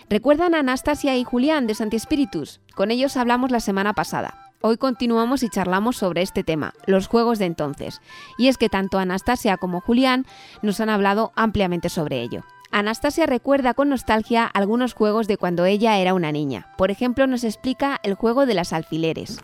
¿Recuerdan 0.09 0.55
a 0.55 0.59
Anastasia 0.59 1.17
y 1.17 1.25
Julián 1.25 1.67
de 1.67 1.75
Santi 1.75 1.99
Spiritus? 1.99 2.61
Con 2.75 2.91
ellos 2.91 3.17
hablamos 3.17 3.51
la 3.51 3.59
semana 3.59 3.91
pasada. 3.91 4.53
Hoy 4.61 4.77
continuamos 4.77 5.43
y 5.43 5.49
charlamos 5.49 5.97
sobre 5.97 6.21
este 6.21 6.45
tema, 6.45 6.73
los 6.85 7.07
juegos 7.07 7.39
de 7.39 7.45
entonces. 7.45 7.99
Y 8.37 8.47
es 8.47 8.57
que 8.57 8.69
tanto 8.69 8.99
Anastasia 8.99 9.57
como 9.57 9.81
Julián 9.81 10.25
nos 10.61 10.79
han 10.79 10.89
hablado 10.89 11.33
ampliamente 11.35 11.89
sobre 11.89 12.21
ello. 12.21 12.45
Anastasia 12.71 13.25
recuerda 13.25 13.73
con 13.73 13.89
nostalgia 13.89 14.45
algunos 14.45 14.93
juegos 14.93 15.27
de 15.27 15.35
cuando 15.35 15.65
ella 15.65 15.97
era 15.97 16.13
una 16.13 16.31
niña. 16.31 16.67
Por 16.77 16.89
ejemplo, 16.89 17.27
nos 17.27 17.43
explica 17.43 17.99
el 18.01 18.13
juego 18.13 18.45
de 18.45 18.53
las 18.53 18.71
alfileres. 18.71 19.41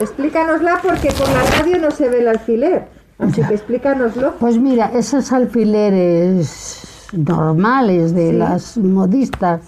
Explícanosla 0.00 0.80
porque 0.82 1.12
por 1.12 1.28
la 1.28 1.42
radio 1.42 1.78
no 1.80 1.90
se 1.90 2.08
ve 2.08 2.20
el 2.20 2.28
alfiler. 2.28 2.88
Así 3.18 3.42
que 3.42 3.54
explícanoslo. 3.54 4.36
Pues 4.36 4.56
mira, 4.56 4.90
esos 4.94 5.32
alfileres 5.32 6.97
normales 7.12 8.14
de 8.14 8.30
Sí. 8.30 8.36
las 8.36 8.76
modistas, 8.78 9.60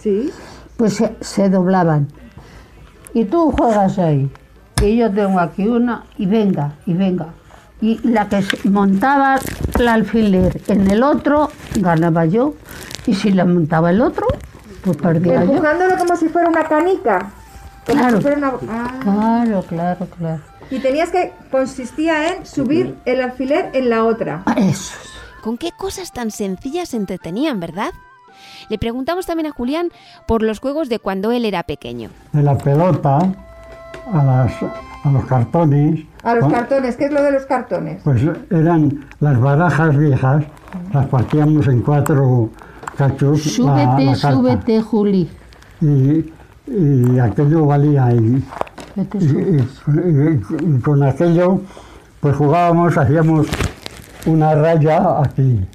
pues 0.76 0.94
se, 0.94 1.14
se 1.20 1.48
doblaban. 1.48 2.08
Y 3.14 3.24
tú 3.24 3.50
juegas 3.52 3.98
ahí. 3.98 4.30
Y 4.82 4.96
yo 4.96 5.10
tengo 5.10 5.40
aquí 5.40 5.66
una, 5.66 6.04
y 6.16 6.26
venga, 6.26 6.74
y 6.86 6.94
venga. 6.94 7.26
Y 7.82 7.98
la 8.06 8.28
que 8.28 8.42
montaba 8.68 9.38
el 9.78 9.88
alfiler 9.88 10.60
en 10.68 10.90
el 10.90 11.02
otro, 11.02 11.50
ganaba 11.76 12.24
yo. 12.26 12.54
Y 13.06 13.14
si 13.14 13.32
la 13.32 13.44
montaba 13.44 13.90
el 13.90 14.00
otro, 14.02 14.26
pues 14.82 14.96
perdía 14.98 15.44
yo. 15.44 15.52
Empujándolo 15.52 15.96
como 15.98 16.16
si 16.16 16.28
fuera 16.28 16.48
una 16.48 16.64
canica. 16.64 17.30
Como 17.86 17.98
Claro. 17.98 18.16
si 18.18 18.22
fuera 18.22 18.36
una- 18.38 18.52
Ah. 18.68 19.00
Claro, 19.02 19.62
claro, 19.68 20.06
claro. 20.18 20.40
Y 20.70 20.78
tenías 20.78 21.08
que, 21.10 21.32
consistía 21.50 22.28
en 22.36 22.46
subir 22.46 22.96
el 23.06 23.20
alfiler 23.22 23.70
en 23.72 23.90
la 23.90 24.04
otra. 24.04 24.44
Eso. 24.56 24.94
¿Con 25.42 25.56
qué 25.58 25.70
cosas 25.76 26.12
tan 26.12 26.30
sencillas 26.30 26.90
se 26.90 26.96
entretenían, 26.96 27.60
verdad? 27.60 27.90
Le 28.68 28.78
preguntamos 28.78 29.26
también 29.26 29.46
a 29.46 29.52
Julián 29.52 29.88
por 30.26 30.42
los 30.42 30.60
juegos 30.60 30.88
de 30.88 30.98
cuando 30.98 31.32
él 31.32 31.44
era 31.44 31.62
pequeño. 31.62 32.10
de 32.32 32.42
la 32.42 32.56
pelota 32.56 33.18
a, 34.12 34.24
las, 34.24 34.52
a 35.04 35.10
los 35.10 35.24
cartones. 35.26 36.00
A 36.22 36.34
los 36.34 36.44
Con- 36.44 36.52
cartones, 36.52 36.96
¿qué 36.96 37.06
es 37.06 37.12
lo 37.12 37.22
de 37.22 37.32
los 37.32 37.44
cartones? 37.46 38.02
Pues 38.04 38.22
eran 38.50 39.06
las 39.20 39.38
barajas 39.40 39.96
viejas, 39.96 40.44
las 40.92 41.06
partíamos 41.06 41.66
en 41.68 41.80
cuatro 41.82 42.50
cachos. 42.96 43.46
la- 43.46 43.52
Súbete, 43.52 44.04
la 44.04 44.12
carta. 44.12 44.32
súbete, 44.32 44.80
Juli. 44.82 45.30
Y, 45.80 46.32
y 46.66 47.18
aquello 47.18 47.66
valía. 47.66 48.12
Y, 48.12 48.42
Vete, 48.96 49.18
y- 49.18 49.24
y- 49.24 49.66
y- 50.00 50.76
y 50.76 50.80
con 50.80 51.02
aquello, 51.02 51.60
pues 52.20 52.36
jugábamos, 52.36 52.96
hacíamos 52.98 53.46
una 54.26 54.54
raya 54.54 55.20
aquí, 55.22 55.66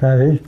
¿sabes? 0.00 0.40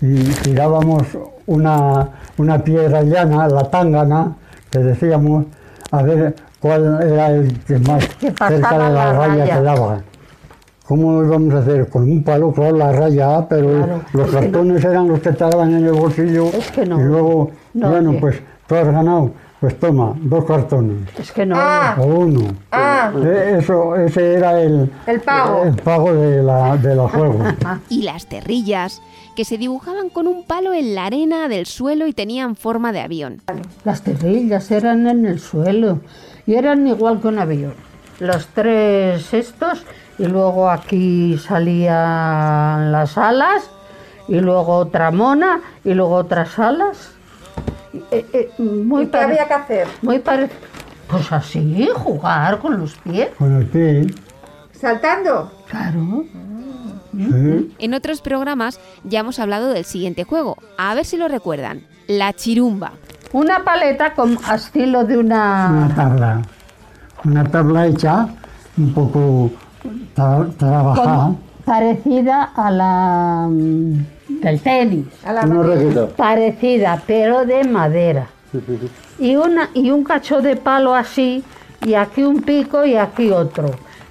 Y 0.00 0.22
tirábamos 0.42 1.02
una, 1.46 2.08
una 2.36 2.58
piedra 2.58 3.02
llana, 3.02 3.48
la 3.48 3.62
tángana, 3.64 4.36
que 4.70 4.78
decíamos, 4.80 5.46
a 5.90 6.02
ver 6.02 6.34
cuál 6.60 7.02
era 7.02 7.30
el 7.30 7.58
que 7.64 7.78
más 7.78 8.04
cerca 8.20 8.48
de 8.50 8.58
la, 8.60 8.90
la 8.90 9.12
raya, 9.12 9.44
raya. 9.44 9.58
quedaba. 9.58 9.98
¿Cómo 10.86 11.22
íbamos 11.22 11.54
a 11.54 11.58
hacer? 11.58 11.88
Con 11.88 12.02
un 12.04 12.22
palo, 12.24 12.50
claro, 12.52 12.76
la 12.76 12.92
raya, 12.92 13.46
pero 13.48 13.68
Claro, 13.68 14.00
los 14.12 14.32
no- 14.32 14.40
cartones 14.40 14.84
eran 14.84 15.08
los 15.08 15.20
que 15.20 15.32
te 15.32 15.44
daban 15.44 15.74
en 15.74 15.84
el 15.86 15.92
bolsillo. 15.92 16.46
que 16.74 16.86
no. 16.86 16.98
Y 17.00 17.04
luego, 17.04 17.50
No, 17.74 17.90
bueno, 17.90 18.14
pues 18.18 18.40
tú 18.66 18.74
has 18.74 18.86
ganado, 18.86 19.30
pues 19.60 19.78
toma, 19.80 20.14
dos 20.20 20.44
cartones. 20.44 21.08
Es 21.18 21.32
que 21.32 21.44
no. 21.46 21.56
O 21.98 22.04
uno. 22.06 22.54
Ah. 22.70 23.12
Eh, 23.16 23.56
Eso, 23.58 23.96
ese 23.96 24.34
era 24.34 24.60
el, 24.60 24.90
El 25.06 25.20
pago. 25.20 25.64
el 25.64 25.74
pago 25.76 26.12
de, 26.14 26.42
la, 26.42 26.76
de 26.76 26.94
los 26.94 27.10
juegos. 27.10 27.54
Y 27.88 28.02
las 28.02 28.26
terrillas, 28.26 29.02
que 29.34 29.44
se 29.44 29.58
dibujaban 29.58 30.10
con 30.10 30.26
un 30.26 30.44
palo 30.44 30.72
en 30.74 30.94
la 30.94 31.06
arena 31.06 31.48
del 31.48 31.66
suelo 31.66 32.06
y 32.06 32.12
tenían 32.12 32.54
forma 32.56 32.92
de 32.92 33.00
avión. 33.00 33.42
Las 33.84 34.02
terrillas 34.02 34.70
eran 34.70 35.06
en 35.06 35.26
el 35.26 35.38
suelo 35.40 36.00
y 36.46 36.54
eran 36.54 36.86
igual 36.86 37.20
que 37.20 37.28
un 37.28 37.38
avión. 37.38 37.74
Los 38.20 38.46
tres 38.48 39.32
estos 39.32 39.84
y 40.18 40.26
luego 40.26 40.68
aquí 40.70 41.38
salían 41.38 42.90
las 42.92 43.16
alas 43.16 43.70
y 44.26 44.40
luego 44.40 44.74
otra 44.76 45.10
mona 45.10 45.60
y 45.84 45.94
luego 45.94 46.14
otras 46.16 46.58
alas. 46.58 47.12
Eh, 48.10 48.26
eh, 48.32 48.50
muy 48.58 49.04
¿Y 49.04 49.06
qué 49.08 49.18
había 49.18 49.46
que 49.46 49.54
hacer? 49.54 49.86
Muy 50.02 50.18
parecido. 50.18 50.58
Pues 51.08 51.30
así, 51.32 51.88
jugar 51.94 52.58
con 52.58 52.78
los 52.80 52.94
pies. 52.98 53.28
Con 53.38 53.56
el 53.56 53.66
pie. 53.66 54.06
¿Saltando? 54.72 55.50
Claro. 55.68 56.24
Sí. 57.16 57.74
En 57.78 57.94
otros 57.94 58.20
programas 58.20 58.78
ya 59.04 59.20
hemos 59.20 59.38
hablado 59.38 59.70
del 59.70 59.84
siguiente 59.84 60.24
juego. 60.24 60.56
A 60.76 60.94
ver 60.94 61.04
si 61.04 61.16
lo 61.16 61.26
recuerdan. 61.28 61.82
La 62.06 62.32
chirumba. 62.32 62.92
Una 63.32 63.64
paleta 63.64 64.14
con 64.14 64.38
estilo 64.54 65.04
de 65.04 65.18
Una 65.18 65.68
una... 65.86 65.94
tabla. 65.94 66.42
Una 67.24 67.44
tabla 67.44 67.86
hecha 67.86 68.28
un 68.76 68.92
poco 68.94 69.50
tra- 70.14 70.54
trabajada. 70.56 71.24
con- 71.24 71.38
parecida 71.64 72.44
a 72.54 72.70
la 72.70 73.48
mm, 73.50 74.04
del 74.28 74.60
tenis. 74.60 75.06
Una 75.24 75.62
raqueta. 75.62 76.06
Parecida, 76.08 77.02
pero 77.06 77.44
de 77.44 77.64
madera. 77.64 78.28
Y, 79.18 79.36
una, 79.36 79.70
y 79.74 79.90
un 79.90 80.04
cacho 80.04 80.40
de 80.40 80.56
palo 80.56 80.94
así, 80.94 81.44
y 81.84 81.94
aquí 81.94 82.22
un 82.22 82.42
pico 82.42 82.84
y 82.84 82.96
aquí 82.96 83.30
otro. 83.30 83.70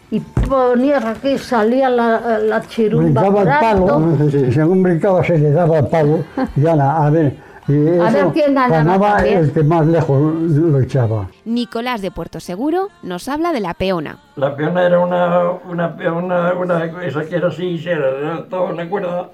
Y 0.09 0.19
ponías 0.19 1.03
aquí, 1.03 1.37
salía 1.37 1.89
la, 1.89 2.39
la 2.39 2.61
chirumba 2.61 3.21
Brincaba 3.21 3.41
el 3.41 3.59
palo, 3.59 4.17
según 4.51 4.83
brincaba 4.83 5.23
se 5.23 5.37
le 5.37 5.51
daba 5.51 5.79
el 5.79 5.87
palo, 5.87 6.23
y 6.55 6.65
ala, 6.65 7.05
a 7.05 7.09
ver, 7.09 7.35
y 7.67 7.99
A 7.99 8.03
ver 8.03 8.15
eso 8.15 8.31
quién 8.31 8.55
ganaba 8.55 9.17
el 9.25 9.51
que 9.51 9.63
más 9.63 9.85
lejos 9.85 10.33
lo 10.33 10.79
echaba. 10.79 11.27
Nicolás 11.43 12.01
de 12.01 12.11
Puerto 12.11 12.39
Seguro 12.39 12.87
nos 13.03 13.27
habla 13.27 13.51
de 13.51 13.59
la 13.59 13.73
peona. 13.73 14.19
La 14.37 14.55
peona 14.55 14.85
era 14.85 14.99
una, 14.99 15.51
una, 15.69 15.97
peona, 15.97 16.53
una, 16.53 16.85
esa 17.03 17.25
que 17.25 17.35
era 17.35 17.49
así, 17.49 17.77
se 17.77 17.93
levantaba 17.93 18.69
una 18.69 18.89
cuerda 18.89 19.29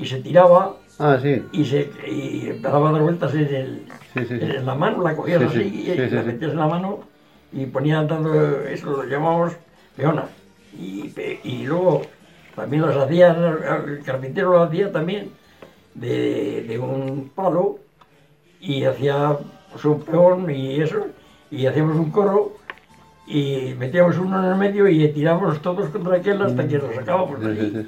y 0.00 0.06
se 0.06 0.20
tiraba 0.20 0.76
Ah, 0.98 1.18
sí. 1.20 1.42
y, 1.52 1.64
se, 1.64 1.90
y 2.06 2.48
empezaba 2.50 2.88
a 2.88 2.92
dar 2.92 3.02
vueltas 3.02 3.34
en, 3.34 3.54
el, 3.54 3.82
en 4.16 4.66
la 4.66 4.74
mano, 4.74 5.02
la 5.02 5.16
cogías 5.16 5.40
Sí, 5.40 5.46
así 5.46 5.70
sí, 5.70 5.92
y 5.92 5.96
la 6.14 6.22
metías 6.22 6.52
en 6.52 6.58
la 6.58 6.66
mano 6.66 7.00
y 7.52 7.66
ponían 7.66 8.06
dando, 8.06 8.62
eso 8.64 8.90
lo 8.90 9.04
llamamos 9.04 9.52
peona. 9.96 10.24
Y, 10.78 11.12
y 11.42 11.64
luego 11.66 12.02
también 12.54 12.82
las 12.82 12.96
hacían, 12.96 13.36
el 13.88 14.02
carpintero 14.04 14.52
lo 14.52 14.62
hacía 14.62 14.92
también 14.92 15.30
de, 15.94 16.64
de 16.68 16.78
un 16.78 17.30
palo 17.34 17.78
y 18.60 18.84
hacía 18.84 19.36
pues, 19.72 19.84
un 19.84 20.02
peón 20.02 20.50
y 20.50 20.80
eso, 20.80 21.06
y 21.50 21.66
hacíamos 21.66 21.96
un 21.96 22.10
coro 22.10 22.56
y 23.30 23.74
metíamos 23.78 24.18
uno 24.18 24.38
en 24.44 24.50
el 24.50 24.56
medio 24.56 24.88
y 24.88 25.08
tirábamos 25.12 25.62
todos 25.62 25.88
contra 25.90 26.16
aquel 26.16 26.42
hasta 26.42 26.66
que 26.66 26.78
lo 26.78 26.92
sacábamos 26.92 27.40
de 27.40 27.50
allí. 27.52 27.86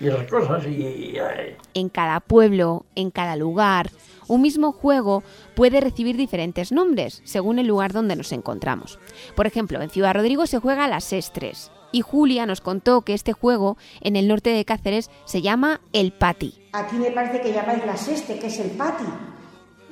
Y 0.00 0.08
esas 0.08 0.26
cosas, 0.28 0.64
y, 0.66 1.16
eh, 1.16 1.56
En 1.74 1.88
cada 1.88 2.20
pueblo, 2.20 2.86
en 2.94 3.10
cada 3.10 3.36
lugar, 3.36 3.90
un 4.28 4.40
mismo 4.42 4.72
juego 4.72 5.22
puede 5.54 5.80
recibir 5.80 6.16
diferentes 6.16 6.72
nombres 6.72 7.20
según 7.24 7.58
el 7.58 7.66
lugar 7.66 7.92
donde 7.92 8.16
nos 8.16 8.32
encontramos. 8.32 8.98
Por 9.34 9.46
ejemplo, 9.46 9.80
en 9.82 9.90
Ciudad 9.90 10.14
Rodrigo 10.14 10.46
se 10.46 10.58
juega 10.58 10.84
a 10.84 10.88
las 10.88 11.12
estres 11.12 11.70
y 11.92 12.00
Julia 12.02 12.46
nos 12.46 12.60
contó 12.60 13.02
que 13.02 13.14
este 13.14 13.32
juego 13.32 13.76
en 14.00 14.16
el 14.16 14.28
norte 14.28 14.50
de 14.50 14.64
Cáceres 14.64 15.10
se 15.24 15.42
llama 15.42 15.80
el 15.92 16.12
pati. 16.12 16.54
Aquí 16.72 16.96
me 16.96 17.10
parece 17.10 17.40
que 17.40 17.52
llamáis 17.52 17.84
la 17.84 17.96
seste, 17.96 18.38
que 18.38 18.46
es 18.48 18.58
el 18.60 18.70
pati. 18.72 19.04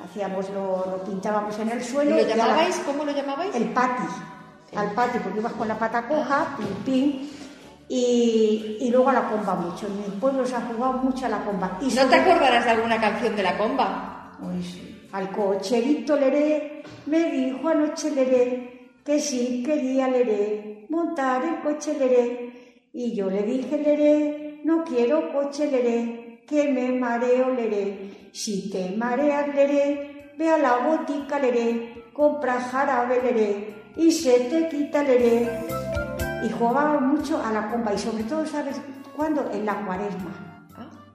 Hacíamos 0.05 0.49
lo, 0.51 0.85
lo 0.91 1.05
pintábamos 1.05 1.59
en 1.59 1.71
el 1.71 1.83
suelo. 1.83 2.11
¿Y 2.11 2.23
lo 2.23 2.29
y 2.29 2.33
a 2.33 2.37
la- 2.37 2.45
llamabais? 2.47 2.77
¿Cómo 2.87 3.05
lo 3.05 3.13
llamabais? 3.13 3.55
El 3.57 3.65
pati. 3.73 4.03
Al 4.75 4.93
pati, 4.93 5.19
porque 5.21 5.39
ibas 5.39 5.53
con 5.53 5.69
la 5.69 5.79
pata 5.79 6.07
coja, 6.09 6.57
pim, 6.57 6.67
pim. 6.85 7.29
Y, 7.89 8.79
y 8.81 8.91
luego 8.91 9.11
a 9.11 9.13
la 9.13 9.29
comba 9.29 9.55
mucho. 9.55 9.87
En 9.87 9.97
mi 9.99 10.21
pueblo 10.21 10.45
se 10.45 10.57
ha 10.57 10.61
jugado 10.63 10.95
mucho 10.95 11.27
a 11.27 11.29
la 11.29 11.45
comba. 11.45 11.79
Y 11.81 11.85
¿No 11.87 11.91
sobre- 11.91 12.09
te 12.09 12.15
acordarás 12.17 12.65
de 12.65 12.71
alguna 12.73 13.01
canción 13.01 13.37
de 13.37 13.43
la 13.43 13.57
comba? 13.57 14.33
Pues 14.41 14.77
al 15.13 15.31
cocherito 15.31 16.17
leré, 16.17 16.83
me 17.07 17.31
dijo 17.31 17.69
anoche 17.69 18.11
leré, 18.11 18.91
que 19.05 19.21
sí 19.21 19.63
quería 19.65 20.09
leré, 20.09 20.87
montar 20.91 21.45
el 21.45 21.61
coche 21.61 21.95
leré. 21.99 22.89
Y 22.93 23.15
yo 23.15 23.31
le 23.31 23.43
dije 23.45 23.79
leré, 23.79 24.61
no 24.65 24.83
quiero 24.85 25.33
coche 25.33 25.71
leré, 25.71 26.43
que 26.47 26.69
me 26.71 26.91
mareo 26.91 27.51
leré. 27.51 28.31
Si 28.33 28.69
te 28.71 28.91
mareas 28.97 29.55
leré, 29.55 30.33
ve 30.37 30.49
a 30.51 30.59
la 30.59 30.79
botica 30.79 31.39
leré, 31.39 32.05
compra 32.13 32.61
jarabe 32.61 33.23
leré, 33.23 33.75
y 33.97 34.13
se 34.13 34.41
te 34.41 34.69
quita 34.69 35.03
leré. 35.03 35.67
Y 36.45 36.51
jugaba 36.51 37.01
mucho 37.01 37.43
a 37.43 37.51
la 37.53 37.71
comba, 37.71 37.95
y 37.95 37.99
sobre 37.99 38.25
todo, 38.25 38.47
¿sabes 38.47 38.77
cuándo? 39.17 39.51
En 39.53 39.67
la 39.67 39.85
cuaresma 39.85 40.47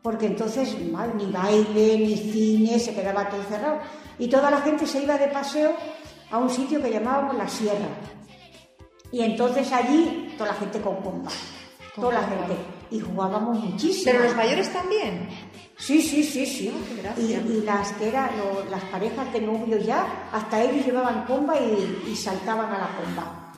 porque 0.02 0.26
entonces 0.26 0.76
mal, 0.92 1.16
ni 1.16 1.32
baile, 1.32 1.98
ni 2.00 2.18
cine, 2.18 2.80
se 2.80 2.94
quedaba 2.94 3.30
todo 3.30 3.44
cerrado. 3.44 3.80
Y 4.18 4.28
toda 4.28 4.50
la 4.50 4.62
gente 4.62 4.88
se 4.88 5.04
iba 5.04 5.18
de 5.18 5.28
paseo 5.28 5.74
a 6.32 6.38
un 6.38 6.50
sitio 6.50 6.82
que 6.82 6.92
llamábamos 6.92 7.38
la 7.38 7.48
Sierra. 7.48 7.88
Y 9.12 9.22
entonces 9.22 9.72
allí, 9.72 10.34
toda 10.38 10.52
la 10.52 10.56
gente 10.56 10.82
con 10.82 10.96
comba, 10.98 11.30
toda 11.96 12.14
la 12.14 12.24
gente. 12.24 12.56
y 12.90 13.00
jugábamos 13.00 13.60
muchísimo. 13.60 14.12
¿Pero 14.12 14.26
los 14.26 14.36
mayores 14.36 14.74
también? 14.74 15.30
Sí, 15.82 16.00
sí, 16.02 16.24
sí, 16.24 16.46
sí. 16.46 16.72
Ah, 17.04 17.14
y, 17.18 17.32
y 17.34 17.64
las 17.66 17.92
que 17.94 18.10
eran 18.10 18.30
lo- 18.38 18.64
las 18.70 18.84
parejas 18.86 19.34
de 19.34 19.42
novios 19.42 19.84
ya, 19.84 20.30
hasta 20.32 20.62
ellos 20.62 20.86
llevaban 20.86 21.26
comba 21.26 21.56
y, 21.60 22.04
y 22.12 22.16
saltaban 22.16 22.68
a 22.72 22.78
la 22.78 22.90
comba. 22.98 23.52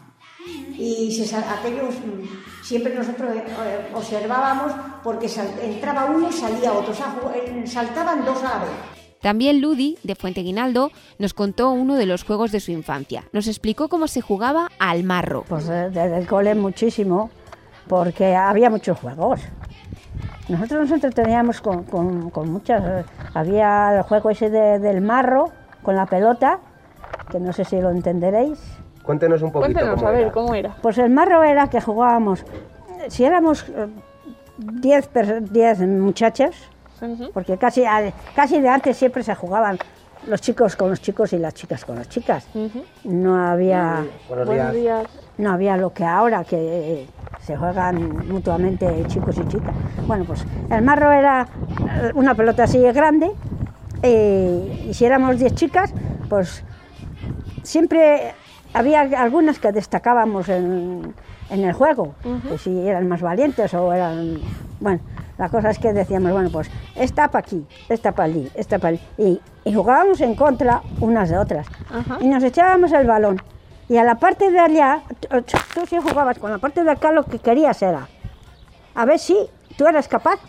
Y 0.77 1.11
se 1.11 1.25
sal- 1.27 1.43
aquellos 1.59 1.95
mm, 1.95 2.63
siempre 2.63 2.95
nosotros 2.95 3.35
eh, 3.35 3.43
eh, 3.45 3.91
observábamos 3.93 4.71
porque 5.03 5.27
sal- 5.27 5.53
entraba 5.61 6.05
uno 6.05 6.29
y 6.29 6.33
salía 6.33 6.71
otro, 6.73 6.91
o 6.93 6.95
sea, 6.95 7.13
eh, 7.35 7.63
saltaban 7.67 8.23
dos 8.25 8.39
a 8.43 8.57
la 8.57 8.59
vez. 8.65 8.73
También 9.21 9.61
Ludi, 9.61 9.97
de 10.03 10.15
Fuente 10.15 10.41
Guinaldo, 10.43 10.91
nos 11.19 11.33
contó 11.33 11.71
uno 11.71 11.95
de 11.95 12.05
los 12.05 12.23
juegos 12.23 12.51
de 12.51 12.59
su 12.61 12.71
infancia. 12.71 13.23
Nos 13.33 13.47
explicó 13.47 13.87
cómo 13.89 14.07
se 14.07 14.21
jugaba 14.21 14.69
al 14.79 15.03
marro. 15.03 15.43
Pues 15.47 15.67
desde 15.67 16.17
el 16.17 16.27
cole 16.27 16.55
muchísimo, 16.55 17.29
porque 17.87 18.35
había 18.35 18.69
muchos 18.69 18.97
juegos. 18.99 19.39
Nosotros 20.49 20.81
nos 20.81 20.91
entreteníamos 20.91 21.61
con, 21.61 21.83
con- 21.83 22.29
con 22.29 22.51
muchas. 22.51 22.83
eh, 22.83 23.05
Había 23.33 23.95
el 23.97 24.01
juego 24.03 24.29
ese 24.29 24.49
de- 24.49 24.79
del 24.79 25.01
marro 25.01 25.49
con 25.81 25.95
la 25.95 26.05
pelota, 26.05 26.59
que 27.31 27.39
no 27.39 27.53
sé 27.53 27.63
si 27.65 27.79
lo 27.79 27.89
entenderéis. 27.89 28.59
Cuéntenos 29.03 29.41
un 29.41 29.51
poquito 29.51 29.73
Cuéntenos, 29.73 29.95
cómo 29.95 30.07
a 30.07 30.11
ver, 30.11 30.21
era. 30.21 30.31
¿cómo 30.31 30.55
era? 30.55 30.75
Pues 30.81 30.97
el 30.97 31.09
marro 31.09 31.43
era 31.43 31.69
que 31.69 31.81
jugábamos, 31.81 32.41
eh, 32.41 33.05
si 33.09 33.25
éramos 33.25 33.65
10 34.57 35.79
muchachas, 35.87 36.55
porque 37.33 37.57
casi, 37.57 37.83
al- 37.85 38.13
casi 38.35 38.61
de 38.61 38.69
antes 38.69 38.95
siempre 38.97 39.23
se 39.23 39.35
jugaban 39.35 39.77
los 40.27 40.39
chicos 40.39 40.75
con 40.77 40.89
los 40.89 41.01
chicos 41.01 41.33
y 41.33 41.37
las 41.37 41.53
chicas 41.53 41.83
con 41.83 41.95
las 41.95 42.07
chicas. 42.07 42.47
No 43.03 43.45
había, 43.45 44.05
Buenos 44.29 44.47
Buenos 44.47 44.73
días. 44.73 45.05
No 45.37 45.51
había 45.51 45.77
lo 45.77 45.93
que 45.93 46.05
ahora 46.05 46.43
que 46.43 47.07
se 47.41 47.57
juegan 47.57 48.27
mutuamente 48.27 49.05
chicos 49.07 49.37
y 49.37 49.47
chicas. 49.47 49.73
Bueno, 50.07 50.25
pues 50.25 50.45
el 50.69 50.81
marro 50.81 51.11
era 51.11 51.47
eh, 52.01 52.11
una 52.15 52.35
pelota 52.35 52.63
así 52.63 52.79
grande 52.79 53.31
eh, 54.01 54.85
y 54.89 54.93
si 54.93 55.05
éramos 55.05 55.39
10 55.39 55.55
chicas, 55.55 55.93
pues 56.29 56.63
siempre 57.63 58.33
había 58.73 59.01
algunas 59.01 59.59
que 59.59 59.71
destacábamos 59.71 60.49
en, 60.49 61.13
en 61.49 61.63
el 61.63 61.73
juego, 61.73 62.15
que 62.49 62.57
si 62.57 62.87
eran 62.87 63.07
más 63.07 63.21
valientes 63.21 63.73
o 63.73 63.93
eran... 63.93 64.39
Bueno, 64.79 64.99
la 65.37 65.49
cosa 65.49 65.69
es 65.69 65.79
que 65.79 65.93
decíamos, 65.93 66.31
bueno, 66.31 66.49
pues 66.51 66.69
esta 66.95 67.29
para 67.29 67.45
aquí, 67.45 67.65
esta 67.89 68.11
para 68.11 68.25
allí, 68.25 68.49
esta 68.55 68.79
para 68.79 68.89
allí. 68.89 69.01
Y, 69.17 69.41
y 69.63 69.73
jugábamos 69.73 70.19
en 70.21 70.35
contra 70.35 70.81
unas 70.99 71.29
de 71.29 71.37
otras. 71.37 71.67
Y 72.19 72.27
nos 72.27 72.43
echábamos 72.43 72.91
el 72.91 73.07
balón. 73.07 73.41
Y 73.89 73.97
a 73.97 74.03
la 74.03 74.15
parte 74.15 74.49
de 74.51 74.59
allá, 74.59 75.01
tú, 75.73 75.85
sí 75.87 75.97
jugabas 76.01 76.39
con 76.39 76.51
la 76.51 76.57
parte 76.57 76.83
de 76.83 76.91
acá, 76.91 77.11
lo 77.11 77.23
que 77.25 77.39
querías 77.39 77.81
era, 77.81 78.07
a 78.95 79.05
ver 79.05 79.19
si 79.19 79.37
tú 79.77 79.85
eras 79.87 80.07
capaz 80.07 80.39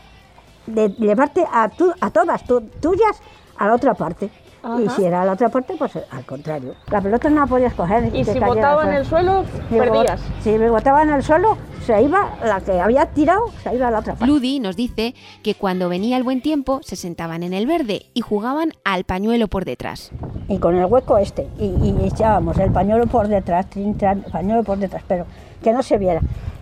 de 0.66 0.88
llevarte 0.90 1.44
a, 1.52 1.68
tu- 1.68 1.92
a 2.00 2.10
todas 2.10 2.44
tu- 2.44 2.60
tuyas 2.80 3.20
a 3.58 3.66
la 3.66 3.74
otra 3.74 3.94
parte. 3.94 4.30
Y 4.78 4.88
si 4.88 5.04
era 5.04 5.20
a 5.20 5.24
la 5.26 5.32
otra 5.32 5.50
parte, 5.50 5.74
pues 5.78 5.92
al 6.10 6.24
contrario. 6.24 6.74
La 6.90 7.02
pelota 7.02 7.28
no 7.28 7.40
la 7.40 7.46
podías 7.46 7.74
coger. 7.74 8.04
Y 8.14 8.24
si 8.24 8.32
caía 8.40 8.46
botaba 8.46 8.82
al 8.84 8.88
en 8.88 8.94
el 8.94 9.04
suelo. 9.04 9.44
Si 9.68 9.74
bot- 9.74 9.78
perdías. 9.78 10.20
Si 10.42 10.50
me 10.58 10.70
botaba 10.70 11.02
en 11.02 11.10
el 11.10 11.22
suelo, 11.22 11.58
se 11.84 12.02
iba, 12.02 12.36
la 12.44 12.60
que 12.60 12.80
había 12.80 13.06
tirado, 13.06 13.42
se 13.62 13.74
iba 13.74 13.88
a 13.88 13.90
la 13.90 13.98
otra 14.00 14.14
parte. 14.14 14.26
Ludi 14.26 14.58
nos 14.60 14.76
dice 14.76 15.14
que 15.42 15.54
cuando 15.54 15.88
venía 15.88 16.16
el 16.16 16.22
buen 16.22 16.40
tiempo 16.42 16.80
se 16.82 16.96
sentaban 16.96 17.42
en 17.42 17.52
el 17.54 17.66
verde 17.66 18.06
y 18.14 18.20
jugaban 18.20 18.72
al 18.84 19.04
pañuelo 19.04 19.48
por 19.48 19.64
detrás. 19.64 20.10
y 20.48 20.58
con 20.58 20.76
el 20.76 20.84
hueco 20.86 21.16
este 21.18 21.48
y, 21.58 21.64
y 21.66 22.06
echábamos 22.06 22.58
el 22.58 22.70
pañuelo 22.72 23.06
por 23.06 23.28
detrás, 23.28 23.68
trin, 23.70 23.96
tran, 23.96 24.22
pañuelo 24.30 24.62
por 24.64 24.78
detrás, 24.78 25.02
pero 25.08 25.24
que 25.62 25.72
no 25.72 25.82
se 25.82 25.96
viera. 25.98 26.20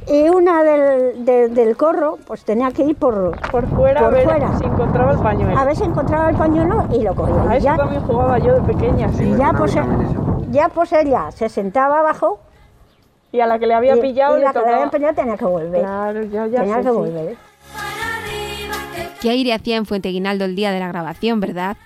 Y 0.08 0.28
una 0.28 0.64
del, 0.64 1.24
de- 1.24 1.48
del 1.48 1.76
corro, 1.76 2.18
pues 2.26 2.44
tenía 2.44 2.70
que 2.72 2.82
ir 2.84 2.96
por, 2.96 3.38
Por 3.52 3.68
fuera, 3.68 4.00
a 4.00 4.04
por 4.04 4.12
ver 4.14 4.24
fuera. 4.24 4.58
si 4.58 4.64
encontraba 4.64 5.12
el 5.12 5.18
pañuelo. 5.18 5.56
A 5.58 5.64
ver 5.64 5.76
si 5.76 5.84
encontraba 5.84 6.30
el 6.30 6.36
pañuelo 6.36 6.86
y 6.92 7.02
lo 7.02 7.14
cogía. 7.14 7.42
A 7.50 7.56
eso 7.56 7.64
ya, 7.64 7.76
también 7.76 8.02
jugaba 8.02 8.38
yo 8.40 8.54
de 8.54 8.60
pequeña, 8.62 9.12
sí. 9.12 9.22
y 9.24 9.36
ya, 9.36 9.52
pues, 9.56 9.76
ya 10.50 10.68
pues 10.70 10.92
ella 10.92 11.30
se 11.30 11.48
sentaba 11.48 12.00
abajo. 12.00 12.40
Y 13.32 13.40
a 13.40 13.46
la 13.46 13.58
que 13.58 13.66
le 13.66 13.74
había 13.74 13.96
y- 13.96 14.00
pillado 14.00 14.36
y 14.36 14.40
le 14.40 14.44
la 14.44 14.52
que 14.52 14.58
le 14.58 14.64
tocaba. 14.64 14.76
habían 14.76 14.90
pillado 14.90 15.14
tenía 15.14 15.36
que 15.36 15.44
volver. 15.44 15.80
Claro, 15.80 16.22
ya, 16.24 16.46
ya 16.46 16.60
tenía 16.60 16.74
sé, 16.76 16.82
que 16.82 16.88
sí. 16.88 16.94
volver. 16.94 17.36
¿Qué 19.20 19.30
aire 19.30 19.52
hacía 19.54 19.76
en 19.76 19.86
Fuente 19.86 20.08
Guinaldo 20.10 20.44
el 20.44 20.56
día 20.56 20.72
de 20.72 20.80
la 20.80 20.88
grabación, 20.88 21.40
verdad? 21.40 21.76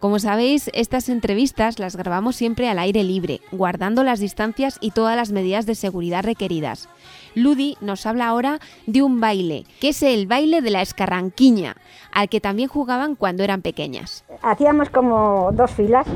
Como 0.00 0.18
sabéis, 0.18 0.68
estas 0.74 1.08
entrevistas 1.08 1.78
las 1.78 1.94
grabamos 1.94 2.34
siempre 2.34 2.68
al 2.68 2.80
aire 2.80 3.04
libre, 3.04 3.40
guardando 3.52 4.02
las 4.02 4.18
distancias 4.18 4.78
y 4.80 4.90
todas 4.90 5.14
las 5.16 5.30
medidas 5.30 5.64
de 5.64 5.76
seguridad 5.76 6.24
requeridas. 6.24 6.88
Ludi 7.36 7.76
nos 7.80 8.04
habla 8.04 8.26
ahora 8.26 8.58
de 8.88 9.00
un 9.02 9.20
baile, 9.20 9.64
que 9.80 9.90
es 9.90 10.02
el 10.02 10.26
baile 10.26 10.60
de 10.60 10.70
la 10.70 10.82
escarranquiña, 10.82 11.76
al 12.12 12.28
que 12.28 12.40
también 12.40 12.68
jugaban 12.68 13.14
cuando 13.14 13.44
eran 13.44 13.62
pequeñas. 13.62 14.24
Hacíamos 14.42 14.90
como 14.90 15.50
dos 15.52 15.70
filas 15.70 16.06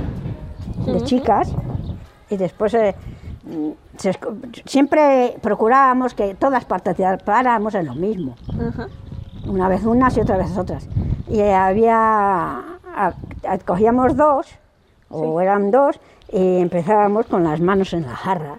de 0.84 1.00
chicas 1.04 1.52
y 2.28 2.36
después 2.36 2.74
eh, 2.74 2.96
siempre 4.64 5.36
procurábamos 5.42 6.14
que 6.14 6.34
todas 6.34 6.64
participáramos 6.64 7.74
en 7.74 7.86
lo 7.86 7.94
mismo. 7.94 8.34
una 9.46 9.68
vez 9.68 9.84
unas 9.84 10.16
y 10.16 10.20
otra 10.20 10.36
vez 10.36 10.56
otras. 10.58 10.88
Y 11.28 11.40
había, 11.40 12.62
cogíamos 13.64 14.16
dos, 14.16 14.46
o 15.08 15.40
eran 15.40 15.70
dos, 15.70 16.00
y 16.32 16.58
empezábamos 16.58 17.26
con 17.26 17.44
las 17.44 17.60
manos 17.60 17.92
en 17.92 18.02
la 18.02 18.16
jarra. 18.16 18.58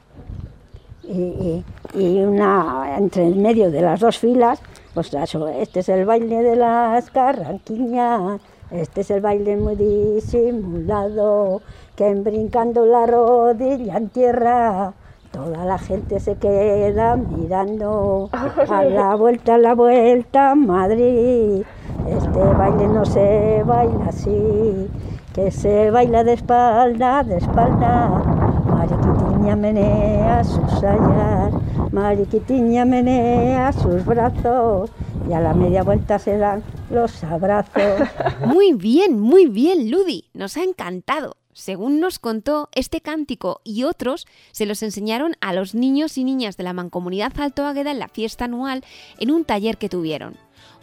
Y, 1.03 1.63
y- 1.93 2.19
una, 2.23 2.95
entre 2.97 3.27
el 3.27 3.35
medio 3.37 3.71
de 3.71 3.81
las 3.81 3.99
dos 4.01 4.17
filas, 4.17 4.61
pues 4.93 5.13
este 5.13 5.79
es 5.81 5.89
el 5.89 6.05
baile 6.05 6.41
de 6.43 6.55
las 6.55 7.09
carranquiñas, 7.11 8.41
este 8.71 9.01
es 9.01 9.11
el 9.11 9.21
baile 9.21 9.55
muy 9.55 9.75
disimulado, 9.75 11.61
que 11.95 12.07
en 12.07 12.23
brincando 12.23 12.85
la 12.85 13.05
rodilla 13.05 13.97
en 13.97 14.09
tierra, 14.09 14.93
toda 15.37 15.65
la 15.65 15.77
gente 15.77 16.19
se 16.19 16.35
queda 16.35 17.15
mirando, 17.15 18.29
a 18.33 18.83
la 18.83 19.15
vuelta, 19.15 19.53
a 19.55 19.57
la 19.59 19.75
vuelta, 19.75 20.55
Madrid, 20.55 21.61
este 22.09 22.39
baile 22.39 22.87
no 22.87 23.05
se 23.05 23.61
baila 23.63 24.05
así, 24.07 24.89
que 25.35 25.51
se 25.51 25.91
baila 25.91 26.23
de 26.23 26.33
espalda, 26.33 27.23
de 27.23 27.37
espalda, 27.37 28.23
Mariquitiña 28.65 29.55
menea 29.55 30.43
sus 30.43 30.71
sayas, 30.79 31.53
Mariquitiña 31.91 32.85
menea 32.85 33.71
sus 33.73 34.03
brazos, 34.05 34.89
y 35.29 35.33
a 35.33 35.39
la 35.39 35.53
media 35.53 35.83
vuelta 35.83 36.17
se 36.17 36.39
dan 36.39 36.63
los 36.89 37.23
abrazos. 37.23 38.09
Muy 38.45 38.73
bien, 38.73 39.19
muy 39.19 39.47
bien, 39.47 39.91
Ludi. 39.91 40.25
Nos 40.33 40.57
ha 40.57 40.63
encantado. 40.63 41.35
Según 41.57 41.99
nos 41.99 42.19
contó, 42.19 42.69
este 42.75 43.01
cántico 43.01 43.61
y 43.63 43.83
otros 43.83 44.27
se 44.51 44.67
los 44.67 44.83
enseñaron 44.83 45.33
a 45.41 45.53
los 45.53 45.73
niños 45.73 46.15
y 46.19 46.23
niñas 46.23 46.55
de 46.55 46.61
la 46.63 46.71
Mancomunidad 46.71 47.33
Alto 47.39 47.65
Águeda 47.65 47.89
en 47.89 47.97
la 47.97 48.07
fiesta 48.09 48.45
anual 48.45 48.83
en 49.17 49.31
un 49.31 49.43
taller 49.43 49.77
que 49.79 49.89
tuvieron. 49.89 50.37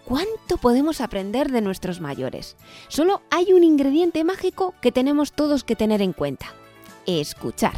¿Cuánto 0.05 0.57
podemos 0.61 1.01
aprender 1.01 1.53
de 1.53 1.61
nuestros 1.61 2.01
mayores? 2.01 2.57
Solo 2.89 3.23
hay 3.31 3.53
un 3.53 3.63
ingrediente 3.63 4.25
mágico 4.25 4.75
que 4.81 4.91
tenemos 4.91 5.31
todos 5.33 5.63
que 5.63 5.77
tener 5.77 6.03
en 6.03 6.13
cuenta. 6.13 6.47
Escuchar. 7.07 7.75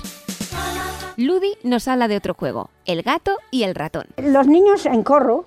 Ludi 1.18 1.52
nos 1.64 1.88
habla 1.88 2.08
de 2.08 2.16
otro 2.16 2.32
juego, 2.32 2.70
el 2.86 3.02
gato 3.02 3.36
y 3.50 3.64
el 3.64 3.74
ratón. 3.74 4.06
Los 4.16 4.46
niños 4.46 4.86
en 4.86 5.02
corro 5.02 5.44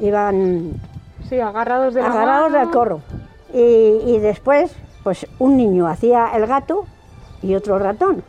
iban 0.00 0.74
Sí, 1.28 1.40
agarrados 1.40 1.94
de 1.94 2.00
la 2.02 2.06
agarrados 2.12 2.52
mano. 2.52 2.64
del 2.64 2.72
corro. 2.72 3.00
Y, 3.52 3.58
y 4.14 4.18
después, 4.20 4.70
pues 5.04 5.26
un 5.38 5.56
niño 5.56 5.86
hacía 5.86 6.30
el 6.34 6.46
gato 6.46 6.86
y 7.42 7.54
otro 7.54 7.78
ratón. 7.78 8.24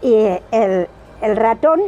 Y 0.00 0.14
el, 0.52 0.88
el 1.20 1.36
ratón 1.36 1.80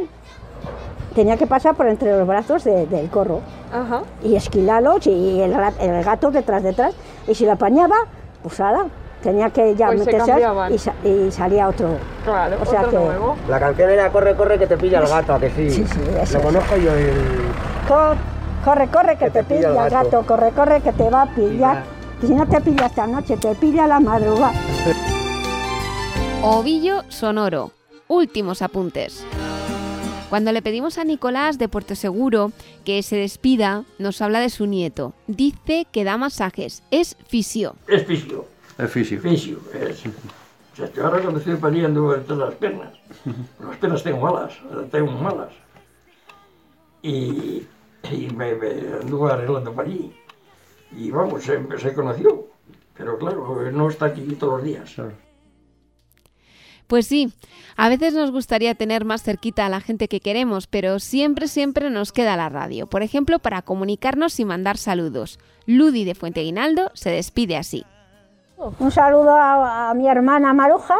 tenía 1.15 1.37
que 1.37 1.47
pasar 1.47 1.75
por 1.75 1.87
entre 1.87 2.15
los 2.17 2.27
brazos 2.27 2.63
de- 2.65 2.85
del 2.87 3.09
corro 3.09 3.39
Ajá. 3.73 4.01
y 4.23 4.35
esquilarlos 4.35 5.07
y 5.07 5.41
el, 5.41 5.55
el 5.79 6.03
gato 6.03 6.29
detrás, 6.31 6.61
detrás. 6.61 6.93
Y 7.27 7.35
si 7.35 7.45
lo 7.45 7.53
apañaba, 7.53 7.95
pues 8.43 8.59
ala, 8.59 8.85
tenía 9.23 9.49
que 9.49 9.75
ya 9.75 9.87
Pues 9.87 10.03
se 10.03 10.11
meterse 10.11 10.41
y, 10.71 10.77
sa- 10.77 10.93
y 11.03 11.31
salía 11.31 11.67
otro. 11.69 11.89
Claro, 12.25 12.57
o 12.61 12.65
sea 12.65 12.81
otro 12.81 12.91
que 12.91 12.97
nuevo. 13.05 13.35
La 13.47 13.59
canción 13.59 13.89
era 13.89 14.11
Corre, 14.11 14.35
corre, 14.35 14.59
que 14.59 14.67
te 14.67 14.77
pilla 14.77 14.99
el 14.99 15.07
gato, 15.07 15.33
¿a 15.33 15.39
que 15.39 15.49
sí? 15.51 15.69
Sí, 15.71 15.85
sí, 15.87 15.99
eso 16.21 16.37
Lo 16.37 16.43
conozco 16.43 16.75
yo 16.77 16.93
el... 16.93 17.13
Co- 17.87 18.15
corre, 18.65 18.87
corre, 18.89 19.17
que, 19.17 19.29
te, 19.29 19.43
pilla 19.43 19.69
el 19.69 19.89
gato. 19.89 20.23
corre, 20.27 20.51
corre, 20.51 20.81
que 20.81 20.91
te 20.91 21.09
va 21.09 21.23
a 21.23 21.25
pillar. 21.27 21.83
Si 22.21 22.33
no 22.33 22.47
te 22.47 22.61
pilla 22.61 22.85
esta 22.87 23.07
noche, 23.07 23.37
te 23.37 23.53
pilla 23.55 23.87
la 23.87 23.99
madrugada. 23.99 24.53
Ovillo 26.41 27.03
sonoro. 27.09 27.71
Últimos 28.07 28.61
apuntes. 28.61 29.25
Cuando 30.29 30.51
le 30.51 30.61
pedimos 30.61 30.97
a 30.97 31.03
Nicolás 31.03 31.57
de 31.57 31.69
Puerto 31.69 31.95
Seguro 31.95 32.51
que 32.83 33.01
se 33.03 33.15
despida, 33.15 33.83
nos 33.99 34.21
habla 34.21 34.39
de 34.39 34.49
su 34.49 34.65
nieto. 34.65 35.13
Dice 35.27 35.87
que 35.91 36.03
da 36.03 36.17
masajes. 36.17 36.83
Es 36.91 37.17
fisio. 37.27 37.75
Es 37.87 38.05
fisio. 38.05 38.45
Es 38.77 38.91
fisio. 38.91 39.21
Fisio, 39.21 39.59
es. 39.73 40.05
O 40.05 40.75
sea, 40.75 40.91
que 40.91 40.99
ahora 40.99 41.21
cuando 41.21 41.39
estoy 41.39 41.55
peleando 41.55 42.15
entre 42.15 42.35
las 42.35 42.53
piernas, 42.55 42.93
las 43.59 43.77
piernas 43.77 44.03
tengo 44.03 44.19
malas, 44.19 44.53
las 44.73 44.89
tengo 44.89 45.11
malas. 45.11 45.51
Y 47.01 47.65
y 48.11 48.27
me, 48.29 48.55
me 48.55 48.69
anduvo 49.01 49.27
arreglando 49.27 49.73
para 49.73 49.87
allí. 49.87 50.13
Y 50.91 51.11
vamos, 51.11 51.43
se, 51.43 51.59
se 51.77 51.93
conoció. 51.93 52.47
Pero 52.97 53.17
claro, 53.17 53.71
no 53.71 53.89
está 53.89 54.05
aquí 54.05 54.21
todos 54.39 54.57
los 54.57 54.63
días. 54.63 54.95
Pues 56.87 57.07
sí, 57.07 57.33
a 57.77 57.89
veces 57.89 58.13
nos 58.13 58.31
gustaría 58.31 58.75
tener 58.75 59.05
más 59.05 59.23
cerquita 59.23 59.65
a 59.65 59.69
la 59.69 59.81
gente 59.81 60.07
que 60.07 60.19
queremos, 60.19 60.67
pero 60.67 60.99
siempre, 60.99 61.47
siempre 61.47 61.89
nos 61.89 62.11
queda 62.11 62.37
la 62.37 62.47
radio. 62.47 62.87
Por 62.87 63.01
ejemplo, 63.01 63.39
para 63.39 63.63
comunicarnos 63.63 64.39
y 64.39 64.45
mandar 64.45 64.77
saludos. 64.77 65.39
Ludi 65.65 66.05
de 66.05 66.15
Fuente 66.15 66.41
Guinaldo 66.41 66.91
se 66.93 67.09
despide 67.09 67.57
así. 67.57 67.85
Un 68.79 68.91
saludo 68.91 69.31
a, 69.31 69.89
a 69.89 69.93
mi 69.93 70.07
hermana 70.07 70.53
Maruja 70.53 70.95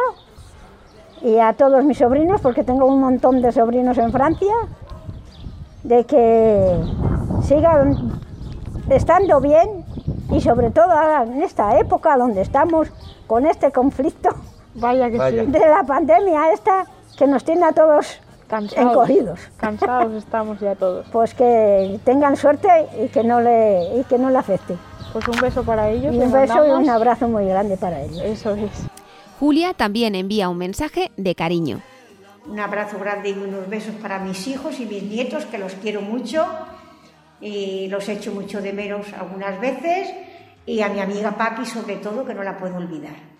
y 1.22 1.38
a 1.38 1.54
todos 1.54 1.84
mis 1.84 1.98
sobrinos, 1.98 2.40
porque 2.40 2.64
tengo 2.64 2.86
un 2.86 3.00
montón 3.00 3.40
de 3.40 3.52
sobrinos 3.52 3.96
en 3.96 4.12
Francia, 4.12 4.52
de 5.82 6.04
que 6.04 6.78
sigan 7.42 8.20
estando 8.90 9.40
bien 9.40 9.84
y 10.30 10.40
sobre 10.40 10.70
todo 10.70 10.90
ahora 10.92 11.22
en 11.24 11.42
esta 11.42 11.78
época 11.78 12.16
donde 12.16 12.40
estamos 12.40 12.88
con 13.26 13.46
este 13.46 13.70
conflicto 13.72 14.30
Vaya 14.74 15.10
que 15.10 15.18
Vaya. 15.18 15.44
sí. 15.44 15.50
de 15.50 15.58
la 15.58 15.84
pandemia 15.84 16.52
esta 16.52 16.86
que 17.18 17.26
nos 17.26 17.44
tiene 17.44 17.64
a 17.64 17.72
todos 17.72 18.20
Cansados. 18.46 18.92
encogidos. 18.92 19.40
Cansados 19.56 20.12
estamos 20.14 20.60
ya 20.60 20.74
todos. 20.76 21.06
Pues 21.10 21.34
que 21.34 21.98
tengan 22.04 22.36
suerte 22.36 22.68
y 23.02 23.08
que 23.08 23.24
no 23.24 23.40
le, 23.40 23.98
y 23.98 24.04
que 24.04 24.18
no 24.18 24.30
le 24.30 24.38
afecte. 24.38 24.76
Pues 25.12 25.26
un 25.26 25.40
beso 25.40 25.64
para 25.64 25.88
ellos. 25.88 26.14
Y 26.14 26.18
un 26.18 26.30
beso 26.30 26.64
y 26.64 26.70
un 26.70 26.88
abrazo 26.88 27.26
muy 27.26 27.46
grande 27.46 27.76
para 27.76 28.02
ellos. 28.02 28.20
Eso 28.22 28.54
es. 28.54 28.70
Julia 29.40 29.74
también 29.74 30.14
envía 30.14 30.48
un 30.48 30.58
mensaje 30.58 31.10
de 31.16 31.34
cariño. 31.34 31.80
Un 32.48 32.60
abrazo 32.60 32.98
grande 33.00 33.30
y 33.30 33.32
unos 33.32 33.68
besos 33.68 33.94
para 33.96 34.20
mis 34.20 34.46
hijos 34.46 34.78
y 34.78 34.86
mis 34.86 35.02
nietos, 35.02 35.44
que 35.46 35.58
los 35.58 35.72
quiero 35.74 36.00
mucho 36.00 36.46
y 37.40 37.88
los 37.88 38.08
echo 38.08 38.32
mucho 38.32 38.60
de 38.60 38.72
menos 38.72 39.12
algunas 39.12 39.60
veces. 39.60 40.08
Y 40.66 40.80
a 40.80 40.88
mi 40.88 41.00
amiga 41.00 41.36
Papi, 41.36 41.64
sobre 41.64 41.96
todo, 41.96 42.24
que 42.24 42.34
no 42.34 42.42
la 42.42 42.58
puedo 42.58 42.76
olvidar. 42.76 43.36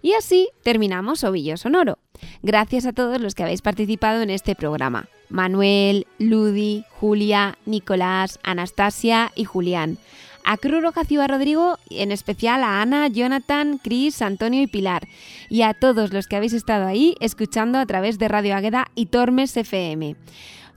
Y 0.00 0.12
así 0.14 0.48
terminamos 0.62 1.24
Ovillo 1.24 1.56
Sonoro. 1.56 1.98
Gracias 2.42 2.86
a 2.86 2.92
todos 2.92 3.20
los 3.20 3.34
que 3.34 3.42
habéis 3.42 3.62
participado 3.62 4.22
en 4.22 4.30
este 4.30 4.54
programa. 4.54 5.08
Manuel, 5.28 6.06
Ludi, 6.18 6.84
Julia, 7.00 7.58
Nicolás, 7.66 8.38
Anastasia 8.42 9.32
y 9.34 9.44
Julián. 9.44 9.98
A 10.44 10.56
Cruz 10.56 10.82
Roja 10.82 11.04
Ciudad 11.04 11.28
Rodrigo, 11.28 11.78
en 11.90 12.10
especial 12.10 12.62
a 12.62 12.80
Ana, 12.80 13.08
Jonathan, 13.08 13.78
Cris, 13.78 14.22
Antonio 14.22 14.62
y 14.62 14.66
Pilar. 14.66 15.06
Y 15.50 15.62
a 15.62 15.74
todos 15.74 16.12
los 16.12 16.26
que 16.26 16.36
habéis 16.36 16.54
estado 16.54 16.86
ahí 16.86 17.16
escuchando 17.20 17.78
a 17.78 17.84
través 17.84 18.18
de 18.18 18.28
Radio 18.28 18.56
Águeda 18.56 18.86
y 18.94 19.06
Tormes 19.06 19.54
FM. 19.56 20.16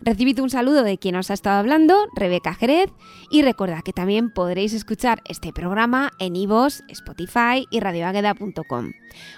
Recibid 0.03 0.39
un 0.39 0.49
saludo 0.49 0.83
de 0.83 0.97
quien 0.97 1.15
os 1.15 1.29
ha 1.29 1.35
estado 1.35 1.59
hablando, 1.59 1.95
Rebeca 2.15 2.55
Jerez, 2.55 2.89
y 3.29 3.43
recordad 3.43 3.83
que 3.83 3.93
también 3.93 4.31
podréis 4.31 4.73
escuchar 4.73 5.21
este 5.25 5.53
programa 5.53 6.11
en 6.17 6.35
iVoox, 6.35 6.81
Spotify 6.87 7.67
y 7.69 7.79
radioagueda.com. 7.79 8.93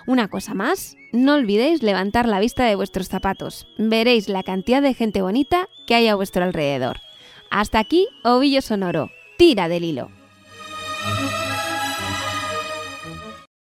Una 0.07 0.29
cosa 0.29 0.53
más, 0.53 0.95
no 1.11 1.35
olvidéis 1.35 1.83
levantar 1.83 2.29
la 2.29 2.39
vista 2.39 2.63
de 2.63 2.75
vuestros 2.75 3.09
zapatos. 3.09 3.67
Veréis 3.77 4.29
la 4.29 4.43
cantidad 4.43 4.81
de 4.81 4.93
gente 4.93 5.21
bonita 5.21 5.67
que 5.85 5.95
hay 5.95 6.07
a 6.07 6.15
vuestro 6.15 6.45
alrededor. 6.45 7.01
Hasta 7.51 7.79
aquí, 7.79 8.07
Ovillo 8.23 8.61
Sonoro. 8.61 9.11
Tira 9.37 9.67
del 9.67 9.83
hilo. 9.83 10.11